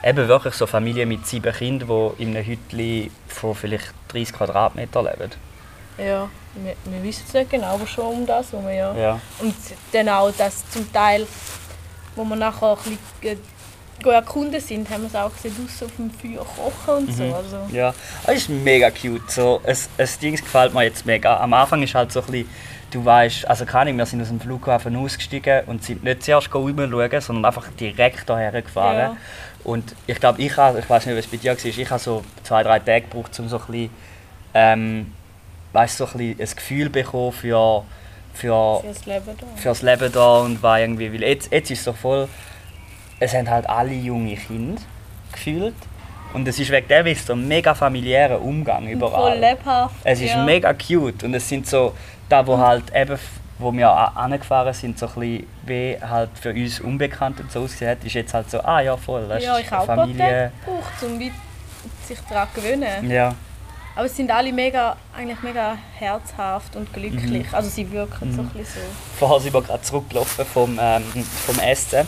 eben 0.07 0.27
wirklich 0.27 0.53
so 0.53 0.65
Familien 0.65 1.09
mit 1.09 1.27
sieben 1.27 1.53
Kindern, 1.53 2.13
die 2.17 2.23
in 2.23 2.35
einem 2.35 2.45
Hütchen 2.45 3.11
von 3.27 3.55
vielleicht 3.55 3.93
30 4.09 4.33
Quadratmeter 4.33 5.03
leben. 5.03 5.31
Ja, 5.97 6.29
wir, 6.55 6.75
wir 6.85 7.03
wissen 7.03 7.23
es 7.27 7.33
nicht 7.33 7.49
genau, 7.49 7.73
aber 7.73 7.87
schon 7.87 8.05
um 8.05 8.25
das 8.25 8.51
herum, 8.51 8.69
ja. 8.69 8.95
Ja. 8.95 9.19
Und 9.39 9.55
dann 9.91 10.09
auch, 10.09 10.31
dass 10.31 10.69
zum 10.69 10.91
Teil, 10.93 11.27
wo 12.15 12.23
wir 12.23 12.35
nachher 12.35 12.77
ein 12.85 12.97
bisschen 13.19 13.39
erkunden 14.05 14.61
sind, 14.61 14.89
haben 14.89 15.01
wir 15.01 15.07
es 15.07 15.15
auch 15.15 15.33
gesehen, 15.33 15.55
draussen 15.57 15.87
auf 15.87 15.95
dem 15.97 16.11
Feuer 16.11 16.45
kochen 16.45 17.07
und 17.07 17.13
so. 17.13 17.23
Mhm. 17.23 17.33
Also, 17.33 17.57
Ja, 17.71 17.93
es 18.27 18.35
ist 18.35 18.49
mega 18.49 18.91
cute. 18.91 19.29
So, 19.29 19.59
es, 19.63 19.89
es 19.97 20.19
Ding 20.19 20.35
gefällt 20.35 20.73
mir 20.73 20.83
jetzt 20.83 21.05
mega. 21.05 21.37
Am 21.37 21.53
Anfang 21.53 21.81
ist 21.81 21.95
halt 21.95 22.11
so 22.11 22.21
ein 22.21 22.27
bisschen, 22.27 22.49
du 22.91 23.03
weißt, 23.03 23.47
also 23.47 23.65
keine 23.65 23.89
Ahnung, 23.89 23.97
wir 23.97 24.05
sind 24.05 24.21
aus 24.21 24.27
dem 24.29 24.39
Flughafen 24.39 24.95
ausgestiegen 24.95 25.63
und 25.65 25.83
sind 25.83 26.03
nicht 26.03 26.23
zuerst 26.23 26.53
rumschauen, 26.53 27.21
sondern 27.21 27.45
einfach 27.45 27.67
direkt 27.79 28.27
hierher 28.27 28.61
gefahren. 28.61 28.97
Ja. 28.97 29.17
Und 29.67 29.95
ich 30.07 30.17
glaube, 30.17 30.41
ich 30.41 30.55
habe, 30.55 30.79
ich 30.79 30.89
weiß 30.89 31.07
nicht, 31.07 31.17
was 31.17 31.27
bei 31.27 31.35
dir 31.35 31.51
war, 31.51 31.65
ich 31.65 31.89
habe 31.89 32.01
so 32.01 32.23
zwei, 32.43 32.63
drei 32.63 32.79
Tage 32.79 33.01
gebraucht, 33.01 33.37
um 33.37 33.49
so 33.49 33.57
ein 33.57 33.65
bisschen, 33.65 33.89
ähm, 34.53 35.13
weißt, 35.73 35.97
so 35.97 36.05
ein, 36.05 36.11
bisschen 36.13 36.39
ein 36.39 36.55
Gefühl 36.55 36.89
bekommen 36.89 37.33
für, 37.33 37.83
für, 38.33 38.79
fürs 38.79 39.05
Leben 39.05 39.37
da. 39.37 39.47
fürs 39.57 39.81
Leben 39.81 40.09
da 40.13 40.37
und 40.39 40.63
war 40.63 40.79
irgendwie, 40.79 41.11
weil 41.11 41.21
jetzt, 41.21 41.51
jetzt 41.51 41.69
ist 41.69 41.79
es 41.79 41.83
so 41.83 41.91
voll, 41.91 42.29
es 43.19 43.33
haben 43.33 43.49
halt 43.49 43.67
alle 43.67 43.91
junge 43.91 44.37
Kinder 44.37 44.81
gefühlt 45.33 45.75
und 46.33 46.47
es 46.47 46.57
ist 46.59 46.71
wegen 46.71 46.87
dem 46.87 47.07
ist 47.07 47.27
so 47.27 47.33
ein 47.33 47.45
mega 47.45 47.75
familiärer 47.75 48.41
Umgang 48.41 48.87
überall. 48.87 49.31
Voll 49.33 49.39
lebhaft. 49.41 49.95
Es 50.05 50.21
ist 50.21 50.31
ja. 50.31 50.45
mega 50.45 50.73
cute 50.73 51.25
und 51.25 51.33
es 51.33 51.49
sind 51.49 51.67
so, 51.67 51.93
da 52.29 52.47
wo 52.47 52.57
halt 52.57 52.85
eben, 52.95 53.19
wo 53.59 53.71
wir 53.73 53.89
angefahren 53.89 54.73
sind, 54.73 54.99
so 54.99 55.07
ein 55.07 55.13
bisschen 55.13 55.47
wie 55.65 55.97
halt 56.01 56.29
für 56.39 56.51
uns 56.51 56.79
unbekannt 56.79 57.39
und 57.39 57.51
so 57.51 57.61
ausgesehen 57.61 57.91
hat, 57.91 58.03
ist 58.03 58.13
jetzt 58.13 58.33
halt 58.33 58.49
so, 58.51 58.59
ah 58.61 58.81
ja 58.81 58.95
voll, 58.97 59.27
das 59.27 59.43
Ja, 59.43 59.57
ist 59.57 59.65
ich 59.65 59.71
habe 59.71 59.85
Familie. 59.85 60.17
Tage 60.17 60.51
gebraucht, 60.65 61.03
um 61.03 61.19
sich 62.07 62.19
daran 62.29 62.47
zu 62.53 62.61
gewöhnen. 62.61 63.09
Ja, 63.09 63.33
Aber 63.95 64.05
es 64.05 64.15
sind 64.15 64.29
alle 64.31 64.53
mega, 64.53 64.95
eigentlich 65.17 65.41
mega 65.41 65.75
herzhaft 65.97 66.75
und 66.75 66.91
glücklich. 66.93 67.47
Also 67.51 67.69
sie 67.69 67.89
wirken 67.91 68.31
so 68.33 68.41
ein 68.41 68.49
bisschen 68.49 68.81
so. 68.83 69.17
Vorher 69.19 69.39
sind 69.39 69.53
wir 69.53 69.61
gerade 69.63 69.81
zurückgelaufen 69.81 70.45
vom, 70.45 70.77
ähm, 70.79 71.03
vom 71.45 71.59
Essen. 71.59 72.07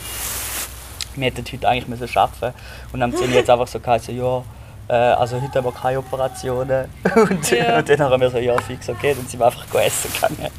Wir 1.16 1.26
hätten 1.26 1.44
heute 1.52 1.68
eigentlich 1.68 1.88
müssen 1.88 2.16
arbeiten 2.16 2.54
und 2.92 3.00
dann 3.00 3.12
haben 3.12 3.18
sie 3.18 3.34
jetzt 3.34 3.50
einfach 3.50 3.66
so 3.66 3.80
gesagt, 3.80 4.04
so, 4.04 4.12
ja, 4.12 4.42
äh, 4.88 4.92
also 5.14 5.40
heute 5.40 5.58
haben 5.58 5.64
wir 5.64 5.72
keine 5.72 5.98
Operationen. 5.98 6.88
Und, 7.16 7.50
Ja. 7.50 7.78
und 7.78 7.88
dann 7.88 8.00
haben 8.00 8.20
wir 8.20 8.30
so, 8.30 8.38
ja 8.38 8.56
fix, 8.60 8.88
okay, 8.88 9.14
dann 9.14 9.26
sind 9.26 9.38
wir 9.40 9.46
einfach 9.46 9.66
essen 9.82 10.12
gegangen. 10.12 10.50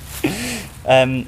Ähm, 0.87 1.25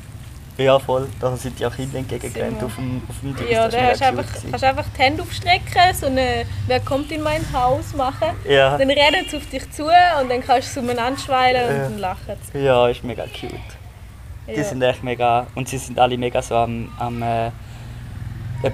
ja 0.58 0.78
voll, 0.80 1.08
da 1.20 1.36
sind 1.36 1.60
die 1.60 1.66
auch 1.66 1.76
Kinder 1.76 1.98
entgegengerannt 1.98 2.62
auf 2.64 2.76
dem, 2.76 3.02
auf 3.10 3.20
dem 3.22 3.36
Dings, 3.36 3.50
Ja, 3.50 3.66
das 3.66 3.74
da 3.74 3.82
hast 3.88 4.02
du 4.02 4.06
einfach, 4.06 4.26
kannst 4.52 4.64
einfach 4.64 4.86
die 4.96 5.02
Hände 5.02 5.22
aufstrecken, 5.24 5.94
so 6.00 6.06
eine 6.08 6.46
«Wer 6.68 6.80
kommt 6.82 7.12
in 7.12 7.22
mein 7.24 7.42
Haus?» 7.52 7.94
machen. 7.96 8.28
Ja, 8.48 8.78
Dann 8.78 8.90
rennen 8.90 9.26
sie 9.28 9.38
auf 9.38 9.46
dich 9.50 9.70
zu 9.72 9.84
und 9.86 10.30
dann 10.30 10.42
kannst 10.46 10.70
du 10.70 10.74
sie 10.74 10.80
umeinander 10.82 11.20
schweilen 11.20 11.70
und 11.70 11.76
Ja. 11.78 11.84
dann 11.84 11.98
lachen 11.98 12.36
sie. 12.52 12.60
ja, 12.60 12.88
ist 12.88 13.04
mega 13.04 13.24
cute. 13.24 13.54
Die 14.48 14.52
Ja. 14.60 14.64
sind 14.64 14.82
echt 14.84 15.04
mega, 15.04 15.48
und 15.56 15.68
sie 15.70 15.78
sind 15.78 15.98
alle 16.00 16.18
mega 16.18 16.42
so 16.42 16.56
am, 16.56 16.92
am 17.00 17.22
äh, 17.24 17.50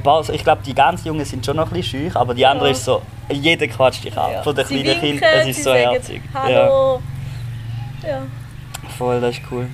paar, 0.03 0.23
so- 0.23 0.33
ich 0.33 0.43
glaube, 0.43 0.61
die 0.65 0.73
ganz 0.73 1.03
Jungen 1.05 1.23
sind 1.25 1.45
schon 1.45 1.55
noch 1.55 1.67
ein 1.71 1.73
bisschen 1.73 2.11
scheu, 2.11 2.19
aber 2.19 2.33
die 2.33 2.45
andere 2.45 2.67
Ja. 2.67 2.71
ist 2.73 2.83
so, 2.83 3.01
jeder 3.31 3.67
quatscht 3.67 4.03
dich 4.03 4.17
ab. 4.17 4.31
Ja. 4.33 4.41
Von 4.43 4.55
den 4.55 4.65
kleinen 4.67 4.99
Kindern, 4.99 5.29
es 5.41 5.47
ist 5.57 5.63
so 5.63 5.73
herzig. 5.73 6.21
«Hallo!» 6.33 7.01
Ja. 8.05 8.21
voll, 8.97 9.21
das 9.21 9.35
ist 9.37 9.41
cool. 9.51 9.67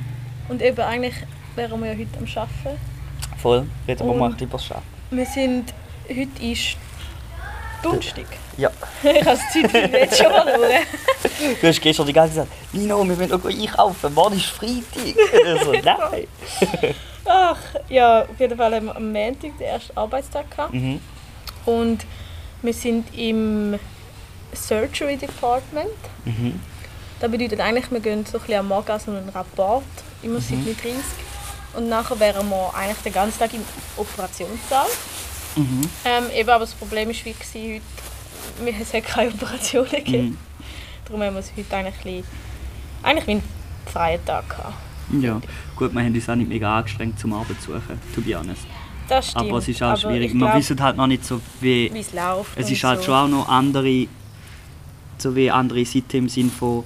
Und 0.48 0.62
eben 0.62 0.80
eigentlich 0.80 1.16
wären 1.56 1.80
wir 1.82 1.94
ja 1.94 1.98
heute 1.98 2.18
am 2.18 2.26
Arbeiten. 2.26 2.80
Voll, 3.38 3.68
reden 3.88 4.08
wir 4.08 4.14
mal 4.16 4.32
über 4.32 4.46
das 4.54 4.66
Schaffen. 4.66 4.84
Wir 5.12 5.26
sind... 5.26 5.74
Heute 6.08 6.44
ist 6.44 6.78
Donnerstag. 7.82 8.26
Ja, 8.58 8.70
ich 9.04 9.10
habe 9.10 9.26
das 9.26 9.40
Zeit 9.52 9.92
jetzt 9.92 10.18
schon 10.18 10.28
verloren. 10.32 10.72
du 11.60 11.68
hast 11.68 11.82
gestern 11.82 12.06
die 12.06 12.14
ganze 12.14 12.36
Zeit 12.36 12.48
gesagt, 12.48 12.74
Nino, 12.74 12.98
wir 13.00 13.16
müssen 13.16 13.30
noch 13.30 13.44
einkaufen, 13.44 14.14
morgen 14.14 14.38
ist 14.38 14.46
Freitag. 14.46 15.62
so, 15.64 15.74
nein. 15.74 16.28
Ach, 17.26 17.58
ja, 17.90 18.22
auf 18.22 18.40
jeden 18.40 18.56
Fall 18.58 18.76
haben 18.76 18.86
wir 18.86 18.96
am 18.96 19.12
Montag 19.12 19.58
den 19.58 19.68
ersten 19.68 19.98
Arbeitstag 19.98 20.50
gehabt. 20.52 20.74
Mhm. 20.74 21.02
Und 21.66 22.06
wir 22.62 22.74
sind 22.74 23.14
im 23.14 23.78
Surgery 24.54 25.18
Department. 25.18 25.90
Mhm. 26.24 26.62
Das 27.20 27.32
bedeutet 27.32 27.60
eigentlich, 27.60 27.90
wir 27.92 28.00
gehen 28.00 28.26
so 28.26 28.38
ein 28.38 28.42
bisschen 28.42 28.60
am 28.60 28.68
Morgen 28.68 29.00
so 29.00 29.12
einen 29.12 29.30
Rapport, 29.30 29.84
immer 30.22 30.42
seit 30.42 30.60
mit 30.66 30.84
30. 30.84 30.96
Und 31.76 31.90
nachher 31.90 32.20
wären 32.20 32.48
wir 32.50 32.74
eigentlich 32.74 32.98
den 33.00 33.14
ganzen 33.14 33.40
Tag 33.40 33.54
im 33.54 33.62
Operationssaal. 33.98 34.88
Mhm. 35.56 35.82
Ähm, 36.04 36.24
eben, 36.34 36.50
aber 36.50 36.66
das 36.66 36.74
Problem 36.74 37.08
war 37.08 37.16
wie 37.16 37.34
gewesen, 37.34 37.82
heute, 38.66 38.82
es 38.82 38.94
hat 38.94 39.06
keine 39.06 39.32
Operationen 39.34 39.90
gegeben. 39.90 40.26
Mhm. 40.30 40.38
Darum 41.06 41.22
haben 41.22 41.34
wir 41.36 41.40
es 41.40 41.52
heute 41.56 41.76
eigentlich, 41.76 41.96
ein 41.96 42.04
bisschen, 42.04 42.24
eigentlich 43.04 43.28
wie 43.28 43.32
einen 43.32 43.44
freien 43.86 44.26
Tag 44.26 44.50
gehabt. 44.50 44.74
Ja, 45.22 45.40
gut, 45.76 45.94
wir 45.94 46.02
haben 46.02 46.14
uns 46.14 46.30
auch 46.30 46.36
nicht 46.36 46.50
mega 46.50 46.78
angestrengt 46.80 47.20
zum 47.20 47.34
Arbeit 47.34 47.62
zu 47.62 47.74
suchen, 47.74 48.00
to 48.14 48.22
be 48.22 48.38
honest. 48.38 48.64
Das 49.08 49.30
stimmt. 49.30 49.50
Aber 49.50 49.60
es 49.60 49.68
ist 49.68 49.84
auch 49.84 49.90
Aber 49.90 49.98
schwierig. 49.98 50.28
ich 50.28 50.34
Wir 50.34 50.40
glaub, 50.40 50.56
wissen 50.56 50.82
halt 50.82 50.98
noch 50.98 51.08
nicht 51.08 51.24
so, 51.24 51.40
wie... 51.62 51.92
es 51.96 52.12
läuft. 52.12 52.58
Es 52.58 52.72
ist 52.72 52.84
halt 52.84 53.00
so. 53.00 53.06
schon 53.06 53.14
auch 53.14 53.28
noch 53.28 53.48
andere, 53.48 54.08
so 55.20 55.36
wie 55.36 55.52
andere 55.52 55.86
Seiten 55.86 56.18
im 56.18 56.30
Sinn 56.30 56.50
von, 56.50 56.84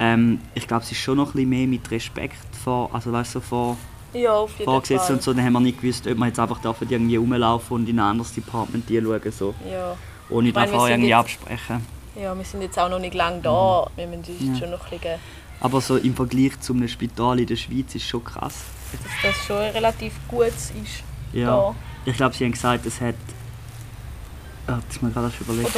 ähm, 0.00 0.40
ich 0.54 0.66
glaube, 0.66 0.82
es 0.82 0.90
ist 0.90 0.98
schon 0.98 1.18
noch 1.18 1.28
ein 1.28 1.32
bisschen 1.32 1.48
mehr 1.50 1.66
mit 1.68 1.90
Respekt 1.90 2.56
vor, 2.64 2.90
also 2.92 3.12
weißt 3.12 3.36
du, 3.36 3.40
vor 3.40 3.76
ja, 4.12 4.32
auf 4.32 4.50
jeden 4.58 4.64
vorgesetzt 4.64 5.06
Fall. 5.06 5.16
und 5.16 5.22
so, 5.22 5.32
dann 5.32 5.44
haben 5.44 5.52
wir 5.52 5.60
nicht 5.60 5.80
gewusst, 5.80 6.06
ob 6.08 6.16
wir 6.18 6.26
jetzt 6.26 6.40
einfach 6.40 6.58
dürfen 6.60 6.88
irgendwie 6.90 7.16
rumlaufen 7.16 7.76
und 7.76 7.88
in 7.88 8.00
ein 8.00 8.06
anderes 8.06 8.32
Department 8.34 8.84
schauen, 8.88 9.32
so, 9.32 9.54
Ja. 9.70 9.96
ohne 10.30 10.48
Ich 10.48 10.54
meine, 10.54 10.70
sind 10.72 10.80
irgendwie 10.88 11.08
jetzt- 11.10 11.18
absprechen. 11.18 11.86
ja, 12.20 12.36
wir 12.36 12.44
sind 12.44 12.62
jetzt 12.62 12.76
auch 12.78 12.88
noch 12.88 12.98
nicht 12.98 13.14
lange 13.14 13.40
da. 13.40 13.86
Wir 13.94 14.06
müssen 14.08 14.24
uns 14.32 14.40
Mhm. 14.40 14.54
Ja. 14.54 14.58
schon 14.60 14.70
noch 14.70 14.84
ein 14.90 14.98
bisschen, 14.98 15.18
Aber 15.60 15.80
so 15.82 15.96
im 15.98 16.14
Vergleich 16.14 16.58
zu 16.60 16.72
einem 16.72 16.88
Spital 16.88 17.38
in 17.38 17.46
der 17.46 17.56
Schweiz 17.56 17.94
ist 17.94 18.04
schon 18.08 18.24
krass. 18.24 18.64
dass 18.92 19.00
das 19.22 19.46
schon 19.46 19.56
relativ 19.58 20.14
gut 20.26 20.46
ist. 20.48 21.04
Ja. 21.32 21.46
Da. 21.46 21.74
Ich 22.06 22.16
glaube, 22.16 22.34
sie 22.34 22.44
haben 22.44 22.52
gesagt, 22.52 22.84
es 22.86 23.00
hat... 23.00 23.14
Ah, 24.66 24.78
das 24.86 24.96
ist 24.96 25.02
mir 25.02 25.10
gerade 25.10 25.32
überlegt. 25.40 25.70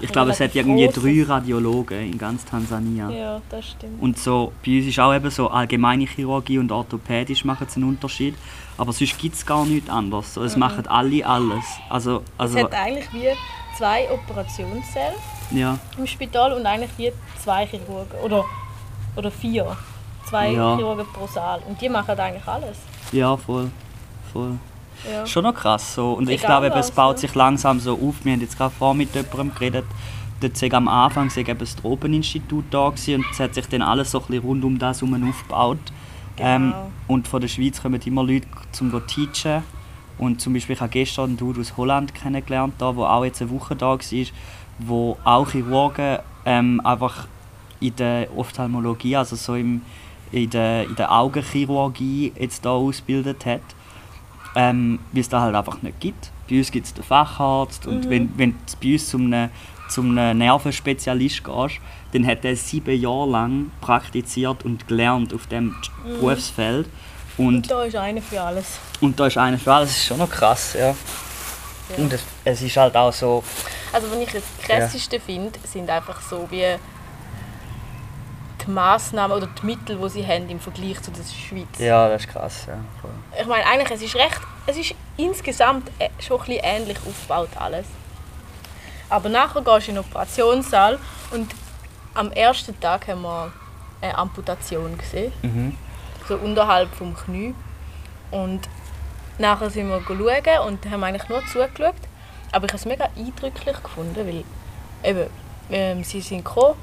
Ich 0.00 0.12
glaube, 0.12 0.30
es 0.32 0.40
hat 0.40 0.54
irgendwie 0.54 0.88
drei 0.88 1.24
Radiologen 1.26 2.12
in 2.12 2.18
ganz 2.18 2.44
Tansania. 2.44 3.08
Ja, 3.10 3.40
das 3.48 3.68
stimmt. 3.70 4.02
Und 4.02 4.18
so, 4.18 4.52
bei 4.64 4.78
uns 4.78 4.86
ist 4.86 4.98
auch 4.98 5.14
eben 5.14 5.30
so 5.30 5.48
allgemeine 5.48 6.04
Chirurgie 6.04 6.58
und 6.58 6.70
orthopädisch 6.72 7.44
machen 7.44 7.66
einen 7.74 7.84
Unterschied. 7.88 8.34
Aber 8.78 8.92
sonst 8.92 9.18
gibt 9.18 9.36
es 9.36 9.46
gar 9.46 9.64
nichts 9.64 9.88
anderes. 9.88 10.34
So, 10.34 10.42
es 10.42 10.56
machen 10.56 10.86
alle 10.86 11.24
alles. 11.26 11.64
Also, 11.88 12.22
also 12.36 12.58
es 12.58 12.64
hat 12.64 12.74
eigentlich 12.74 13.10
wie 13.12 13.28
zwei 13.78 14.06
Operationssäle 14.10 15.14
ja, 15.50 15.78
im 15.96 16.06
Spital 16.06 16.52
und 16.52 16.66
eigentlich 16.66 16.90
wie 16.98 17.12
zwei 17.42 17.66
Chirurgen. 17.66 18.18
Oder, 18.22 18.44
oder 19.16 19.30
vier. 19.30 19.76
Zwei 20.28 20.50
Ja. 20.50 20.76
Chirurgen 20.76 21.06
pro 21.12 21.26
Saal. 21.26 21.60
Und 21.68 21.80
die 21.80 21.88
machen 21.88 22.18
eigentlich 22.18 22.46
alles. 22.46 22.78
ja, 23.12 23.36
voll. 23.36 23.70
voll. 24.32 24.58
Ja. 25.10 25.26
Schon 25.26 25.44
noch 25.44 25.54
krass. 25.54 25.94
So. 25.94 26.12
Und 26.12 26.28
ich 26.28 26.42
Egal 26.42 26.60
glaube, 26.60 26.66
eben, 26.66 26.78
es 26.78 26.90
baut 26.90 27.18
sich 27.18 27.34
langsam 27.34 27.80
so 27.80 27.94
auf. 27.94 28.16
Wir 28.24 28.32
haben 28.32 28.40
jetzt 28.40 28.56
gerade 28.56 28.74
vor 28.74 28.94
mit 28.94 29.14
jemandem 29.14 29.54
geredet. 29.54 29.84
Dort 30.40 30.56
sei 30.56 30.70
am 30.72 30.88
Anfang 30.88 31.30
sei 31.30 31.42
eben 31.42 31.58
das 31.58 31.76
Tropeninstitut 31.76 32.64
da 32.70 32.90
gewesen, 32.90 33.16
und 33.16 33.26
es 33.32 33.40
hat 33.40 33.54
sich 33.54 33.66
dann 33.68 33.82
alles 33.82 34.10
so 34.10 34.18
ein 34.20 34.26
bisschen 34.26 34.44
rund 34.44 34.64
um 34.64 34.78
das 34.78 35.00
herum 35.00 35.28
aufgebaut. 35.28 35.78
Ähm, 36.38 36.70
Genau. 36.72 36.90
und 37.08 37.28
von 37.28 37.40
der 37.40 37.48
Schweiz 37.48 37.80
kommen 37.80 37.98
immer 38.04 38.22
Leute 38.22 38.46
zum 38.72 38.90
zu 38.90 39.00
teachen. 39.00 39.62
Und 40.18 40.40
zum 40.40 40.52
Beispiel 40.52 40.74
ich 40.74 40.80
habe 40.80 40.90
gestern 40.90 41.24
einen 41.30 41.36
Dude 41.38 41.60
aus 41.60 41.76
Holland 41.76 42.14
kennengelernt, 42.14 42.74
da, 42.78 42.92
der 42.92 43.10
auch 43.10 43.24
jetzt 43.24 43.40
eine 43.40 43.50
Woche 43.50 43.74
da 43.76 43.98
war, 43.98 44.26
wo 44.78 45.16
auch 45.24 45.50
Chirurgen 45.50 46.18
ähm, 46.44 46.80
einfach 46.84 47.26
in 47.80 47.96
der 47.96 48.28
Ophthalmologie, 48.36 49.16
also 49.16 49.36
so 49.36 49.54
im, 49.54 49.82
in, 50.32 50.50
der, 50.50 50.84
in 50.84 50.96
der 50.96 51.12
Augenchirurgie 51.12 52.32
jetzt 52.38 52.64
da 52.64 52.70
ausgebildet 52.70 53.46
hat 53.46 53.62
ähm, 54.56 54.98
weil 55.12 55.20
es 55.20 55.28
da 55.28 55.42
halt 55.42 55.54
einfach 55.54 55.82
nicht 55.82 56.00
gibt. 56.00 56.30
Bei 56.50 56.56
uns 56.58 56.70
gibt 56.72 56.86
es 56.86 56.94
den 56.94 57.04
Facharzt 57.04 57.86
und 57.86 58.08
wenn, 58.10 58.36
wenn 58.36 58.52
du 58.52 58.56
bei 58.82 58.92
uns 58.94 59.08
zum 59.08 59.26
einem, 59.32 59.50
zum 59.88 60.16
einem 60.18 60.38
Nervenspezialist 60.38 61.44
gehst, 61.44 61.76
dann 62.12 62.26
hat 62.26 62.44
er 62.44 62.56
sieben 62.56 62.98
Jahre 63.00 63.28
lang 63.30 63.70
praktiziert 63.80 64.64
und 64.64 64.88
gelernt 64.88 65.34
auf 65.34 65.46
dem 65.46 65.74
Berufsfeld. 66.04 66.88
Und, 67.36 67.56
Und 67.56 67.70
da 67.70 67.84
ist 67.84 67.96
einer 67.96 68.22
für 68.22 68.40
alles. 68.40 68.78
und 69.00 69.20
da 69.20 69.26
ist 69.26 69.36
einer 69.36 69.58
für 69.58 69.74
alles, 69.74 69.90
das 69.90 69.98
ist 69.98 70.06
schon 70.06 70.18
noch 70.18 70.30
krass, 70.30 70.74
ja. 70.78 70.94
Und 71.98 72.12
es, 72.12 72.24
es 72.44 72.62
ist 72.62 72.76
halt 72.76 72.96
auch 72.96 73.12
so, 73.12 73.44
Also, 73.92 74.10
was 74.10 74.18
ich 74.18 74.32
das 74.32 74.42
krasseste 74.62 75.20
finde, 75.20 75.52
sind 75.70 75.88
einfach 75.90 76.20
so 76.22 76.46
wie 76.50 76.64
die 78.66 78.70
Massnahmen 78.70 79.36
oder 79.36 79.46
die 79.46 79.66
Mittel, 79.66 79.96
die 79.98 80.08
sie 80.08 80.26
haben 80.26 80.48
im 80.48 80.58
Vergleich 80.60 81.00
zu 81.02 81.10
der 81.10 81.22
Schweiz. 81.22 81.78
ja, 81.78 82.08
das 82.08 82.22
ist 82.24 82.28
krass, 82.30 82.64
ja. 82.66 82.74
voll. 83.00 83.10
Ich 83.40 83.46
meine, 83.46 83.64
eigentlich, 83.66 83.90
es 83.90 84.02
ist 84.02 84.16
recht, 84.16 84.40
es 84.66 84.76
ist 84.76 84.94
insgesamt 85.16 85.88
äh, 85.98 86.08
schon 86.20 86.40
ein 86.40 86.46
bisschen 86.46 86.64
ähnlich 86.64 86.98
aufgebaut 87.06 87.50
alles. 87.56 87.86
Aber 89.08 89.28
nachher 89.28 89.62
gehst 89.62 89.86
du 89.86 89.90
in 89.92 89.94
den 89.96 90.04
Operationssaal 90.04 90.98
und 91.30 91.54
am 92.14 92.32
ersten 92.32 92.78
Tag 92.80 93.06
haben 93.08 93.22
wir 93.22 93.52
eine 94.00 94.16
Amputation 94.18 94.96
gesehen, 94.98 95.32
Mhm. 95.42 95.76
so 96.28 96.34
unterhalb 96.36 96.92
vom 96.94 97.14
Knie. 97.14 97.54
Und 98.30 98.68
nachher 99.38 99.70
sind 99.70 99.88
wir 99.88 100.02
schauen 100.06 100.66
und 100.66 100.90
haben 100.90 101.04
eigentlich 101.04 101.28
nur 101.28 101.40
zugeschaut. 101.46 101.94
Aber 102.52 102.64
ich 102.66 102.72
habe 102.72 102.76
es 102.78 102.84
mega 102.84 103.08
eindrücklich 103.16 103.82
gefunden, 103.82 104.16
weil 104.26 104.44
eben, 105.04 105.30
ähm, 105.70 106.02
sie 106.04 106.20
sind 106.20 106.44
gekommen 106.44 106.74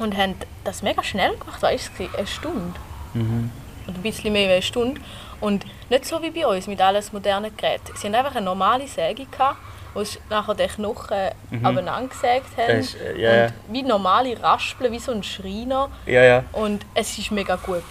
und 0.00 0.16
haben 0.16 0.34
das 0.64 0.82
mega 0.82 1.02
schnell 1.02 1.36
gemacht. 1.36 1.62
Weißt 1.62 1.90
du, 1.98 2.08
eine 2.16 2.26
Stunde 2.26 2.78
Mhm. 3.14 3.50
oder 3.86 3.96
ein 3.96 4.02
bisschen 4.02 4.32
mehr 4.32 4.46
als 4.48 4.52
eine 4.54 4.62
Stunde. 4.62 5.00
Und 5.40 5.64
nicht 5.88 6.04
so 6.04 6.20
wie 6.22 6.30
bei 6.30 6.46
uns 6.46 6.66
mit 6.66 6.80
alles 6.80 7.12
modernen 7.12 7.56
Geräten. 7.56 7.92
Sie 7.96 8.06
hatten 8.06 8.14
einfach 8.14 8.34
eine 8.36 8.44
normale 8.44 8.86
Säge, 8.86 9.24
gehabt, 9.26 9.56
wo 9.94 10.04
sie 10.04 10.18
nachher 10.28 10.54
den 10.54 10.68
Knochen 10.68 11.16
Mhm. 11.50 11.66
abeinander 11.66 12.08
gesägt 12.08 12.56
haben. 12.56 12.78
Ist, 12.78 12.94
äh, 12.94 13.18
ja. 13.20 13.44
Und 13.46 13.52
wie 13.72 13.82
normale 13.82 14.40
Raspeln, 14.42 14.92
wie 14.92 14.98
so 14.98 15.12
ein 15.12 15.22
Schreiner. 15.22 15.88
Ja, 16.06 16.22
ja. 16.22 16.44
Und 16.52 16.84
es 16.94 17.16
ist 17.18 17.30
mega 17.32 17.56
gut 17.56 17.82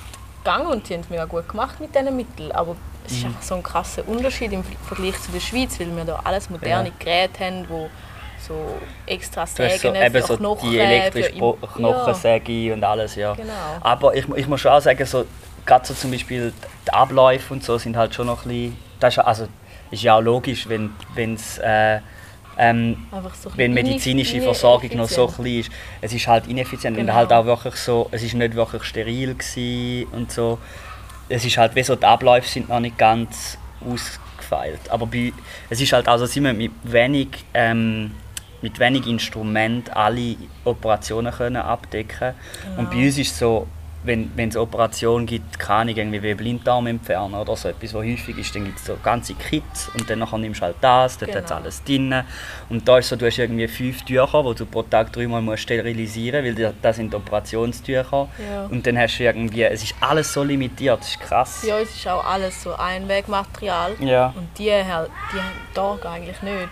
gegangen 0.43 0.67
und 0.67 0.88
sie 0.88 0.93
haben 0.93 1.02
es 1.02 1.10
mega 1.10 1.26
gut 1.26 1.50
gemacht 1.50 1.80
mit 1.80 1.93
diesen 1.93 2.15
Mitteln. 2.15 2.52
Aber 2.54 2.76
es 3.06 3.12
Mhm. 3.13 3.17
ist 3.17 3.26
einfach 3.26 3.41
so 3.41 3.56
ein 3.56 3.63
krasser 3.63 4.08
Unterschied 4.08 4.52
im 4.54 4.63
Vergleich 4.63 5.19
zu 5.22 5.32
der 5.32 5.39
Schweiz, 5.41 5.78
weil 5.80 5.93
wir 5.95 6.06
da 6.06 6.19
alles 6.24 6.50
moderne. 6.50 6.91
Geräte 7.00 7.43
haben, 7.43 7.65
wo 7.67 7.89
so 8.49 8.81
extra 9.05 9.45
Sägen 9.45 9.77
so, 9.79 9.93
eben 9.95 10.21
so 10.23 10.38
Knochen, 10.38 10.69
die 10.71 10.77
elektrische 10.79 11.33
Bo- 11.38 11.57
Knochensäge 11.75 12.73
und 12.73 12.83
alles, 12.83 13.15
ja. 13.15 13.33
Genau. 13.33 13.53
Aber 13.81 14.13
ich, 14.15 14.27
ich 14.35 14.47
muss 14.47 14.59
schon 14.62 14.71
auch 14.71 14.81
sagen, 14.81 15.05
so, 15.05 15.25
gerade 15.65 15.85
so 15.85 15.93
zum 15.93 16.12
Beispiel 16.12 16.51
die 16.85 16.93
Abläufe 16.93 17.53
und 17.53 17.63
so 17.63 17.77
sind 17.77 17.95
halt 17.95 18.13
schon 18.13 18.27
noch 18.27 18.45
ein 18.45 18.49
bisschen, 18.49 18.77
das 18.99 19.13
ist, 19.13 19.17
ja- 19.17 19.23
also, 19.23 19.47
ist 19.91 20.03
ja 20.03 20.15
auch 20.17 20.21
logisch, 20.21 20.67
wenn 20.67 20.91
es 21.33 21.57
äh, 21.59 21.99
ähm, 22.57 22.97
Ja, 23.12 23.21
so 23.41 23.49
wenn 23.55 23.73
medizinische 23.73 24.41
Versorgung 24.41 24.89
noch 24.97 25.07
so 25.07 25.27
klein 25.27 25.59
ist. 25.59 25.71
Es 26.01 26.12
ist 26.13 26.27
halt 26.27 26.45
ineffizient 26.47 26.97
und 26.97 27.05
Genau. 27.05 27.13
halt 27.13 27.31
auch 27.31 27.45
wirklich 27.45 27.75
so, 27.75 28.09
es 28.12 28.21
ist 28.21 28.33
nicht 28.33 28.53
wirklich 28.55 28.83
steril 28.83 29.35
und 30.12 30.31
so. 30.31 30.59
Es 31.29 31.45
ist 31.45 31.57
halt 31.57 31.73
wie 31.75 31.83
so, 31.83 31.95
die 31.95 32.03
Abläufe 32.05 32.47
sind 32.49 32.67
noch 32.67 32.79
nicht 32.81 32.97
ganz 32.97 33.57
ausgefeilt. 33.81 34.79
Aber 34.89 35.05
bei, 35.05 35.31
es 35.69 35.79
ist 35.79 35.93
halt 35.93 36.09
auch 36.09 36.17
so, 36.17 36.25
sind 36.25 36.43
wir 36.43 36.53
mit 36.53 36.71
wenig 36.83 37.29
ähm, 37.53 38.12
mit 38.62 38.80
wenig 38.80 39.08
Instrument 39.08 39.95
alle 39.95 40.36
Operationen 40.65 41.32
können 41.34 41.58
abdecken 41.58 42.34
Und 42.78 42.89
bei 42.91 43.06
uns 43.06 43.17
ist 43.17 43.32
es 43.32 43.39
so, 43.39 43.67
wenn 44.02 44.32
wenn 44.38 44.48
es 44.48 44.56
Operationen 44.56 45.26
gibt, 45.26 45.60
keine 45.60 45.91
irgendwie 45.91 46.24
wie 46.24 46.34
Blinddarm 46.34 46.88
entfernen 46.88 47.36
oder 47.36 47.58
so 47.58 47.67
etwas, 47.67 47.93
was 47.93 48.02
häufig 48.06 48.38
ist, 48.38 48.56
dann 48.56 48.63
gibt 48.63 48.80
es 48.80 48.86
so 48.86 48.95
ganze 49.04 49.34
Kits 49.34 49.89
und 49.93 50.10
dann 50.10 50.19
nachher 50.19 50.38
nimmst 50.38 50.62
du 50.62 50.65
halt 50.65 50.78
das, 50.80 51.17
dort 51.17 51.32
Genau. 51.32 51.43
hat 51.43 51.52
alles 51.52 51.84
drin. 51.84 52.24
Und 52.69 52.88
da 52.88 53.00
ist 53.00 53.10
so, 53.10 53.17
du 53.17 53.26
hast 53.26 53.38
irgendwie 53.38 53.67
fünf 53.67 54.04
Tücher, 54.04 54.43
die 54.43 54.56
du 54.56 54.65
pro 54.65 54.84
Tag 54.84 55.12
dreimal 55.12 55.41
musst 55.41 55.63
sterilisieren 55.63 56.45
musst, 56.45 56.58
weil 56.60 56.74
das 56.82 56.95
sind 56.95 57.13
Operationstücher. 57.13 58.30
Ja. 58.52 58.65
Und 58.69 58.88
dann 58.88 58.98
hast 58.98 59.17
du 59.19 59.24
irgendwie, 59.24 59.63
es 59.63 59.84
ist 59.84 59.95
alles 60.00 60.32
so 60.32 60.43
limitiert, 60.43 61.02
das 61.02 61.10
ist 61.10 61.19
krass. 61.19 61.65
Bei 61.67 61.82
uns 61.82 61.89
ist 61.93 62.08
auch 62.08 62.24
alles 62.24 62.63
so 62.63 62.74
Einwegmaterial. 62.74 63.95
Ja, 64.00 64.34
Und 64.36 64.48
die, 64.58 64.72
halt, 64.72 65.10
die 65.34 65.38
haben 65.39 66.00
Tag 66.00 66.06
eigentlich 66.10 66.41
nicht. 66.41 66.69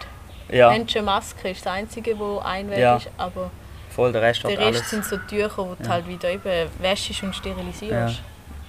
Ja, 0.49 0.71
Handschuhe-Maske 0.71 1.49
ist 1.49 1.65
das 1.65 1.73
Einzige, 1.73 2.17
wo 2.17 2.39
Einweg 2.39 2.79
Ja. 2.79 2.97
ist, 2.97 3.10
aber 3.17 3.49
voll, 3.93 4.12
der 4.12 4.21
Rest 4.21 4.43
der 4.43 4.57
Rest 4.57 4.89
sind 4.89 5.03
so 5.05 5.17
Tücher, 5.17 5.49
die 5.57 5.83
du 5.83 5.83
Ja. 5.83 5.89
halt 5.89 6.07
wieder 6.07 6.29
eben 6.29 6.69
wäschst 6.79 7.23
und 7.23 7.36
sterilisierst. 7.36 8.21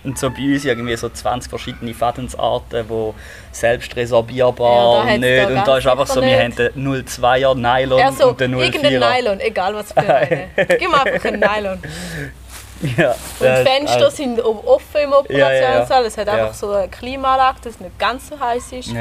Und 0.04 0.16
so 0.16 0.30
bei 0.30 0.36
uns 0.54 0.64
irgendwie 0.64 0.96
so 0.96 1.08
20 1.08 1.50
verschiedene 1.50 1.92
Fadenarten, 1.92 2.86
die 2.88 3.12
selbst 3.50 3.94
resorbierbar 3.96 5.06
Ja, 5.08 5.16
nicht. 5.18 5.46
Und 5.50 5.66
da 5.66 5.76
ist 5.76 5.86
einfach 5.88 6.06
so, 6.06 6.20
sicher 6.20 6.26
wir 6.26 6.38
haben 6.38 6.46
nicht. 6.46 6.58
den 6.58 7.04
02er 7.06 7.54
Nylon 7.56 8.00
Also, 8.02 8.28
und 8.28 8.40
den 8.40 8.52
irgendein 8.58 8.92
04er. 9.02 9.20
Nylon, 9.22 9.40
egal 9.40 9.74
was 9.74 9.92
für 9.92 9.98
einen. 10.14 10.50
Gib 10.56 10.80
mir 10.88 11.04
einfach 11.04 11.24
einen 11.28 11.40
Nylon. 11.40 11.82
Ja, 12.96 13.10
Und 13.10 13.66
Fenster 13.66 13.96
alles- 13.96 14.16
sind 14.16 14.40
offen 14.40 15.00
im 15.02 15.12
Operationssaal. 15.12 16.04
Es 16.04 16.16
hat 16.16 16.28
Ja. 16.28 16.32
einfach 16.34 16.54
so 16.54 16.70
eine 16.70 16.88
Klimaanlage, 16.88 17.58
dass 17.64 17.74
es 17.74 17.80
nicht 17.80 17.98
ganz 17.98 18.28
so 18.28 18.38
heiß 18.38 18.72
ist. 18.72 18.92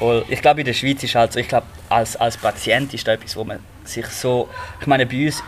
Voll. 0.00 0.24
Ich 0.28 0.40
glaube, 0.42 0.60
in 0.60 0.66
der 0.66 0.72
Schweiz 0.72 1.02
ist 1.04 1.14
halt 1.14 1.32
so, 1.32 1.38
ich 1.38 1.46
glaube, 1.46 1.66
als, 1.90 2.16
als 2.16 2.36
Patient 2.36 2.92
ist 2.94 3.06
da 3.06 3.12
etwas, 3.12 3.36
wo 3.36 3.44
man 3.44 3.60
sich 3.84 4.06
so. 4.06 4.48
Ich 4.80 4.86
meine, 4.88 5.06
bei 5.06 5.26
uns, 5.26 5.42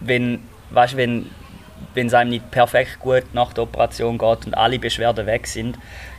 wenn, 0.00 0.42
weißt, 0.70 0.96
wenn, 0.96 1.30
wenn 1.94 2.06
es 2.08 2.14
einem 2.14 2.30
nicht 2.30 2.50
perfekt 2.50 2.98
gut 2.98 3.24
nach 3.34 3.52
der 3.52 3.64
Operation 3.64 4.18
geht 4.18 4.46
und 4.46 4.54
alle 4.56 4.78
Beschwerden 4.78 5.26
weg 5.26 5.46
sind, 5.46 5.78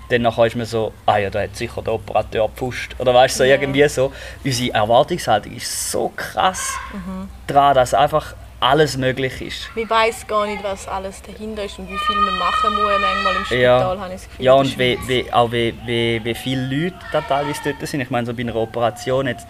dann 0.10 0.22
nachher 0.22 0.46
ist 0.46 0.56
man 0.56 0.68
so, 0.68 0.94
ah 1.08 1.18
ja, 1.18 1.32
da 1.32 1.42
hat 1.42 1.56
sicher 1.56 1.82
der 1.82 1.94
Operateur 1.94 2.48
gepfuscht. 2.48 2.96
Oder 3.00 3.14
weißt 3.16 3.36
du, 3.36 3.38
so 3.40 3.44
Ja. 3.46 3.56
irgendwie 3.56 3.88
so. 3.90 4.14
Unsere 4.44 4.72
Erwartungshaltung 4.76 5.54
ist 5.54 5.92
so 5.92 6.14
krass 6.16 6.72
Mhm. 6.94 7.28
daran, 7.48 7.74
dass 7.74 7.96
einfach 7.96 8.36
alles 8.70 8.98
möglich 8.98 9.42
ist. 9.42 9.70
Man 9.76 9.90
weiß 9.90 10.26
gar 10.28 10.46
nicht, 10.48 10.64
was 10.64 10.88
alles 10.88 11.22
dahinter 11.22 11.64
ist 11.66 11.78
und 11.80 11.88
wie 11.90 11.98
viel 11.98 12.16
man 12.16 12.38
machen 12.38 12.74
muss 12.76 12.92
manchmal 13.00 13.36
im 13.36 13.46
Spital, 13.46 13.62
Ja, 13.62 13.80
habe 14.00 14.06
ich 14.08 14.22
das 14.22 14.24
Gefühl. 14.30 14.46
ja 14.46 14.54
und 14.54 14.80
wie, 14.80 14.98
wie, 15.08 15.34
auch 15.34 15.52
wie, 15.52 15.74
wie, 15.86 16.22
wie 16.24 16.36
viele 16.36 16.66
Leute 16.68 16.96
da 17.12 17.22
teilweise 17.22 17.60
dort 17.64 17.88
sind. 17.88 18.02
Ich 18.02 18.10
meine, 18.10 18.26
so 18.26 18.34
bei 18.34 18.42
einer 18.42 18.56
Operation 18.56 19.28
jetzt 19.28 19.48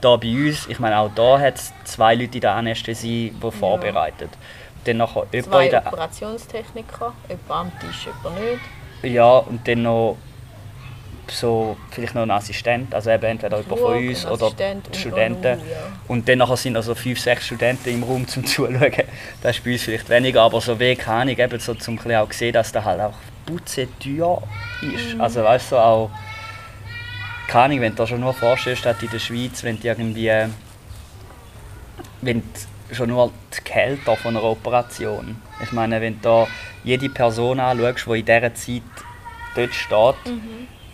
da 0.00 0.16
bei 0.16 0.28
uns, 0.28 0.66
ich 0.68 0.78
meine, 0.78 0.98
auch 0.98 1.10
da 1.14 1.38
hat 1.40 1.56
es 1.56 1.72
zwei 1.84 2.14
Leute 2.14 2.34
in 2.36 2.40
der 2.42 2.54
Anästhesie, 2.54 3.32
die 3.42 3.50
vorbereitet. 3.50 4.30
Dann 4.84 4.98
nachher 4.98 5.26
in 5.32 5.42
Zwei 5.44 5.68
der, 5.68 5.84
Operationstechniker, 5.86 7.12
jemand 7.28 7.50
am 7.50 7.72
Tisch, 7.80 8.06
jemand 8.06 8.40
nicht. 8.40 9.14
ja, 9.14 9.38
und 9.38 9.66
dann 9.66 9.82
noch 9.82 10.16
so, 11.30 11.76
vielleicht 11.90 12.14
noch 12.14 12.22
ein 12.22 12.30
Assistent, 12.30 12.94
also 12.94 13.10
eben 13.10 13.24
entweder 13.24 13.60
jemand 13.60 13.80
von 13.80 13.96
uns 13.96 14.26
oder 14.26 14.50
die 14.50 14.98
Studenten. 14.98 15.44
ja. 15.44 15.58
Und 16.06 16.28
dann 16.28 16.38
nachher 16.38 16.56
sind 16.56 16.76
also 16.76 16.94
fünf, 16.94 17.20
sechs 17.20 17.46
Studenten 17.46 17.90
im 17.90 18.02
Raum 18.02 18.26
zum 18.26 18.44
Zuschauen. 18.46 18.92
Das 19.42 19.56
ist 19.56 19.64
bei 19.64 19.72
uns 19.72 19.82
vielleicht 19.82 20.08
weniger, 20.08 20.42
aber 20.42 20.60
so 20.60 20.78
wie, 20.78 20.96
keine 20.96 21.22
Ahnung, 21.22 21.38
eben 21.38 21.60
so 21.60 21.74
zum 21.74 21.98
auch 21.98 22.32
sehen, 22.32 22.52
dass 22.52 22.72
da 22.72 22.84
halt 22.84 23.00
auch 23.00 23.14
putzteuer 23.46 24.42
ist. 24.82 25.14
Mhm. 25.14 25.20
Also 25.20 25.42
weißt 25.42 25.72
du, 25.72 25.76
so 25.76 25.78
auch, 25.78 26.10
keine 27.48 27.64
Ahnung, 27.64 27.80
wenn 27.80 27.94
du 27.94 28.02
dir 28.02 28.06
schon 28.06 28.20
nur 28.20 28.34
vorstellst, 28.34 28.84
dass 28.84 29.02
in 29.02 29.10
der 29.10 29.18
Schweiz, 29.18 29.62
wenn 29.64 29.80
du 29.80 29.88
irgendwie, 29.88 30.32
wenn 32.20 32.42
du 32.42 32.94
schon 32.94 33.08
nur 33.08 33.32
die 33.56 33.64
Gehälter 33.64 34.16
von 34.16 34.36
einer 34.36 34.44
Operation, 34.44 35.40
ich 35.62 35.72
meine, 35.72 36.00
wenn 36.00 36.14
du 36.14 36.20
da 36.22 36.46
jede 36.84 37.08
Person 37.08 37.60
anschaust, 37.60 38.06
die 38.06 38.20
in 38.20 38.26
dieser 38.26 38.54
Zeit 38.54 38.82
dort 39.54 39.74
steht, 39.74 40.34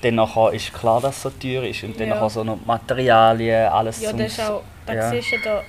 dann 0.05 0.17
nachher 0.17 0.53
ist 0.53 0.73
klar, 0.73 1.01
dass 1.01 1.17
es 1.17 1.23
so 1.23 1.31
teuer 1.31 1.65
ist. 1.65 1.83
Und 1.85 1.99
dann. 1.99 2.09
Ja. 2.09 2.15
nachher 2.17 2.31
so 2.31 2.45
noch 2.45 2.59
Materialien, 2.65 3.69
alles 3.69 4.01
Ja, 4.01 4.13
das 4.13 4.33
ist 4.33 4.41
auch, 4.41 4.63
da 4.87 4.95
ja. 4.95 5.11
siehst 5.11 5.33
du 5.33 5.39
da, 5.43 5.63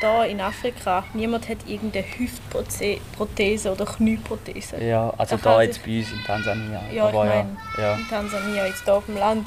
da 0.00 0.24
in 0.24 0.40
Afrika, 0.40 1.04
niemand 1.14 1.48
hat 1.48 1.58
irgendeine 1.66 2.04
Hüftprothese 2.18 3.72
oder 3.72 3.86
Knieprothese. 3.86 4.82
Ja, 4.84 5.12
also 5.16 5.36
Da 5.36 5.56
da 5.56 5.62
jetzt 5.62 5.84
bei 5.84 5.98
uns 5.98 6.12
in 6.12 6.24
Tansania. 6.26 6.82
Ja, 6.92 7.08
ich 7.08 7.14
aber 7.14 7.24
meine, 7.24 7.56
ja, 7.78 7.82
ja. 7.82 7.94
in 7.94 8.08
Tansania, 8.08 8.66
jetzt 8.66 8.84
hier 8.84 8.94
auf 8.94 9.06
dem 9.06 9.16
Land, 9.16 9.46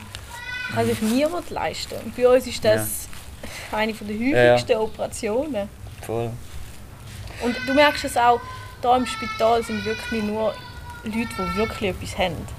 kann 0.74 0.86
sich 0.86 1.02
niemand 1.02 1.50
leisten. 1.50 1.96
Und 2.04 2.16
bei 2.16 2.28
uns 2.28 2.48
ist 2.48 2.64
das 2.64 3.08
eine 3.72 3.94
der 3.94 4.16
häufigsten 4.16 4.78
Operationen. 4.78 5.70
voll. 6.06 6.32
Und 7.42 7.56
du 7.66 7.74
merkst 7.74 8.04
es 8.04 8.18
auch, 8.18 8.40
hier 8.82 8.96
im 8.96 9.06
Spital 9.06 9.64
sind 9.64 9.86
wirklich 9.86 10.24
nur 10.24 10.54
Leute, 11.04 11.28
die 11.38 11.56
wirklich 11.56 11.90
etwas 11.92 12.18
haben. 12.18 12.59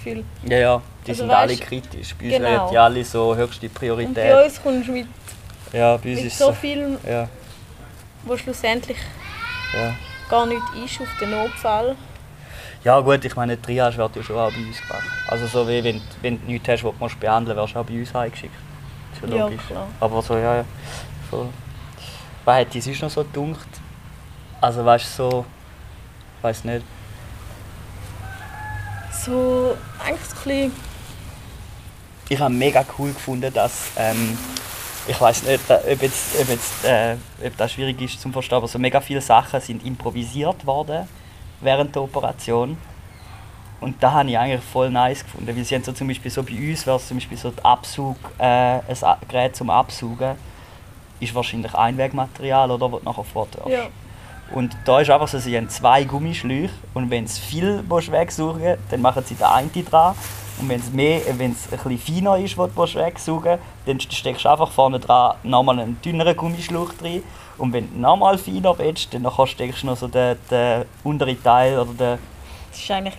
Ich 0.00 0.04
Gefühl. 0.04 0.24
Ja, 0.44 0.56
ja, 0.58 0.82
die 1.06 1.10
Also 1.10 1.22
sind 1.22 1.30
alle 1.30 1.52
weißt- 1.52 1.60
kritisch. 1.60 2.14
Bei 2.14 2.24
uns 2.26 2.34
Genau. 2.34 2.48
werden 2.48 2.68
die 2.72 2.78
alle 2.78 3.04
so 3.04 3.36
höchste 3.36 3.66
Und 3.66 3.74
Priorität. 3.74 4.14
bei 4.14 4.44
uns 4.44 4.62
kommst 4.62 4.88
du 4.88 4.92
mit, 4.92 5.06
ja, 5.72 5.96
bei 5.96 6.10
uns 6.10 6.18
mit 6.18 6.24
ist 6.26 6.38
so 6.38 6.46
so. 6.46 6.52
viel, 6.52 6.98
Ja, 7.08 7.28
wo 8.24 8.36
schlussendlich 8.36 8.96
ja. 9.74 9.94
gar 10.28 10.46
nicht 10.46 10.62
ist 10.84 11.00
auf 11.00 11.08
den 11.20 11.30
Notfall. 11.30 11.96
ja, 12.84 12.98
gut, 13.00 13.24
ich 13.24 13.36
meine, 13.36 13.56
die 13.56 13.62
Triage 13.62 13.96
wird 13.98 14.16
ja 14.16 14.22
schon 14.22 14.36
auch 14.36 14.50
bei 14.50 14.58
uns 14.58 14.80
gemacht. 14.80 15.02
Also, 15.28 15.46
so 15.46 15.68
wie 15.68 15.84
wenn, 15.84 16.00
wenn 16.22 16.40
du 16.40 16.46
nichts 16.52 16.68
hast, 16.68 16.84
was 16.84 16.92
du 16.92 16.98
musst 16.98 17.20
behandeln 17.20 17.56
musst, 17.58 17.74
wirst 17.74 17.76
du 17.76 17.80
auch 17.80 17.84
bei 17.94 18.00
uns 18.00 18.14
heimgeschickt. 18.14 18.54
Ist 19.12 19.30
ja 19.30 19.36
Ja, 19.36 19.44
logisch. 19.44 19.66
klar. 19.66 19.86
Aber 20.00 20.22
so, 20.22 20.36
ja, 20.36 20.56
ja. 20.56 20.64
Voll. 21.28 21.48
Was 22.44 22.56
hat 22.60 22.72
dir 22.74 22.80
sonst 22.82 23.02
noch 23.02 23.10
so 23.10 23.22
gedunkt? 23.22 23.68
Also, 24.62 24.84
weißt 24.84 25.18
du, 25.18 25.30
so. 25.30 25.44
weiß 26.42 26.64
nicht. 26.64 26.84
So, 29.24 29.76
eigentlich 29.98 30.20
ein 30.20 30.44
bisschen, 30.44 30.72
ich 32.30 32.38
habe 32.38 32.54
mega 32.54 32.84
cool 32.98 33.12
gefunden, 33.12 33.52
dass 33.52 33.90
ähm, 33.96 34.38
ich 35.06 35.20
weiß 35.20 35.42
nicht, 35.42 35.60
ob, 35.68 36.02
jetzt, 36.02 36.40
ob, 36.40 36.48
jetzt, 36.48 36.84
äh, 36.84 37.16
ob 37.44 37.56
das 37.56 37.72
schwierig 37.72 38.00
ist 38.00 38.20
zu 38.20 38.30
verstehen, 38.30 38.56
aber 38.56 38.68
so 38.68 38.78
mega 38.78 39.00
viele 39.00 39.20
Sachen 39.20 39.60
sind 39.60 39.84
improvisiert 39.84 40.64
worden 40.64 41.08
während 41.60 41.94
der 41.94 42.02
Operation. 42.02 42.78
Und 43.80 44.02
da 44.02 44.12
habe 44.12 44.30
ich 44.30 44.38
eigentlich 44.38 44.62
voll 44.62 44.90
nice 44.90 45.24
gefunden, 45.24 45.54
weil 45.54 45.64
sie 45.64 45.74
haben 45.74 45.84
so 45.84 45.92
zum 45.92 46.08
Beispiel 46.08 46.30
so 46.30 46.42
bei 46.42 46.52
uns 46.52 46.86
wäre 46.86 46.96
es 46.96 47.08
zum 47.08 47.16
Beispiel 47.16 47.38
so 47.38 47.50
die 47.50 47.64
Absug, 47.64 48.16
äh, 48.38 48.44
ein 48.44 48.82
Gerät 49.28 49.56
zum 49.56 49.70
Absaugen 49.70 50.36
ist 51.18 51.34
wahrscheinlich 51.34 51.74
Einwegmaterial 51.74 52.70
oder 52.70 52.92
was 52.92 53.00
du 53.00 53.04
nachher 53.04 53.24
fortwärst. 53.24 53.68
ja. 53.68 53.88
Und 54.52 54.76
da 54.84 55.00
ist 55.00 55.10
einfach 55.10 55.28
so, 55.28 55.38
sie 55.38 55.56
haben 55.56 55.68
zwei 55.68 56.04
Gummischläuche 56.04 56.70
und 56.94 57.10
wenn 57.10 57.24
es 57.24 57.38
viel 57.38 57.84
willst, 57.88 58.78
dann 58.90 59.00
machen 59.00 59.22
sie 59.24 59.34
den 59.34 59.46
einen 59.46 59.70
dran. 59.84 60.14
Und 60.60 60.68
wenn 60.68 60.80
es 60.80 60.90
mehr, 60.90 61.26
äh, 61.26 61.38
wenn 61.38 61.52
es 61.52 61.72
ein 61.72 61.78
bisschen 61.78 62.16
feiner 62.22 62.36
ist, 62.36 62.58
was 62.58 62.70
du 62.74 62.82
willst, 62.84 63.62
dann 63.86 64.00
steckst 64.00 64.44
du 64.44 64.48
einfach 64.48 64.70
vorne 64.70 64.98
dran 64.98 65.36
nochmal 65.42 65.78
einen 65.78 66.00
dünneren 66.02 66.36
Gummischlauch 66.36 66.92
drin. 66.94 67.22
Und 67.58 67.72
wenn 67.72 67.92
du 67.92 67.98
nochmal 67.98 68.36
feiner 68.38 68.76
willst, 68.78 69.14
dann 69.14 69.26
steckst 69.46 69.82
du 69.82 69.86
noch 69.86 69.96
so 69.96 70.08
den, 70.08 70.36
den 70.50 70.84
unteren 71.04 71.42
Teil 71.42 71.78
oder 71.78 71.92
den, 71.92 72.18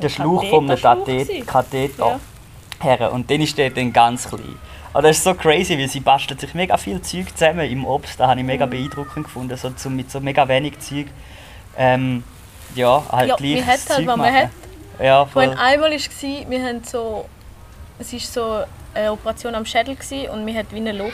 den 0.02 0.10
Schlauch 0.10 0.44
vom 0.46 0.68
Katheterschlauch 0.68 0.82
Katheter, 0.82 1.26
gewesen. 1.26 1.46
Katheter 1.46 2.08
Ja. 2.08 2.20
Her. 2.84 3.12
Und 3.12 3.30
dann 3.30 3.42
ist 3.42 3.58
der 3.58 3.70
dann 3.70 3.92
ganz 3.94 4.28
klein. 4.28 4.58
Aber 4.94 5.04
das 5.08 5.18
ist 5.18 5.24
so 5.24 5.34
crazy, 5.34 5.78
weil 5.80 5.88
sie 5.88 6.02
basteln 6.02 6.38
sich 6.40 6.54
mega 6.54 6.76
viel 6.78 7.02
Zeug 7.02 7.30
zusammen 7.38 7.70
im 7.70 7.86
Obst. 7.86 8.20
Das 8.20 8.28
habe 8.28 8.40
ich 8.40 8.44
Mhm. 8.44 8.48
mega 8.48 8.66
beeindruckend 8.66 9.26
gefunden. 9.26 9.56
So, 9.58 9.72
so 9.76 9.90
mit 9.90 10.12
so 10.12 10.20
mega 10.20 10.48
wenig 10.48 10.80
Zeug. 10.80 11.08
Ähm, 11.78 12.24
ja, 12.76 13.02
halt 13.12 13.30
Ja, 13.30 13.36
gleich 13.36 13.56
man 13.60 13.66
hat 13.68 13.80
halt, 13.90 14.08
was 14.08 14.18
man 14.18 14.34
hat. 14.34 14.50
Ja, 15.02 15.26
Vorhin 15.26 15.52
voll. 15.52 15.60
einmal 15.60 15.90
war 15.90 15.96
es, 15.96 16.10
wir 16.22 16.64
haben 16.64 16.84
so, 16.84 17.26
es 18.00 18.12
war 18.14 18.20
so 18.20 18.64
eine 18.94 19.12
Operation 19.14 19.56
am 19.56 19.66
Schädel 19.66 19.96
und 20.32 20.46
wir 20.46 20.54
mussten 20.54 20.76
wie 20.76 20.90
ein 20.90 20.96
Loch 20.98 21.12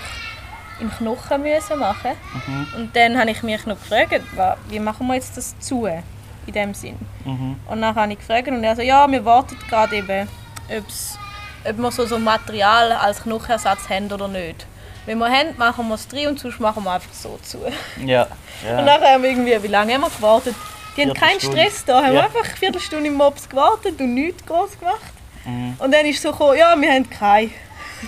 im 0.80 0.92
Knochen 0.92 1.42
müssen 1.44 1.80
machen. 1.80 2.12
Mhm. 2.48 2.68
Und 2.76 2.96
dann 2.96 3.18
habe 3.20 3.30
ich 3.32 3.44
mich 3.44 3.66
noch 3.66 3.78
gefragt, 3.80 4.22
wie 4.70 4.80
machen 4.80 5.08
wir 5.08 5.16
jetzt 5.16 5.38
das 5.38 5.58
zu, 5.60 5.86
in 5.86 6.54
dem 6.54 6.74
Sinn. 6.74 6.98
Mhm. 7.26 7.58
Und 7.68 7.82
dann 7.82 7.94
habe 7.96 8.12
ich 8.14 8.20
gefragt 8.20 8.48
und 8.48 8.64
er 8.64 8.76
so, 8.76 8.82
ja, 8.82 9.10
wir 9.10 9.24
warten 9.24 9.56
gerade 9.70 9.96
eben, 9.98 10.28
ob's, 10.76 11.18
ob 11.66 11.78
wir 11.78 11.92
so, 11.92 12.06
so 12.06 12.20
Material 12.20 12.92
als 12.94 13.24
Knochenersatz 13.24 13.90
haben 13.90 14.12
oder 14.12 14.28
nicht. 14.28 14.66
Wenn 15.06 15.18
wir 15.20 15.30
haben, 15.30 15.58
machen 15.58 15.88
wir 15.88 15.96
es 15.96 16.08
drin 16.08 16.28
und 16.28 16.40
sonst 16.40 16.60
machen 16.60 16.84
wir 16.84 16.92
einfach 16.92 17.14
so 17.14 17.40
zu. 17.44 17.60
Ja, 18.06 18.24
Und 18.64 18.68
ja. 18.70 18.82
nachher 18.82 19.14
haben 19.14 19.24
wir 19.24 19.30
irgendwie, 19.30 19.62
wie 19.64 19.68
lange 19.68 19.94
haben 19.94 20.02
wir 20.02 20.10
gewartet? 20.10 20.56
Die 20.98 21.04
haben 21.04 21.14
keinen. 21.14 21.40
Stress 21.40 21.86
da, 21.86 22.04
haben 22.04 22.16
Ja. 22.16 22.24
einfach 22.26 22.44
eine 22.44 22.56
Viertelstunde 22.56 23.08
im 23.08 23.14
Mobs 23.14 23.48
gewartet 23.48 24.00
und 24.02 24.14
nichts 24.16 24.44
groß 24.46 24.80
gemacht. 24.80 25.00
Mhm. 25.46 25.76
Und 25.78 25.94
dann 25.94 26.06
ist 26.06 26.22
so 26.22 26.32
gekommen, 26.32 26.58
ja, 26.58 26.76
wir 26.76 26.92
haben 26.92 27.10
keinen. 27.10 27.54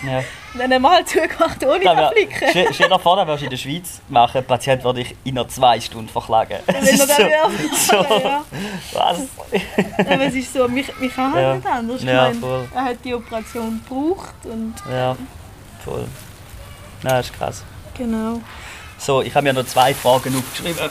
ja. 0.06 0.24
Dann 0.58 0.74
haben 0.74 0.82
wir 0.82 0.90
halt 0.90 1.08
zugemacht, 1.08 1.64
ohne 1.64 1.80
zu 1.80 1.86
ja. 1.86 2.10
flicken. 2.12 2.48
Stell 2.74 2.90
dir 2.90 3.00
vor, 3.00 3.16
das 3.18 3.28
würdest 3.28 3.42
du 3.42 3.46
in 3.46 3.50
der 3.52 3.58
Schweiz 3.58 4.02
machen, 4.10 4.44
Patient 4.46 4.84
würde 4.84 5.04
dich 5.04 5.16
in 5.24 5.38
einer 5.38 5.48
zwei 5.48 5.80
Stunden 5.80 6.10
verklagen. 6.10 6.58
Wenn 6.66 6.76
er 6.76 6.98
dann 7.08 7.52
so, 7.76 8.04
so, 8.04 8.20
ja. 8.20 8.44
was? 8.94 9.20
Aber 10.00 10.22
es 10.26 10.34
ist 10.36 10.54
so, 10.54 10.68
mich, 10.68 10.88
mich 11.00 11.14
kann 11.16 11.34
halt 11.34 11.44
Ja. 11.44 11.56
nicht 11.56 11.68
anders. 11.68 12.02
Ich 12.02 12.08
Ja, 12.08 12.24
meine, 12.24 12.36
voll. 12.40 12.68
er 12.74 12.84
hat 12.84 12.98
die 13.04 13.14
Operation 13.14 13.82
gebraucht 13.88 14.34
und 14.46 14.74
Ja, 14.92 15.16
voll. 15.86 16.06
Nein, 17.04 17.14
das 17.16 17.26
ist 17.28 17.38
krass. 17.38 17.64
Genau. 17.98 18.42
So, 18.98 19.22
ich 19.22 19.34
habe 19.36 19.44
mir 19.46 19.54
noch 19.54 19.66
zwei 19.66 19.94
Fragen 19.94 20.36
aufgeschrieben. 20.36 20.90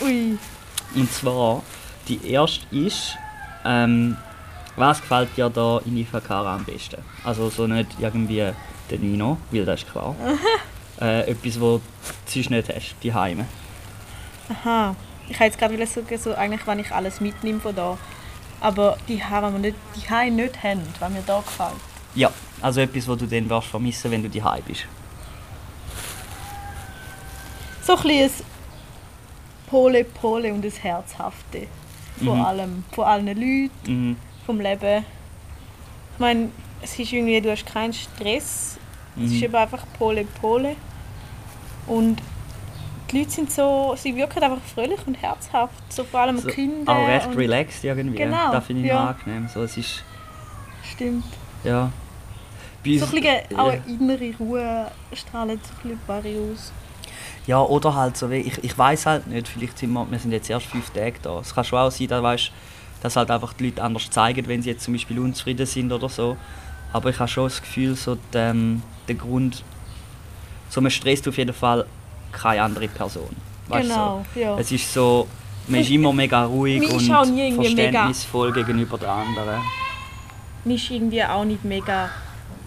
Ui. 0.00 0.38
Und 0.94 1.12
zwar, 1.12 1.62
die 2.08 2.32
erste 2.32 2.64
ist, 2.74 3.16
ähm, 3.64 4.16
was 4.76 5.00
gefällt 5.00 5.36
dir 5.36 5.48
da 5.50 5.80
in 5.84 5.96
Ifakara 5.96 6.54
am 6.56 6.64
besten? 6.64 6.96
Also 7.24 7.48
so 7.50 7.66
nicht 7.66 7.88
irgendwie 8.00 8.50
der 8.90 8.98
Nino, 8.98 9.38
weil 9.50 9.64
das 9.64 9.82
ist 9.82 9.90
klar. 9.90 10.14
äh, 11.00 11.30
etwas, 11.30 11.60
wo 11.60 11.78
du 11.78 11.82
sonst 12.26 12.50
nicht 12.50 12.68
hast, 12.74 12.96
die 13.02 13.12
Heime. 13.12 13.46
Aha. 14.48 14.94
Ich 15.28 15.40
wollte 15.40 15.58
gerade 15.58 15.86
sagen, 15.86 16.18
so, 16.18 16.34
eigentlich, 16.34 16.66
wenn 16.66 16.78
ich 16.78 16.90
alles 16.92 17.20
mitnehme 17.20 17.60
von 17.60 17.74
da. 17.74 17.98
Aber 18.60 18.96
die 19.08 19.22
haben 19.22 19.52
wir 19.54 19.58
nicht, 19.58 19.76
die 19.96 20.08
Heim 20.08 20.36
nicht 20.36 20.62
haben, 20.62 20.82
was 21.00 21.10
mir 21.10 21.22
da 21.26 21.40
gefällt. 21.40 21.72
Ja, 22.14 22.30
also 22.62 22.80
etwas, 22.80 23.06
wo 23.08 23.14
du 23.16 23.26
dann 23.26 23.50
wirst 23.50 23.68
vermissen, 23.68 24.10
wenn 24.10 24.22
du 24.22 24.28
die 24.30 24.42
bist. 24.66 24.86
So 27.82 27.96
ein 27.96 28.02
bisschen 28.02 28.22
ein 28.24 28.30
Pole, 29.68 30.04
Pole 30.04 30.52
und 30.54 30.64
ein 30.64 30.70
Herzhafte. 30.72 31.66
Vor 32.24 32.34
Mhm. 32.36 32.42
allem, 32.44 32.84
von 32.92 33.04
allen 33.04 33.26
Leuten, 33.26 33.70
Mhm. 33.86 34.16
vom 34.46 34.60
Leben. 34.60 35.04
Ich 36.14 36.18
meine, 36.18 36.48
es 36.82 36.98
ist 36.98 37.12
irgendwie, 37.12 37.40
du 37.40 37.50
hast 37.50 37.66
keinen 37.66 37.92
Stress. 37.92 38.78
Es 39.16 39.24
ist 39.24 39.38
Mhm. 39.38 39.44
eben 39.44 39.54
einfach 39.56 39.84
Pole, 39.98 40.24
Pole. 40.40 40.76
Und 41.86 42.20
die 43.10 43.18
Leute 43.20 43.30
sind 43.30 43.50
so, 43.52 43.94
sie 43.96 44.14
wirken 44.16 44.42
einfach 44.42 44.60
fröhlich 44.74 44.98
und 45.06 45.14
herzhaft. 45.14 45.74
So 45.92 46.04
vor 46.04 46.20
allem 46.20 46.38
So, 46.38 46.48
Kinder. 46.48 46.92
auch 46.92 47.06
recht 47.08 47.28
relaxed 47.36 47.84
irgendwie. 47.84 48.16
Genau, 48.16 48.52
Das 48.52 48.66
finde 48.66 48.82
ich 48.82 48.88
ja. 48.88 49.08
angenehm. 49.10 49.48
So, 49.52 49.62
es 49.62 49.76
ist, 49.76 50.02
Stimmt. 50.82 51.24
ja. 51.64 51.90
Bei 52.84 52.98
So 52.98 53.06
ein 53.06 53.10
bisschen 53.12 53.58
auch 53.58 53.68
eine 53.70 53.82
innere 53.86 54.36
Ruhe 54.38 54.90
strahlt 55.12 55.60
so 55.64 55.88
ein 55.88 55.98
bisschen 56.06 56.52
aus. 56.52 56.72
Ja, 57.46 57.60
oder 57.60 57.94
halt 57.94 58.16
so 58.16 58.28
wie, 58.30 58.36
ich, 58.38 58.62
ich 58.64 58.76
weiß 58.76 59.06
halt 59.06 59.28
nicht, 59.28 59.46
vielleicht 59.46 59.78
sind 59.78 59.92
wir, 59.92 60.06
wir 60.10 60.18
sind 60.18 60.32
jetzt 60.32 60.50
erst 60.50 60.66
fünf 60.66 60.90
Tage 60.90 61.14
da. 61.22 61.38
Es 61.40 61.54
kann 61.54 61.64
schon 61.64 61.78
auch 61.78 61.90
sein, 61.90 62.08
dass, 62.08 62.22
weißt, 62.22 62.50
dass 63.02 63.14
halt 63.16 63.30
einfach 63.30 63.52
die 63.52 63.66
Leute 63.66 63.82
anders 63.84 64.10
zeigen, 64.10 64.46
wenn 64.48 64.62
sie 64.62 64.70
jetzt 64.70 64.82
zum 64.84 64.94
Beispiel 64.94 65.18
unzufrieden 65.20 65.64
sind 65.66 65.92
oder 65.92 66.08
so. 66.08 66.36
Aber 66.92 67.10
ich 67.10 67.18
habe 67.18 67.28
schon 67.28 67.44
das 67.44 67.60
Gefühl, 67.60 67.94
so 67.96 68.14
die, 68.14 68.20
ähm, 68.38 68.82
der 69.08 69.14
Grund, 69.16 69.62
so 70.68 70.80
man 70.80 70.90
stresst 70.90 71.26
auf 71.28 71.36
jeden 71.36 71.54
Fall 71.54 71.86
keine 72.32 72.62
andere 72.62 72.88
Person. 72.88 73.34
Weißt, 73.68 73.88
genau, 73.88 74.24
So. 74.34 74.40
ja. 74.40 74.58
Es 74.58 74.70
ist 74.72 74.92
so, 74.92 75.26
man 75.68 75.80
ist 75.80 75.90
immer 75.90 76.12
mega 76.12 76.44
ruhig 76.44 76.82
und 76.82 77.02
irgendwie 77.08 77.42
mega- 77.42 77.62
verständnisvoll 77.62 78.52
gegenüber 78.52 78.98
den 78.98 79.08
anderen. 79.08 79.60
Man 80.64 80.74
ist 80.74 80.90
irgendwie 80.90 81.22
auch 81.24 81.44
nicht 81.44 81.64
mega... 81.64 82.10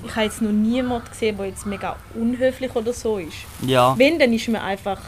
Ich 0.05 0.11
habe 0.15 0.25
jetzt 0.25 0.41
noch 0.41 0.51
niemanden 0.51 1.09
gesehen, 1.09 1.35
der 1.37 1.47
jetzt 1.47 1.65
mega 1.65 1.95
unhöflich 2.15 2.73
oder 2.73 2.93
so 2.93 3.17
ist. 3.17 3.35
Ja, 3.65 3.97
Wenn, 3.97 4.17
dann 4.17 4.31
ist 4.31 4.47
man 4.47 4.61
einfach 4.61 4.99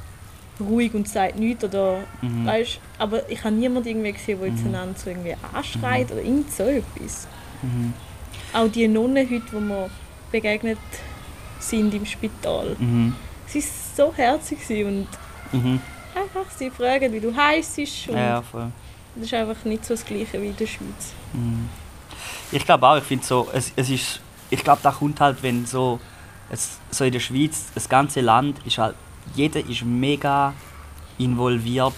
ruhig 0.60 0.94
und 0.94 1.08
sagt 1.08 1.40
nichts 1.40 1.64
oder 1.64 2.00
Mhm. 2.22 2.46
weißt, 2.46 2.80
aber 3.00 3.30
ich 3.30 3.42
habe 3.44 3.56
niemanden 3.56 3.88
irgendwie 3.88 4.12
gesehen, 4.12 4.40
der 4.42 4.50
jetzt 4.50 4.66
einander 4.66 4.98
so 5.00 5.10
irgendwie 5.10 5.36
anschreit 5.54 6.12
oder 6.12 6.22
irgend 6.22 6.52
so 6.52 6.64
etwas. 6.64 7.28
Mhm. 7.62 7.94
Auch 8.54 8.68
die 8.68 8.88
Nonnen 8.88 9.30
heute, 9.30 9.42
die 9.52 9.60
wir 9.62 9.90
begegnet 10.32 10.78
sind 11.60 11.94
im 11.94 12.06
Spital. 12.06 12.76
mhm. 12.80 13.16
Sie 13.48 13.60
war 13.60 13.68
so 13.98 14.14
herzig 14.16 14.60
und 14.86 15.08
Mhm. 15.52 15.82
einfach 16.16 16.50
sie 16.58 16.70
fragen, 16.70 17.12
wie 17.14 17.20
du 17.20 17.36
heisst 17.36 17.78
und 18.08 18.16
Ja, 18.16 18.42
voll. 18.42 18.72
das 19.16 19.26
ist 19.26 19.34
einfach 19.34 19.66
nicht 19.66 19.84
so 19.86 19.94
das 19.94 20.06
Gleiche 20.06 20.42
wie 20.42 20.48
in 20.48 20.56
der 20.56 20.66
Schweiz. 20.68 21.14
Ich 22.52 22.66
glaube 22.66 22.88
auch, 22.88 22.98
ich 22.98 23.04
finde 23.04 23.26
so, 23.26 23.50
es, 23.54 23.72
es 23.76 23.90
ist, 23.90 24.22
ich 24.50 24.64
glaube, 24.64 24.80
da 24.84 24.92
kommt 24.92 25.20
halt, 25.20 25.44
wenn 25.44 25.66
so, 25.66 26.00
es, 26.50 26.80
so 26.90 27.04
in 27.04 27.12
der 27.12 27.20
Schweiz, 27.20 27.66
das 27.76 27.88
ganze 27.90 28.22
Land 28.22 28.60
ist 28.66 28.78
halt, 28.78 28.96
jeder 29.36 29.60
ist 29.60 29.84
mega 29.84 30.54
involviert, 31.18 31.94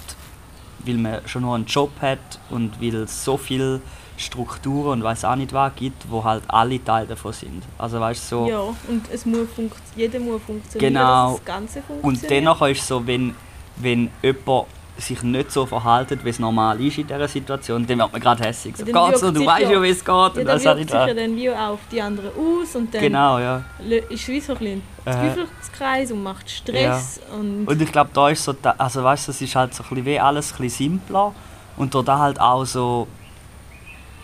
weil 0.80 0.96
man 0.96 1.28
schon 1.28 1.44
noch 1.44 1.54
einen 1.54 1.66
Job 1.66 1.92
hat 2.02 2.40
und 2.50 2.82
weil 2.82 3.08
so 3.08 3.38
viele 3.38 3.82
Strukturen 4.18 5.00
und 5.00 5.04
weiß 5.04 5.26
auch 5.26 5.36
nicht 5.36 5.54
was 5.54 5.72
gibt, 5.76 6.10
wo 6.10 6.24
halt 6.24 6.44
alle 6.48 6.84
Teil 6.84 7.08
davon 7.08 7.34
sind. 7.34 7.64
Also 7.78 8.00
weißt 8.00 8.30
so, 8.30 8.48
Ja, 8.48 8.60
und 8.62 9.06
es 9.12 9.26
muss 9.26 9.48
funkt 9.56 9.78
jeder 9.96 10.20
muss 10.20 10.42
funktionieren, 10.44 10.94
Genau. 10.94 11.30
dass 11.32 11.38
das 11.38 11.46
Ganze 11.46 11.82
funktioniert. 11.82 12.22
und 12.24 12.30
dennoch 12.30 12.62
ist 12.68 12.82
es 12.82 12.88
so, 12.88 13.06
wenn, 13.08 13.34
wenn 13.78 14.10
jemand 14.22 14.66
sich 14.96 15.24
nicht 15.24 15.52
so 15.52 15.66
verhält, 15.66 16.24
wie 16.24 16.30
es 16.30 16.38
normal 16.38 16.80
ist 16.80 17.00
in 17.00 17.08
dieser 17.08 17.28
Situation, 17.28 17.88
dann 17.88 17.98
wird 17.98 18.12
man 18.12 18.22
gerade 18.22 18.44
hässlich. 18.44 18.78
So, 18.78 18.86
Ja, 18.86 19.08
geht's 19.08 19.22
so, 19.22 19.32
du 19.32 19.44
weißt 19.44 19.64
ja- 19.64 19.72
ja, 19.72 19.82
wie 19.82 19.90
es 19.90 20.06
geht. 20.06 20.08
ja, 20.08 20.30
dann 20.30 20.46
wirkt 20.64 20.80
sich 20.82 20.92
ja 20.92 21.14
dann 21.16 21.36
wie 21.36 21.50
auf 21.50 21.80
die 21.92 22.00
anderen 22.00 22.30
aus 22.30 22.76
und 22.76 22.94
dann 22.94 23.02
Genau, 23.02 23.40
ja. 23.40 23.64
ist 24.10 24.22
es 24.22 24.28
wie 24.28 24.40
so 24.40 24.54
ein 24.54 24.60
bisschen 24.60 24.82
ein 25.06 25.14
Äh. 25.18 25.34
Teufelskreis 25.36 26.12
und 26.12 26.22
macht 26.22 26.48
Stress 26.48 27.20
und, 27.36 27.68
Und 27.68 27.82
ich 27.82 27.92
glaube, 27.92 28.12
da 28.14 28.30
ist 28.30 28.44
so, 28.44 28.54
also 28.78 29.04
weißt 29.04 29.28
du, 29.28 29.32
es 29.32 29.42
ist 29.42 29.56
halt 29.56 29.74
so 29.74 29.82
ein 29.82 29.90
bisschen 29.90 30.06
wie 30.06 30.20
alles 30.20 30.52
ein 30.54 30.58
bisschen 30.60 30.92
simpler 31.00 31.34
und 31.76 31.96
da 31.96 32.20
halt 32.20 32.40
auch 32.40 32.64
so, 32.64 33.08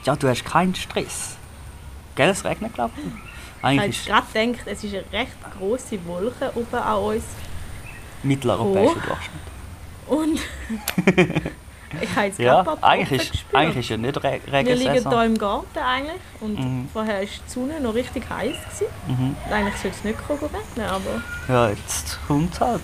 ja, 0.06 0.16
du 0.16 0.28
hast 0.28 0.46
keinen 0.46 0.76
Stress. 0.76 1.36
Gell, 2.16 2.30
es 2.30 2.44
regnet, 2.44 2.74
glaube 2.74 2.94
ich. 2.98 3.06
ich 3.06 3.12
habe 3.64 3.68
Eigentlich 3.82 4.00
ist 4.00 4.08
gerade 4.08 4.28
gedacht, 4.52 4.68
es 4.68 4.84
ist 4.84 4.94
eine 4.94 5.04
recht 5.12 5.34
grosse 5.58 6.06
Wolke 6.06 6.52
oben 6.56 6.76
an 6.76 6.98
uns 6.98 7.24
mitteleuropäischer. 8.24 8.94
Durchschnitt. 8.94 9.42
und 10.08 10.40
ich 12.02 12.16
habe 12.16 12.26
jetzt 12.28 12.40
Ja, 12.40 12.78
eigentlich 12.82 13.34
ist, 13.34 13.46
eigentlich 13.54 13.78
ist 13.78 13.90
ja 13.90 13.98
nicht 13.98 14.18
Re 14.24 14.40
Wir 14.44 14.76
liegen 14.76 15.10
hier 15.10 15.24
im 15.24 15.38
Garten 15.38 15.78
eigentlich 15.80 16.22
und 16.42 16.60
Mhm. 16.60 16.90
vorher 16.92 17.20
war 17.20 17.26
die 17.26 17.30
Sonne 17.48 17.80
noch 17.80 17.94
richtig 17.94 18.30
heiß. 18.30 18.56
Gewesen. 18.56 18.86
Mhm. 19.08 19.36
Eigentlich 19.52 19.76
sollte 19.76 19.98
es 19.98 20.04
nicht 20.04 20.28
kommen 20.28 20.40
regnen, 20.42 20.90
aber... 20.90 21.22
Ja, 21.48 21.70
jetzt 21.70 22.20
kommt 22.28 22.54
es 22.54 22.60
halt. 22.62 22.82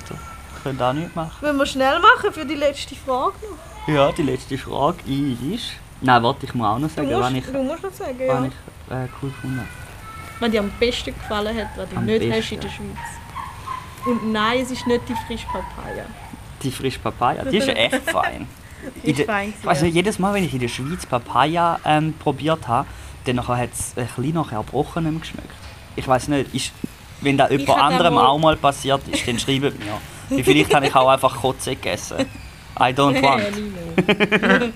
Können 0.63 0.81
auch 0.81 0.93
nichts 0.93 1.15
machen. 1.15 1.35
Wollen 1.41 1.57
wir 1.57 1.65
schnell 1.65 1.99
machen 1.99 2.31
für 2.33 2.45
die 2.45 2.55
letzte 2.55 2.95
Frage 2.95 3.33
noch? 3.43 3.93
Ja, 3.93 4.11
die 4.11 4.23
letzte 4.23 4.57
Frage 4.57 4.99
ist... 5.53 5.73
Nein, 6.01 6.23
warte, 6.23 6.45
ich 6.45 6.53
muss 6.53 6.67
auch 6.67 6.79
noch 6.79 6.87
Du 6.89 6.93
sagen, 6.95 7.07
musst, 7.09 7.21
was 7.21 7.33
ich, 7.33 7.45
du 7.45 7.63
musst 7.63 7.83
noch 7.83 7.91
sagen, 7.93 8.19
was 8.19 8.27
ja. 8.27 8.45
ich 8.45 8.93
äh, 8.93 9.07
cool 9.21 9.29
gefunden 9.29 9.57
habe. 9.59 9.67
Was 10.39 10.51
dir 10.51 10.59
am 10.59 10.71
besten 10.79 11.13
gefallen 11.13 11.57
hat, 11.57 11.67
was 11.77 11.89
du 11.89 11.95
Am 11.95 12.05
nicht 12.05 12.19
besten. 12.19 12.33
hast 12.33 12.51
in 12.51 12.59
der 12.59 12.69
Schweiz. 12.69 14.05
Und 14.05 14.31
nein, 14.31 14.59
es 14.61 14.71
ist 14.71 14.85
nicht 14.85 15.01
die 15.07 15.15
frische 15.25 15.47
Papaya. 15.47 16.05
Die 16.61 16.71
frische 16.71 16.99
Papaya, 16.99 17.43
die 17.45 17.57
ist 17.57 17.67
ja 17.67 17.73
echt 17.73 18.03
fein. 18.11 18.47
Die 19.03 19.11
ist 19.11 19.21
fein 19.23 19.53
gewesen, 19.61 19.85
nicht, 19.85 19.95
jedes 19.95 20.19
Mal, 20.19 20.33
wenn 20.33 20.43
ich 20.43 20.53
in 20.53 20.59
der 20.59 20.67
Schweiz 20.67 21.05
Papaya 21.05 21.79
ähm, 21.85 22.13
probiert 22.13 22.67
habe, 22.67 22.87
dann 23.25 23.47
hat 23.47 23.69
es 23.73 23.93
ein 23.97 24.05
bisschen 24.05 24.33
nach 24.35 24.51
Erbrochenem 24.51 25.19
geschmeckt. 25.19 25.49
Ich 25.95 26.07
weiß 26.07 26.27
nicht, 26.27 26.53
ist, 26.53 26.71
wenn 27.21 27.37
das 27.37 27.49
jemand 27.49 27.79
anderem 27.79 28.17
auch 28.17 28.37
mal 28.37 28.55
passiert 28.57 29.01
ist, 29.07 29.27
dann 29.27 29.39
schreibt 29.39 29.79
mir. 29.79 30.43
Vielleicht 30.43 30.73
habe 30.75 30.87
ich 30.87 30.95
auch 30.95 31.07
einfach 31.07 31.35
Kotze 31.37 31.71
gegessen. 31.75 32.25
I 32.79 32.91
don't 32.93 33.21
want. 33.21 34.73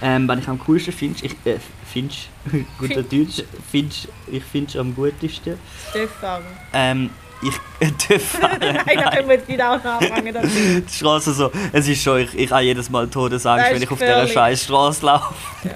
Ähm, 0.00 0.28
was 0.28 0.38
ich 0.38 0.48
am 0.48 0.58
coolsten 0.60 0.92
finde, 0.92 1.24
ich 1.24 1.32
äh, 1.44 1.58
find's, 1.92 2.28
guter 2.78 3.02
Deutsch, 3.02 3.42
find's, 3.70 4.08
ich 4.30 4.44
finde 4.44 4.70
es 4.70 4.76
am 4.76 4.94
gutesten. 4.94 5.58
Stefan. 5.90 6.42
Ähm, 6.72 7.10
ich 7.40 7.54
fahren. 8.20 8.58
Nein, 8.60 8.96
da 8.96 9.10
können 9.10 9.28
wir 9.28 9.36
jetzt 9.36 9.48
wieder 9.48 9.70
auch 9.70 9.84
anfangen. 9.84 10.36
Die 10.42 10.92
Straße 10.92 11.32
so, 11.32 11.50
es 11.72 11.86
ist 11.86 12.02
schon, 12.02 12.20
ich, 12.20 12.34
ich 12.36 12.50
habe 12.50 12.62
jedes 12.62 12.90
Mal 12.90 13.08
Todesangst, 13.08 13.72
wenn 13.72 13.82
ich 13.82 13.90
auf 13.90 13.98
dieser 13.98 14.26
scheiß 14.26 14.64
Straße 14.64 15.06
laufe. 15.06 15.34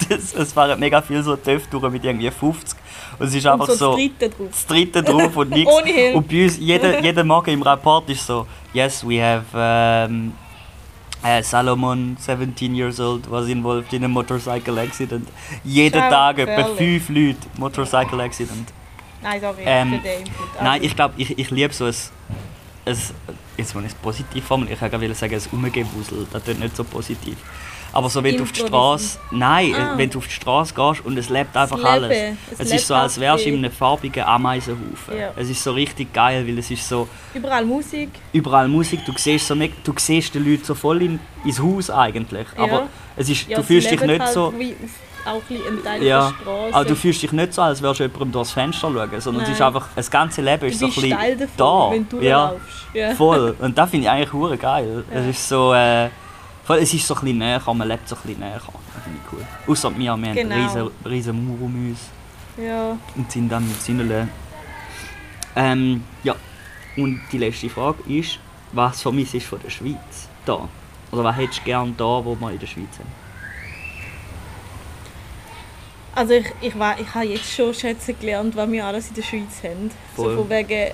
Es 0.09 0.51
fahren 0.53 0.79
mega 0.79 1.01
viel 1.01 1.23
so 1.23 1.35
Töpfe 1.35 1.67
durch 1.71 1.91
mit 1.91 2.03
irgendwie 2.03 2.29
50. 2.29 2.77
Und 3.19 3.27
es 3.27 3.35
ist 3.35 3.45
einfach 3.45 3.67
Und 3.67 3.77
so 3.77 3.91
so, 3.91 3.91
das 3.91 3.99
dritte 3.99 4.29
drauf. 4.29 4.47
das 4.51 4.65
dritte 4.65 5.03
drauf 5.03 5.35
und 5.37 5.49
nichts. 5.51 5.71
Ohne 5.71 5.89
Helm. 5.89 6.15
Und 6.17 6.27
bei 6.27 6.43
uns, 6.43 6.57
jeder, 6.57 6.99
jeden 7.01 7.27
Morgen 7.27 7.51
im 7.51 7.61
Rapport 7.61 8.09
ist 8.09 8.25
so, 8.25 8.47
yes, 8.73 9.05
we 9.07 9.21
have 9.21 9.45
um, 10.09 10.33
uh, 11.23 11.41
Salomon, 11.41 12.17
17 12.19 12.75
years 12.75 12.99
old, 12.99 13.27
was 13.27 13.49
involved 13.49 13.93
in 13.93 14.03
a 14.03 14.07
motorcycle 14.07 14.79
accident. 14.79 15.27
Jeden 15.63 16.01
Tag 16.01 16.39
etwa 16.39 16.75
fünf 16.75 17.09
Leute, 17.09 17.47
motorcycle 17.57 18.21
accident. 18.21 18.73
Nein, 19.21 19.41
sorry, 19.41 19.63
Ähm. 19.65 20.01
Nein, 20.61 20.83
ich 20.83 20.95
glaube, 20.95 21.13
ich, 21.17 21.37
ich 21.39 21.49
liebe 21.49 21.73
so 21.73 21.85
ein, 21.85 21.95
ein, 22.85 22.97
jetzt 23.57 23.73
muss 23.73 23.83
ich 23.85 23.91
es 23.91 23.95
positiv 23.95 24.43
formulieren, 24.43 24.77
ich 24.85 24.91
wollte 24.91 25.15
sagen, 25.15 25.35
ein 25.35 25.41
Umgewusel, 25.51 26.27
das 26.31 26.43
klingt 26.43 26.59
nicht 26.59 26.75
so 26.75 26.83
positiv. 26.83 27.37
Aber 27.93 28.09
so, 28.09 28.23
wenn 28.23 28.35
du 28.37 28.43
auf 28.43 28.51
die 28.51 28.59
Straße, 28.61 29.19
nein, 29.31 29.73
Ah. 29.75 29.93
wenn 29.97 30.09
du 30.09 30.17
auf 30.17 30.25
die 30.27 30.33
Straße 30.33 30.73
gehst 30.73 31.05
und 31.05 31.15
es 31.17 31.29
lebt 31.29 31.55
einfach 31.55 31.77
Leben, 31.77 31.87
alles. 31.87 32.17
es 32.51 32.59
Es 32.59 32.71
ist 32.71 32.87
so, 32.87 32.95
als 32.95 33.19
wärst 33.19 33.45
du 33.45 33.49
in 33.49 33.57
einem 33.57 33.71
farbigen 33.71 34.23
Ameisenhaufen. 34.23 35.15
Ja. 35.17 35.31
Es 35.35 35.47
ist 35.49 35.63
so 35.63 35.71
richtig 35.73 36.11
geil, 36.11 36.45
weil 36.47 36.57
es 36.57 36.71
ist 36.71 36.87
so, 36.89 37.07
Überall 37.35 37.63
Musik. 37.65 38.09
überall 38.33 38.67
Musik, 38.67 39.05
du 39.05 39.13
siehst, 39.15 39.47
so, 39.47 39.53
nicht- 39.55 39.75
du 39.83 39.93
siehst 39.95 40.33
den 40.33 40.43
Leuten 40.49 40.63
so 40.65 40.73
voll 40.75 41.03
in, 41.03 41.19
ins 41.45 41.59
Haus 41.59 41.89
eigentlich. 41.91 42.47
Ja. 42.57 42.63
Aber 42.63 42.87
es 43.15 43.29
ist, 43.29 43.47
Ja, 43.47 43.57
du 43.57 43.63
fühlst 43.63 43.91
dich 43.91 44.01
nicht 44.01 44.19
halt 44.21 44.33
so... 44.33 44.51
Wie 44.57 44.75
auch 45.25 45.41
ein 45.49 45.83
Teil 45.83 46.03
Ja, 46.03 46.29
der 46.31 46.35
Straße. 46.41 46.75
aber 46.75 46.85
du 46.85 46.95
fühlst 46.95 47.21
dich 47.23 47.31
nicht 47.31 47.53
so, 47.53 47.61
als 47.61 47.81
würdest 47.81 47.99
du 48.01 48.03
jemandem 48.05 48.31
durchs 48.33 48.51
Fenster 48.51 48.91
schauen, 48.91 49.21
sondern 49.21 49.43
es 49.43 49.49
ist 49.51 49.59
Nein. 49.59 49.67
einfach, 49.67 49.87
das 49.95 50.11
ganze 50.11 50.41
Leben 50.41 50.65
ist 50.65 50.79
so 50.79 50.87
ein 50.87 50.91
bisschen 50.93 51.09
davon, 51.11 51.47
da. 51.55 51.91
wenn 51.91 52.09
du 52.09 52.19
ja, 52.21 52.45
laufst. 52.49 52.87
Ja. 52.93 53.15
voll. 53.15 53.55
Und 53.59 53.77
das 53.77 53.89
finde 53.89 54.07
ich 54.07 54.11
eigentlich 54.11 54.33
hure 54.33 54.57
geil. 54.57 55.03
Es 55.11 55.25
ist 55.27 55.47
so, 55.47 55.73
äh, 55.73 56.09
es 56.69 56.93
ist 56.93 57.05
so 57.07 57.13
ein 57.15 57.21
bisschen 57.21 57.37
näher, 57.39 57.61
man 57.73 57.87
lebt 57.87 58.07
so 58.07 58.15
ein 58.15 58.21
bisschen 58.23 58.39
näher. 58.39 58.61
Das 58.93 59.03
finde 59.03 59.19
ich 59.25 59.33
cool. 59.33 59.45
Außer 59.67 59.91
wir, 59.91 59.99
wir 59.99 60.11
haben 60.11 60.23
Genau. 60.35 60.55
einen 60.55 60.65
riesen, 60.65 60.91
riesen 61.05 61.47
Mauer 61.47 61.61
um 61.65 61.89
uns 61.89 61.99
ja. 62.57 62.97
und 63.15 63.31
sind 63.31 63.49
dann 63.49 63.67
mit 63.67 63.81
Sinnele. 63.81 64.27
Ähm, 65.55 66.03
ja. 66.23 66.35
Und 66.95 67.21
die 67.31 67.37
letzte 67.39 67.69
Frage 67.69 68.03
ist, 68.07 68.39
was 68.71 69.01
vermisst 69.01 69.33
du 69.33 69.39
von 69.41 69.59
der 69.61 69.69
Schweiz 69.69 70.29
da? 70.45 70.67
Oder 71.11 71.23
was 71.23 71.35
hättest 71.35 71.59
du 71.59 71.63
gerne 71.65 71.91
da, 71.97 72.03
wo 72.25 72.35
wir 72.39 72.51
in 72.51 72.59
der 72.59 72.67
Schweiz 72.67 72.97
haben? 72.99 73.11
Also 76.15 76.33
ich, 76.33 76.45
ich, 76.61 76.77
wei- 76.77 76.97
ich 76.99 77.13
habe 77.13 77.25
jetzt 77.25 77.51
schon 77.51 77.73
schätzen 77.73 78.15
gelernt, 78.19 78.55
was 78.55 78.71
wir 78.71 78.85
alles 78.85 79.07
in 79.09 79.15
der 79.15 79.23
Schweiz 79.23 79.63
haben. 79.63 79.89
Voll. 80.15 80.35
So 80.35 80.41
von 80.41 80.49
wegen 80.49 80.91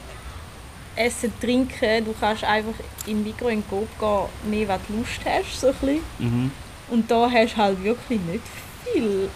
Essen, 1.00 1.34
Trinken, 1.40 2.06
du 2.06 2.14
kannst 2.20 2.44
einfach 2.44 2.74
in 3.06 3.24
Migros 3.24 3.52
in 3.52 3.64
Coop 3.70 3.88
gehen, 4.00 4.52
nehmen, 4.52 4.68
was 4.68 4.80
du 4.88 4.98
Lust 4.98 5.20
hast, 5.26 5.62
so 5.62 5.68
ein 5.68 5.74
bisschen. 5.74 6.02
Mhm. 6.20 6.52
Und 6.90 7.10
da 7.10 7.30
hast 7.32 7.54
du 7.54 7.58
halt 7.58 7.84
wirklich 7.84 8.20
nicht 8.20 8.44
viel. 8.86 9.30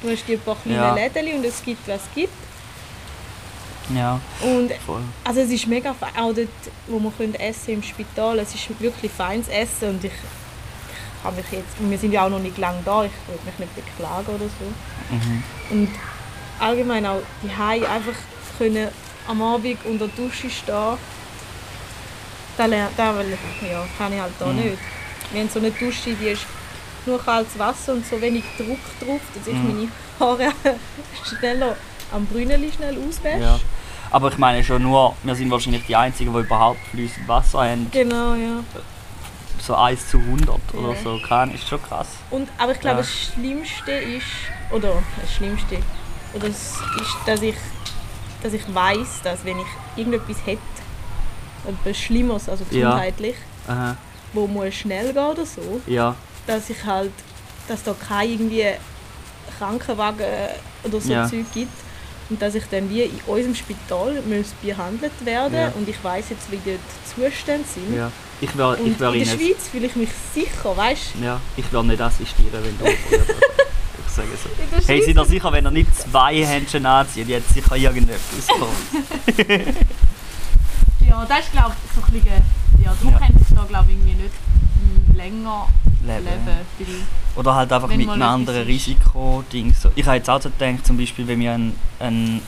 Du 0.00 0.10
hast 0.10 0.28
die 0.28 0.36
paar 0.36 0.56
kleine 0.62 0.78
Ja. 0.78 0.94
Läden 0.94 1.38
und 1.38 1.44
es 1.44 1.62
gibt, 1.64 1.86
was 1.88 1.96
es 2.02 2.14
gibt. 2.14 2.32
Ja, 3.94 4.20
Und 4.42 4.70
voll. 4.84 5.00
also 5.24 5.40
es 5.40 5.50
ist 5.50 5.66
mega 5.66 5.94
fein, 5.94 6.10
auch 6.16 6.34
dort, 6.34 6.48
wo 6.88 7.00
wir 7.00 7.10
können 7.16 7.34
essen 7.36 7.72
im 7.74 7.82
Spital, 7.82 8.38
es 8.38 8.54
ist 8.54 8.68
wirklich 8.80 9.10
feines 9.10 9.48
Essen 9.48 9.88
und 9.88 10.04
ich, 10.04 10.12
ich 10.12 11.24
habe 11.24 11.36
mich 11.36 11.46
jetzt, 11.50 11.68
wir 11.80 11.98
sind 11.98 12.12
ja 12.12 12.26
auch 12.26 12.28
noch 12.28 12.38
nicht 12.38 12.58
lange 12.58 12.82
da, 12.84 13.04
ich 13.04 13.10
will 13.26 13.38
mich 13.46 13.58
nicht 13.58 13.74
beklagen 13.74 14.26
oder 14.28 14.44
so. 14.44 15.14
Mhm. 15.14 15.42
Und 15.70 15.88
allgemein 16.60 17.06
auch 17.06 17.22
die 17.42 17.50
einfach 17.86 18.12
können 18.58 18.88
am 19.28 19.42
Abend 19.42 19.78
unter 19.84 20.08
der 20.08 20.24
Dusche 20.24 20.50
stehen, 20.50 20.96
da, 22.56 22.66
lern- 22.66 22.88
da 22.96 23.16
will 23.16 23.36
ich, 23.62 23.70
ja, 23.70 23.86
kann 23.96 24.12
ich 24.12 24.20
halt 24.20 24.32
da 24.38 24.46
Mhm. 24.46 24.56
nicht. 24.56 24.78
Wir 25.30 25.40
haben 25.42 25.48
so 25.50 25.58
eine 25.60 25.70
Dusche, 25.70 26.14
die 26.14 26.28
ist 26.28 26.46
nur 27.06 27.22
kaltes 27.22 27.58
Wasser 27.58 27.92
und 27.92 28.06
so 28.06 28.20
wenig 28.20 28.42
Druck 28.56 28.78
drauf, 29.00 29.20
dass 29.34 29.46
ich 29.46 29.54
Mhm. 29.54 29.66
meine 29.68 29.88
Haare 30.18 30.52
schneller 31.24 31.76
am 32.12 32.26
Brünneli 32.26 32.72
schnell 32.72 32.96
auswäsche. 33.06 33.40
Ja. 33.42 33.60
Aber 34.10 34.28
ich 34.32 34.38
meine 34.38 34.64
schon 34.64 34.82
nur, 34.82 35.14
wir 35.22 35.34
sind 35.34 35.50
wahrscheinlich 35.50 35.84
die 35.86 35.94
Einzigen, 35.94 36.32
die 36.32 36.40
überhaupt 36.40 36.80
fließend 36.90 37.28
Wasser 37.28 37.58
haben. 37.70 37.88
Genau, 37.92 38.34
ja. 38.34 38.64
So 39.60 39.74
1 39.74 40.08
zu 40.08 40.18
100 40.18 40.58
oder 40.72 40.94
Ja. 40.94 41.02
so. 41.04 41.20
Kann, 41.20 41.52
ist 41.54 41.68
schon 41.68 41.82
krass. 41.82 42.08
Und, 42.30 42.48
aber 42.56 42.72
ich 42.72 42.80
glaube, 42.80 42.96
Ja. 42.96 43.02
das 43.02 43.10
Schlimmste 43.12 43.92
ist, 43.92 44.24
oder 44.70 45.02
das 45.20 45.34
Schlimmste, 45.34 45.78
oder 46.32 46.48
das 46.48 46.56
ist, 46.56 47.16
dass 47.26 47.42
ich, 47.42 47.54
dass 48.42 48.52
ich 48.52 48.62
weiß, 48.74 49.22
dass 49.24 49.44
wenn 49.44 49.58
ich 49.58 49.66
irgendetwas 49.96 50.36
hätte, 50.44 50.60
etwas 51.66 51.96
Schlimmes, 51.98 52.48
also 52.48 52.64
Ja. 52.70 52.90
gesundheitlich, 52.90 53.34
Aha. 53.66 53.96
wo 54.32 54.46
muss 54.46 54.74
schnell 54.74 55.12
gehen 55.12 55.24
oder 55.24 55.44
so, 55.44 55.80
Ja, 55.86 56.14
dass 56.46 56.70
ich 56.70 56.84
halt, 56.84 57.12
dass 57.66 57.82
da 57.82 57.94
kein 58.08 58.30
irgendwie 58.30 58.64
Krankenwagen 59.58 60.24
oder 60.84 61.00
so 61.00 61.12
Ja. 61.12 61.28
Zeug 61.28 61.44
gibt 61.52 61.72
und 62.30 62.40
dass 62.40 62.54
ich 62.54 62.64
dann 62.70 62.88
wie 62.90 63.02
in 63.02 63.20
unserem 63.26 63.54
Spital 63.54 64.22
muss 64.22 64.48
behandelt 64.62 65.12
werden 65.24 65.54
Ja. 65.54 65.68
und 65.74 65.88
ich 65.88 66.02
weiß 66.02 66.26
jetzt, 66.30 66.50
wie 66.50 66.56
dort 66.64 66.78
die 66.78 67.22
Zustände 67.22 67.66
sind. 67.72 67.96
ja. 67.96 68.10
Ich 68.40 68.50
Und 68.54 68.86
ich 68.86 69.00
wär 69.00 69.12
in 69.14 69.24
der 69.24 69.26
Schweiz 69.34 69.66
fühle 69.68 69.86
ich 69.88 69.96
mich 69.96 70.10
sicher, 70.32 70.76
weißt 70.76 71.14
du? 71.18 71.24
Ja, 71.24 71.40
ich 71.56 71.72
werde 71.72 71.88
nicht 71.88 72.00
assistieren, 72.00 72.52
wenn 72.62 72.78
du 72.78 72.84
operiert 74.18 74.44
wirst. 74.44 74.46
Ich 74.62 74.70
sage 74.70 74.82
so. 74.82 74.88
Hey, 74.88 75.02
seid 75.02 75.16
ihr 75.16 75.24
sicher, 75.24 75.52
wenn 75.52 75.64
ihr 75.66 75.70
nicht 75.70 75.94
zwei 75.96 76.44
Händchen 76.44 76.86
anzieht, 76.86 77.28
jetzt 77.28 77.54
sicher 77.54 77.76
irgendetwas 77.76 78.48
uns. 78.50 79.36
Ja, 81.08 81.24
das 81.24 81.40
ist 81.40 81.52
glaube 81.52 81.72
ich 81.72 81.94
so 81.94 82.06
ein 82.06 82.12
bisschen, 82.12 82.42
ja, 82.84 82.92
darum 82.94 83.12
Ja. 83.12 83.18
können 83.18 83.44
sie 83.48 83.54
da 83.54 83.64
glaube 83.64 83.90
ich 83.90 83.96
irgendwie 83.96 84.22
nicht 84.22 84.34
länger 85.16 85.68
Leben. 86.06 86.24
leben. 86.78 87.06
Oder 87.34 87.54
halt 87.54 87.72
einfach 87.72 87.88
mit 87.88 88.08
einem 88.08 88.22
anderen. 88.22 88.62
Risikoding. 88.66 89.72
So. 89.74 89.90
Ich 89.94 90.04
habe 90.06 90.16
jetzt 90.16 90.28
auch 90.28 90.40
so 90.42 90.50
gedacht, 90.50 90.86
zum 90.86 90.96
Beispiel, 90.98 91.26
wenn 91.26 91.40
wir 91.40 91.52
ein, 91.52 91.74
ein 91.98 92.42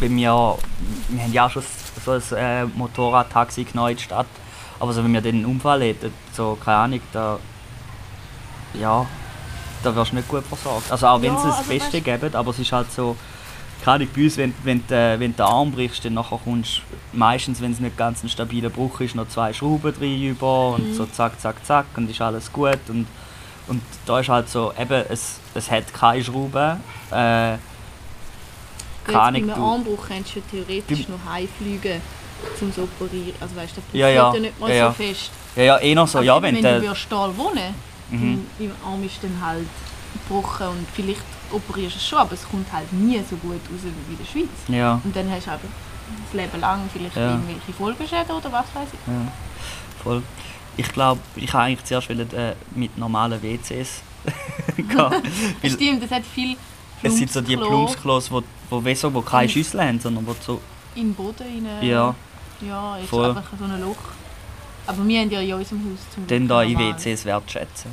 wenn 0.00 0.16
wir, 0.16 0.56
wir 1.08 1.22
haben 1.22 1.32
ja 1.32 1.46
auch 1.46 1.50
schon 1.50 1.62
so 2.04 2.12
ein 2.12 2.22
äh, 2.36 2.64
Motorradtaxi 2.66 3.64
genommen 3.64 3.90
in 3.90 3.96
die 3.96 4.02
Stadt, 4.02 4.26
aber 4.80 4.92
so, 4.92 5.02
wenn 5.04 5.12
wir 5.12 5.20
dann 5.20 5.34
einen 5.34 5.44
Unfall 5.46 5.82
hätten, 5.82 6.12
so, 6.32 6.56
keine 6.62 6.76
Ahnung, 6.78 7.00
da, 7.12 7.38
ja, 8.74 9.06
da 9.82 9.94
wirst 9.94 10.12
du 10.12 10.16
nicht 10.16 10.28
gut 10.28 10.44
versorgt. 10.44 10.90
Also 10.90 11.06
auch 11.06 11.20
wenn 11.22 11.32
Ja, 11.34 11.38
sie 11.38 11.46
das 11.48 11.58
also 11.58 11.70
Beste 11.70 12.00
geben, 12.00 12.34
aber 12.34 12.50
es 12.50 12.58
ist 12.58 12.72
halt 12.72 12.90
so, 12.92 13.16
gerade 13.82 14.06
bei 14.06 14.22
uns, 14.24 14.36
wenn, 14.36 14.54
wenn, 14.64 14.82
du, 14.86 14.94
äh, 14.94 15.18
wenn 15.20 15.32
du 15.32 15.36
den 15.36 15.46
Arm 15.46 15.70
brichst, 15.72 16.04
dann 16.04 16.14
nachher 16.14 16.38
kommst 16.42 16.78
du 17.12 17.16
meistens, 17.18 17.60
wenn 17.60 17.72
es 17.72 17.80
nicht 17.80 17.96
ganz 17.96 18.22
ein 18.24 18.28
stabiler 18.28 18.70
Bruch 18.70 19.00
ist, 19.00 19.14
noch 19.14 19.28
zwei 19.28 19.52
Schrauben 19.52 19.92
drin 19.94 20.22
über 20.22 20.70
und 20.70 20.88
Mhm. 20.90 20.94
so 20.94 21.06
zack, 21.06 21.40
zack, 21.40 21.64
zack 21.64 21.86
und 21.96 22.10
ist 22.10 22.20
alles 22.20 22.52
gut 22.52 22.78
und, 22.88 23.06
und 23.68 23.82
da 24.06 24.20
ist 24.20 24.28
halt 24.28 24.48
so, 24.48 24.72
eben, 24.78 25.04
es, 25.08 25.38
es 25.54 25.70
hat 25.70 25.92
keine 25.94 26.22
Schrauben, 26.24 26.80
äh, 27.10 27.56
bei 29.06 29.14
Ahnung, 29.14 29.42
einem 29.42 29.54
du, 29.54 29.62
Armbruch 29.62 30.06
kannst 30.08 30.36
du 30.36 30.40
theoretisch 30.40 31.08
noch 31.08 31.18
heimfliegen, 31.32 32.02
um 32.60 32.72
zu 32.72 32.82
operieren. 32.82 33.32
Also 33.40 33.56
weißt 33.56 33.76
du, 33.78 33.80
der 33.94 34.00
Ja, 34.00 34.08
ja. 34.08 34.32
ja, 34.34 34.40
nicht 34.40 34.60
mal 34.60 34.70
Ja, 34.74 34.88
so 34.90 34.94
fest. 35.02 35.30
ja, 35.56 35.62
ja, 35.62 35.78
eh 35.80 35.94
noch 35.94 36.06
so, 36.06 36.18
Aber 36.18 36.26
ja, 36.26 36.42
wenn, 36.42 36.56
wenn 36.56 36.62
du 36.62 36.82
würdest 36.82 37.06
da 37.08 37.34
wohnen 37.36 37.74
mhm, 38.10 38.46
dein 38.58 38.72
Arm 38.84 39.02
ist 39.04 39.22
dann 39.22 39.40
halt 39.44 39.66
gebrochen 40.12 40.66
und 40.68 40.86
vielleicht 40.94 41.22
operierst 41.52 41.94
du 41.96 41.98
es 41.98 42.06
schon, 42.06 42.18
aber 42.18 42.32
es 42.34 42.48
kommt 42.48 42.70
halt 42.72 42.92
nie 42.92 43.18
so 43.28 43.36
gut 43.36 43.52
raus 43.54 43.80
wie 43.82 44.12
in 44.12 44.18
der 44.18 44.24
Schweiz. 44.24 44.48
ja, 44.68 45.00
Und 45.04 45.14
dann 45.14 45.30
hast 45.30 45.46
du 45.46 45.52
einfach 45.52 45.68
das 46.24 46.34
Leben 46.34 46.60
lang 46.60 46.88
vielleicht 46.92 47.16
Ja. 47.16 47.32
irgendwelche 47.32 47.72
Folgeschäden 47.72 48.30
oder 48.36 48.52
was 48.52 48.66
weiß 48.74 48.88
ich. 48.92 49.12
ja, 49.12 49.32
voll. 50.02 50.22
Ich 50.76 50.88
glaube, 50.92 51.20
ich 51.36 51.52
habe 51.52 51.64
eigentlich 51.64 51.84
zuerst 51.84 52.08
wollen, 52.08 52.32
äh, 52.34 52.54
mit 52.74 52.96
normalen 52.96 53.42
WCs 53.42 54.02
gehen. 54.76 54.88
Stimmt, 55.64 56.02
es 56.04 56.10
hat 56.10 56.24
viel 56.24 56.56
Es 57.02 57.16
sind 57.16 57.30
so 57.32 57.40
die 57.40 57.56
Plumpsklo 57.56 58.20
Plumpsklos, 58.20 58.30
wo, 58.30 58.42
wo, 58.70 59.14
wo 59.14 59.22
keine 59.22 59.48
Schüssel 59.48 59.80
haben, 59.82 59.98
sondern 60.00 60.26
wo 60.26 60.34
so, 60.40 60.60
in 60.94 61.08
den 61.08 61.14
Boden 61.14 61.66
rein. 61.66 61.82
ja, 61.86 62.14
Ja, 62.60 62.96
jetzt 62.98 63.08
Voll. 63.08 63.28
einfach 63.30 63.44
so 63.58 63.64
ein 63.64 63.80
Loch. 63.80 63.96
Aber 64.88 65.06
wir 65.06 65.20
haben 65.20 65.30
ja 65.30 65.40
in 65.40 65.52
unserem 65.54 65.80
Haus 65.84 66.00
zum 66.14 66.26
dann 66.26 66.48
da 66.48 66.62
in 66.62 66.72
normal. 66.72 66.94
WCs 66.98 67.24
wertschätzen. 67.24 67.90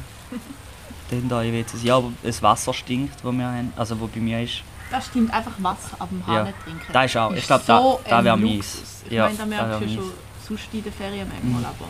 dann 1.11 1.29
da 1.29 1.41
in 1.43 1.53
WCs. 1.53 1.83
Ja, 1.83 1.97
aber 1.97 2.11
das 2.23 2.41
Wasser 2.41 2.73
stinkt, 2.73 3.23
wo 3.23 3.31
wir 3.31 3.45
haben, 3.45 3.71
also 3.75 3.99
wo 3.99 4.07
bei 4.07 4.19
mir 4.19 4.41
ist. 4.41 4.63
Das 4.89 5.05
stimmt, 5.07 5.33
einfach 5.33 5.51
Wasser 5.59 5.95
ab 5.99 6.09
dem 6.09 6.21
Ja. 6.21 6.45
Hahn 6.45 6.53
trinken. 6.63 6.81
Das 6.93 7.05
ist 7.05 7.17
auch, 7.17 7.31
ich 7.33 7.45
glaube, 7.45 7.63
da, 7.67 7.81
so 7.81 7.99
da 8.07 8.17
ein 8.19 8.25
wäre 8.25 8.37
mies. 8.37 9.03
Ich 9.05 9.11
Ja, 9.11 9.25
meine, 9.25 9.37
da 9.37 9.43
da 9.43 9.49
merkst 9.49 9.81
du 9.81 9.85
ja 9.85 9.95
schon 9.95 10.11
sonst 10.47 10.63
in 10.73 10.83
den 10.83 10.93
Ferien 10.93 11.27
manchmal, 11.27 11.59
Mhm. 11.61 11.65
aber 11.65 11.87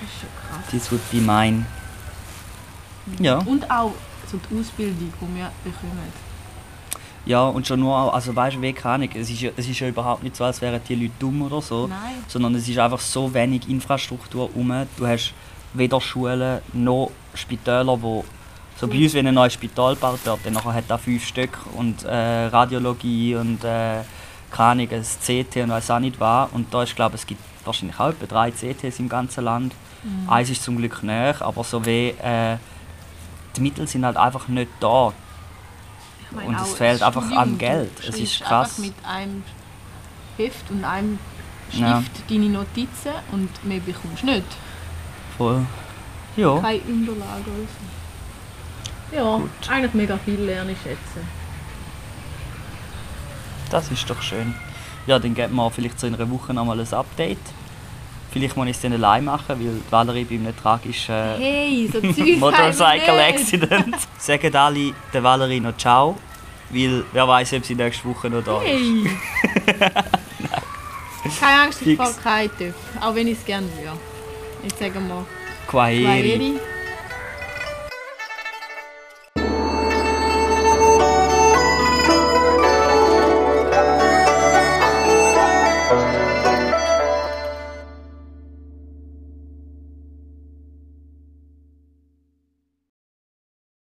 das 0.00 0.10
ist 0.10 0.20
schon 0.20 0.28
krass. 0.50 0.64
Das 0.72 0.92
would 0.92 1.10
be 1.10 1.18
mine. 1.18 1.66
Ja. 3.20 3.38
Und 3.38 3.70
auch 3.70 3.92
so 4.30 4.38
die 4.50 4.58
Ausbildung, 4.60 5.12
die 5.20 5.36
wir 5.36 5.50
bekommen. 5.62 6.12
Ja, 7.26 7.46
und 7.46 7.66
schon 7.66 7.80
nur, 7.80 8.12
also 8.12 8.36
weißt 8.36 8.56
du, 8.56 8.62
wie 8.62 8.72
keine 8.72 9.08
es 9.14 9.30
ist, 9.30 9.40
ja, 9.40 9.50
es 9.56 9.66
ist 9.66 9.80
ja 9.80 9.88
überhaupt 9.88 10.22
nicht 10.22 10.36
so, 10.36 10.44
als 10.44 10.60
wären 10.60 10.80
die 10.86 10.94
Leute 10.94 11.12
dumm 11.18 11.42
oder 11.42 11.62
so, 11.62 11.86
Nein. 11.86 11.98
sondern 12.28 12.54
es 12.54 12.68
ist 12.68 12.78
einfach 12.78 13.00
so 13.00 13.32
wenig 13.32 13.68
Infrastruktur 13.68 14.50
rum. 14.54 14.86
Du 14.96 15.06
hast 15.06 15.32
weder 15.72 16.00
Schulen 16.00 16.60
noch 16.72 17.10
Spitäler, 17.34 18.00
wo 18.00 18.24
so 18.76 18.88
bei 18.88 19.02
uns, 19.02 19.14
wenn 19.14 19.26
ein 19.26 19.34
neues 19.34 19.54
Spital 19.54 19.94
gebaut 19.94 20.20
wird, 20.24 20.40
dann 20.44 20.52
nachher 20.52 20.74
hat 20.74 20.84
er 20.88 20.98
fünf 20.98 21.24
Stück 21.26 21.58
und 21.76 22.02
äh, 22.04 22.46
Radiologie 22.46 23.36
und 23.36 23.62
äh, 23.64 24.00
keine 24.50 24.82
ein 24.82 25.02
CT 25.02 25.56
und 25.58 25.70
weiß 25.70 25.90
auch 25.92 25.98
nicht 26.00 26.18
was. 26.20 26.50
Und 26.52 26.72
da 26.74 26.82
ist, 26.82 26.96
glaube 26.96 27.14
es 27.14 27.26
gibt 27.26 27.40
wahrscheinlich 27.64 27.98
auch 27.98 28.10
etwa 28.10 28.26
drei 28.26 28.50
CTs 28.50 28.98
im 28.98 29.08
ganzen 29.08 29.44
Land. 29.44 29.74
Mhm. 30.02 30.28
Eins 30.28 30.50
ist 30.50 30.62
zum 30.62 30.76
Glück 30.76 31.02
näher, 31.02 31.36
aber 31.40 31.64
so 31.64 31.84
wie 31.86 32.08
äh, 32.10 32.56
die 33.56 33.60
Mittel 33.60 33.86
sind 33.86 34.04
halt 34.04 34.16
einfach 34.16 34.48
nicht 34.48 34.70
da. 34.80 35.12
Meine, 36.34 36.48
Und 36.48 36.60
es 36.60 36.74
fehlt 36.74 37.02
einfach 37.02 37.30
an 37.32 37.56
Geld. 37.58 37.90
Es 38.06 38.18
ist 38.18 38.40
krass. 38.40 38.78
Mit 38.78 38.94
einem 39.06 39.42
Heft 40.36 40.70
und 40.70 40.84
einem 40.84 41.18
Stift 41.68 41.80
Ja. 41.82 42.02
deine 42.28 42.48
Notizen 42.48 43.12
und 43.32 43.48
mehr 43.64 43.80
bekommst 43.80 44.22
du 44.22 44.26
nicht. 44.26 44.44
Voll. 45.38 45.64
Ja. 46.36 46.58
Keine 46.60 46.80
Unterlage 46.80 47.42
oder 47.46 47.68
so. 49.10 49.16
Ja, 49.16 49.36
Gut. 49.36 49.50
eigentlich 49.70 49.94
mega 49.94 50.18
viel 50.18 50.40
lerne 50.40 50.72
ich 50.72 50.78
schätzen. 50.78 51.26
Das 53.70 53.90
ist 53.90 54.08
doch 54.08 54.20
schön. 54.22 54.54
Ja, 55.06 55.18
dann 55.18 55.34
geben 55.34 55.54
wir 55.56 55.70
vielleicht 55.70 56.00
so 56.00 56.06
in 56.06 56.14
einer 56.14 56.30
Woche 56.30 56.54
nochmal 56.54 56.80
ein 56.80 56.92
Update. 56.92 57.38
Vielleicht 58.30 58.56
muss 58.56 58.66
ich 58.66 58.76
es 58.76 58.82
dann 58.82 58.92
allein 58.92 59.24
machen, 59.24 59.46
weil 59.60 59.80
Valerie 59.90 60.24
bei 60.24 60.34
einem 60.34 60.56
tragischen 60.56 61.14
äh, 61.14 61.36
Hey, 61.38 61.90
so 61.92 62.00
Motorcycle. 62.38 63.20
Accident. 63.20 63.96
Sagen 64.18 64.56
alle 64.56 64.92
der 65.12 65.22
Valerie 65.22 65.60
noch 65.60 65.76
Ciao, 65.76 66.16
weil 66.74 67.04
wer 67.12 67.28
weiß, 67.28 67.52
ob 67.54 67.64
sie 67.64 67.74
nächste 67.74 68.08
Woche 68.08 68.28
noch 68.28 68.42
da 68.44 68.60
ist. 68.62 68.68
Hey! 68.68 69.10
Keine 71.40 71.62
Angst, 71.62 71.82
ich 71.82 71.96
fahre 71.96 72.14
keinen 72.22 72.50
TÜV. 72.58 72.74
Auch 73.00 73.14
wenn 73.14 73.28
ich 73.28 73.38
es 73.38 73.44
gerne 73.44 73.66
würde. 73.78 73.98
Jetzt 74.62 74.78
sagen 74.78 75.08
wir 75.08 75.26
Quaheri. 75.66 76.02
Quaheri. 76.02 76.60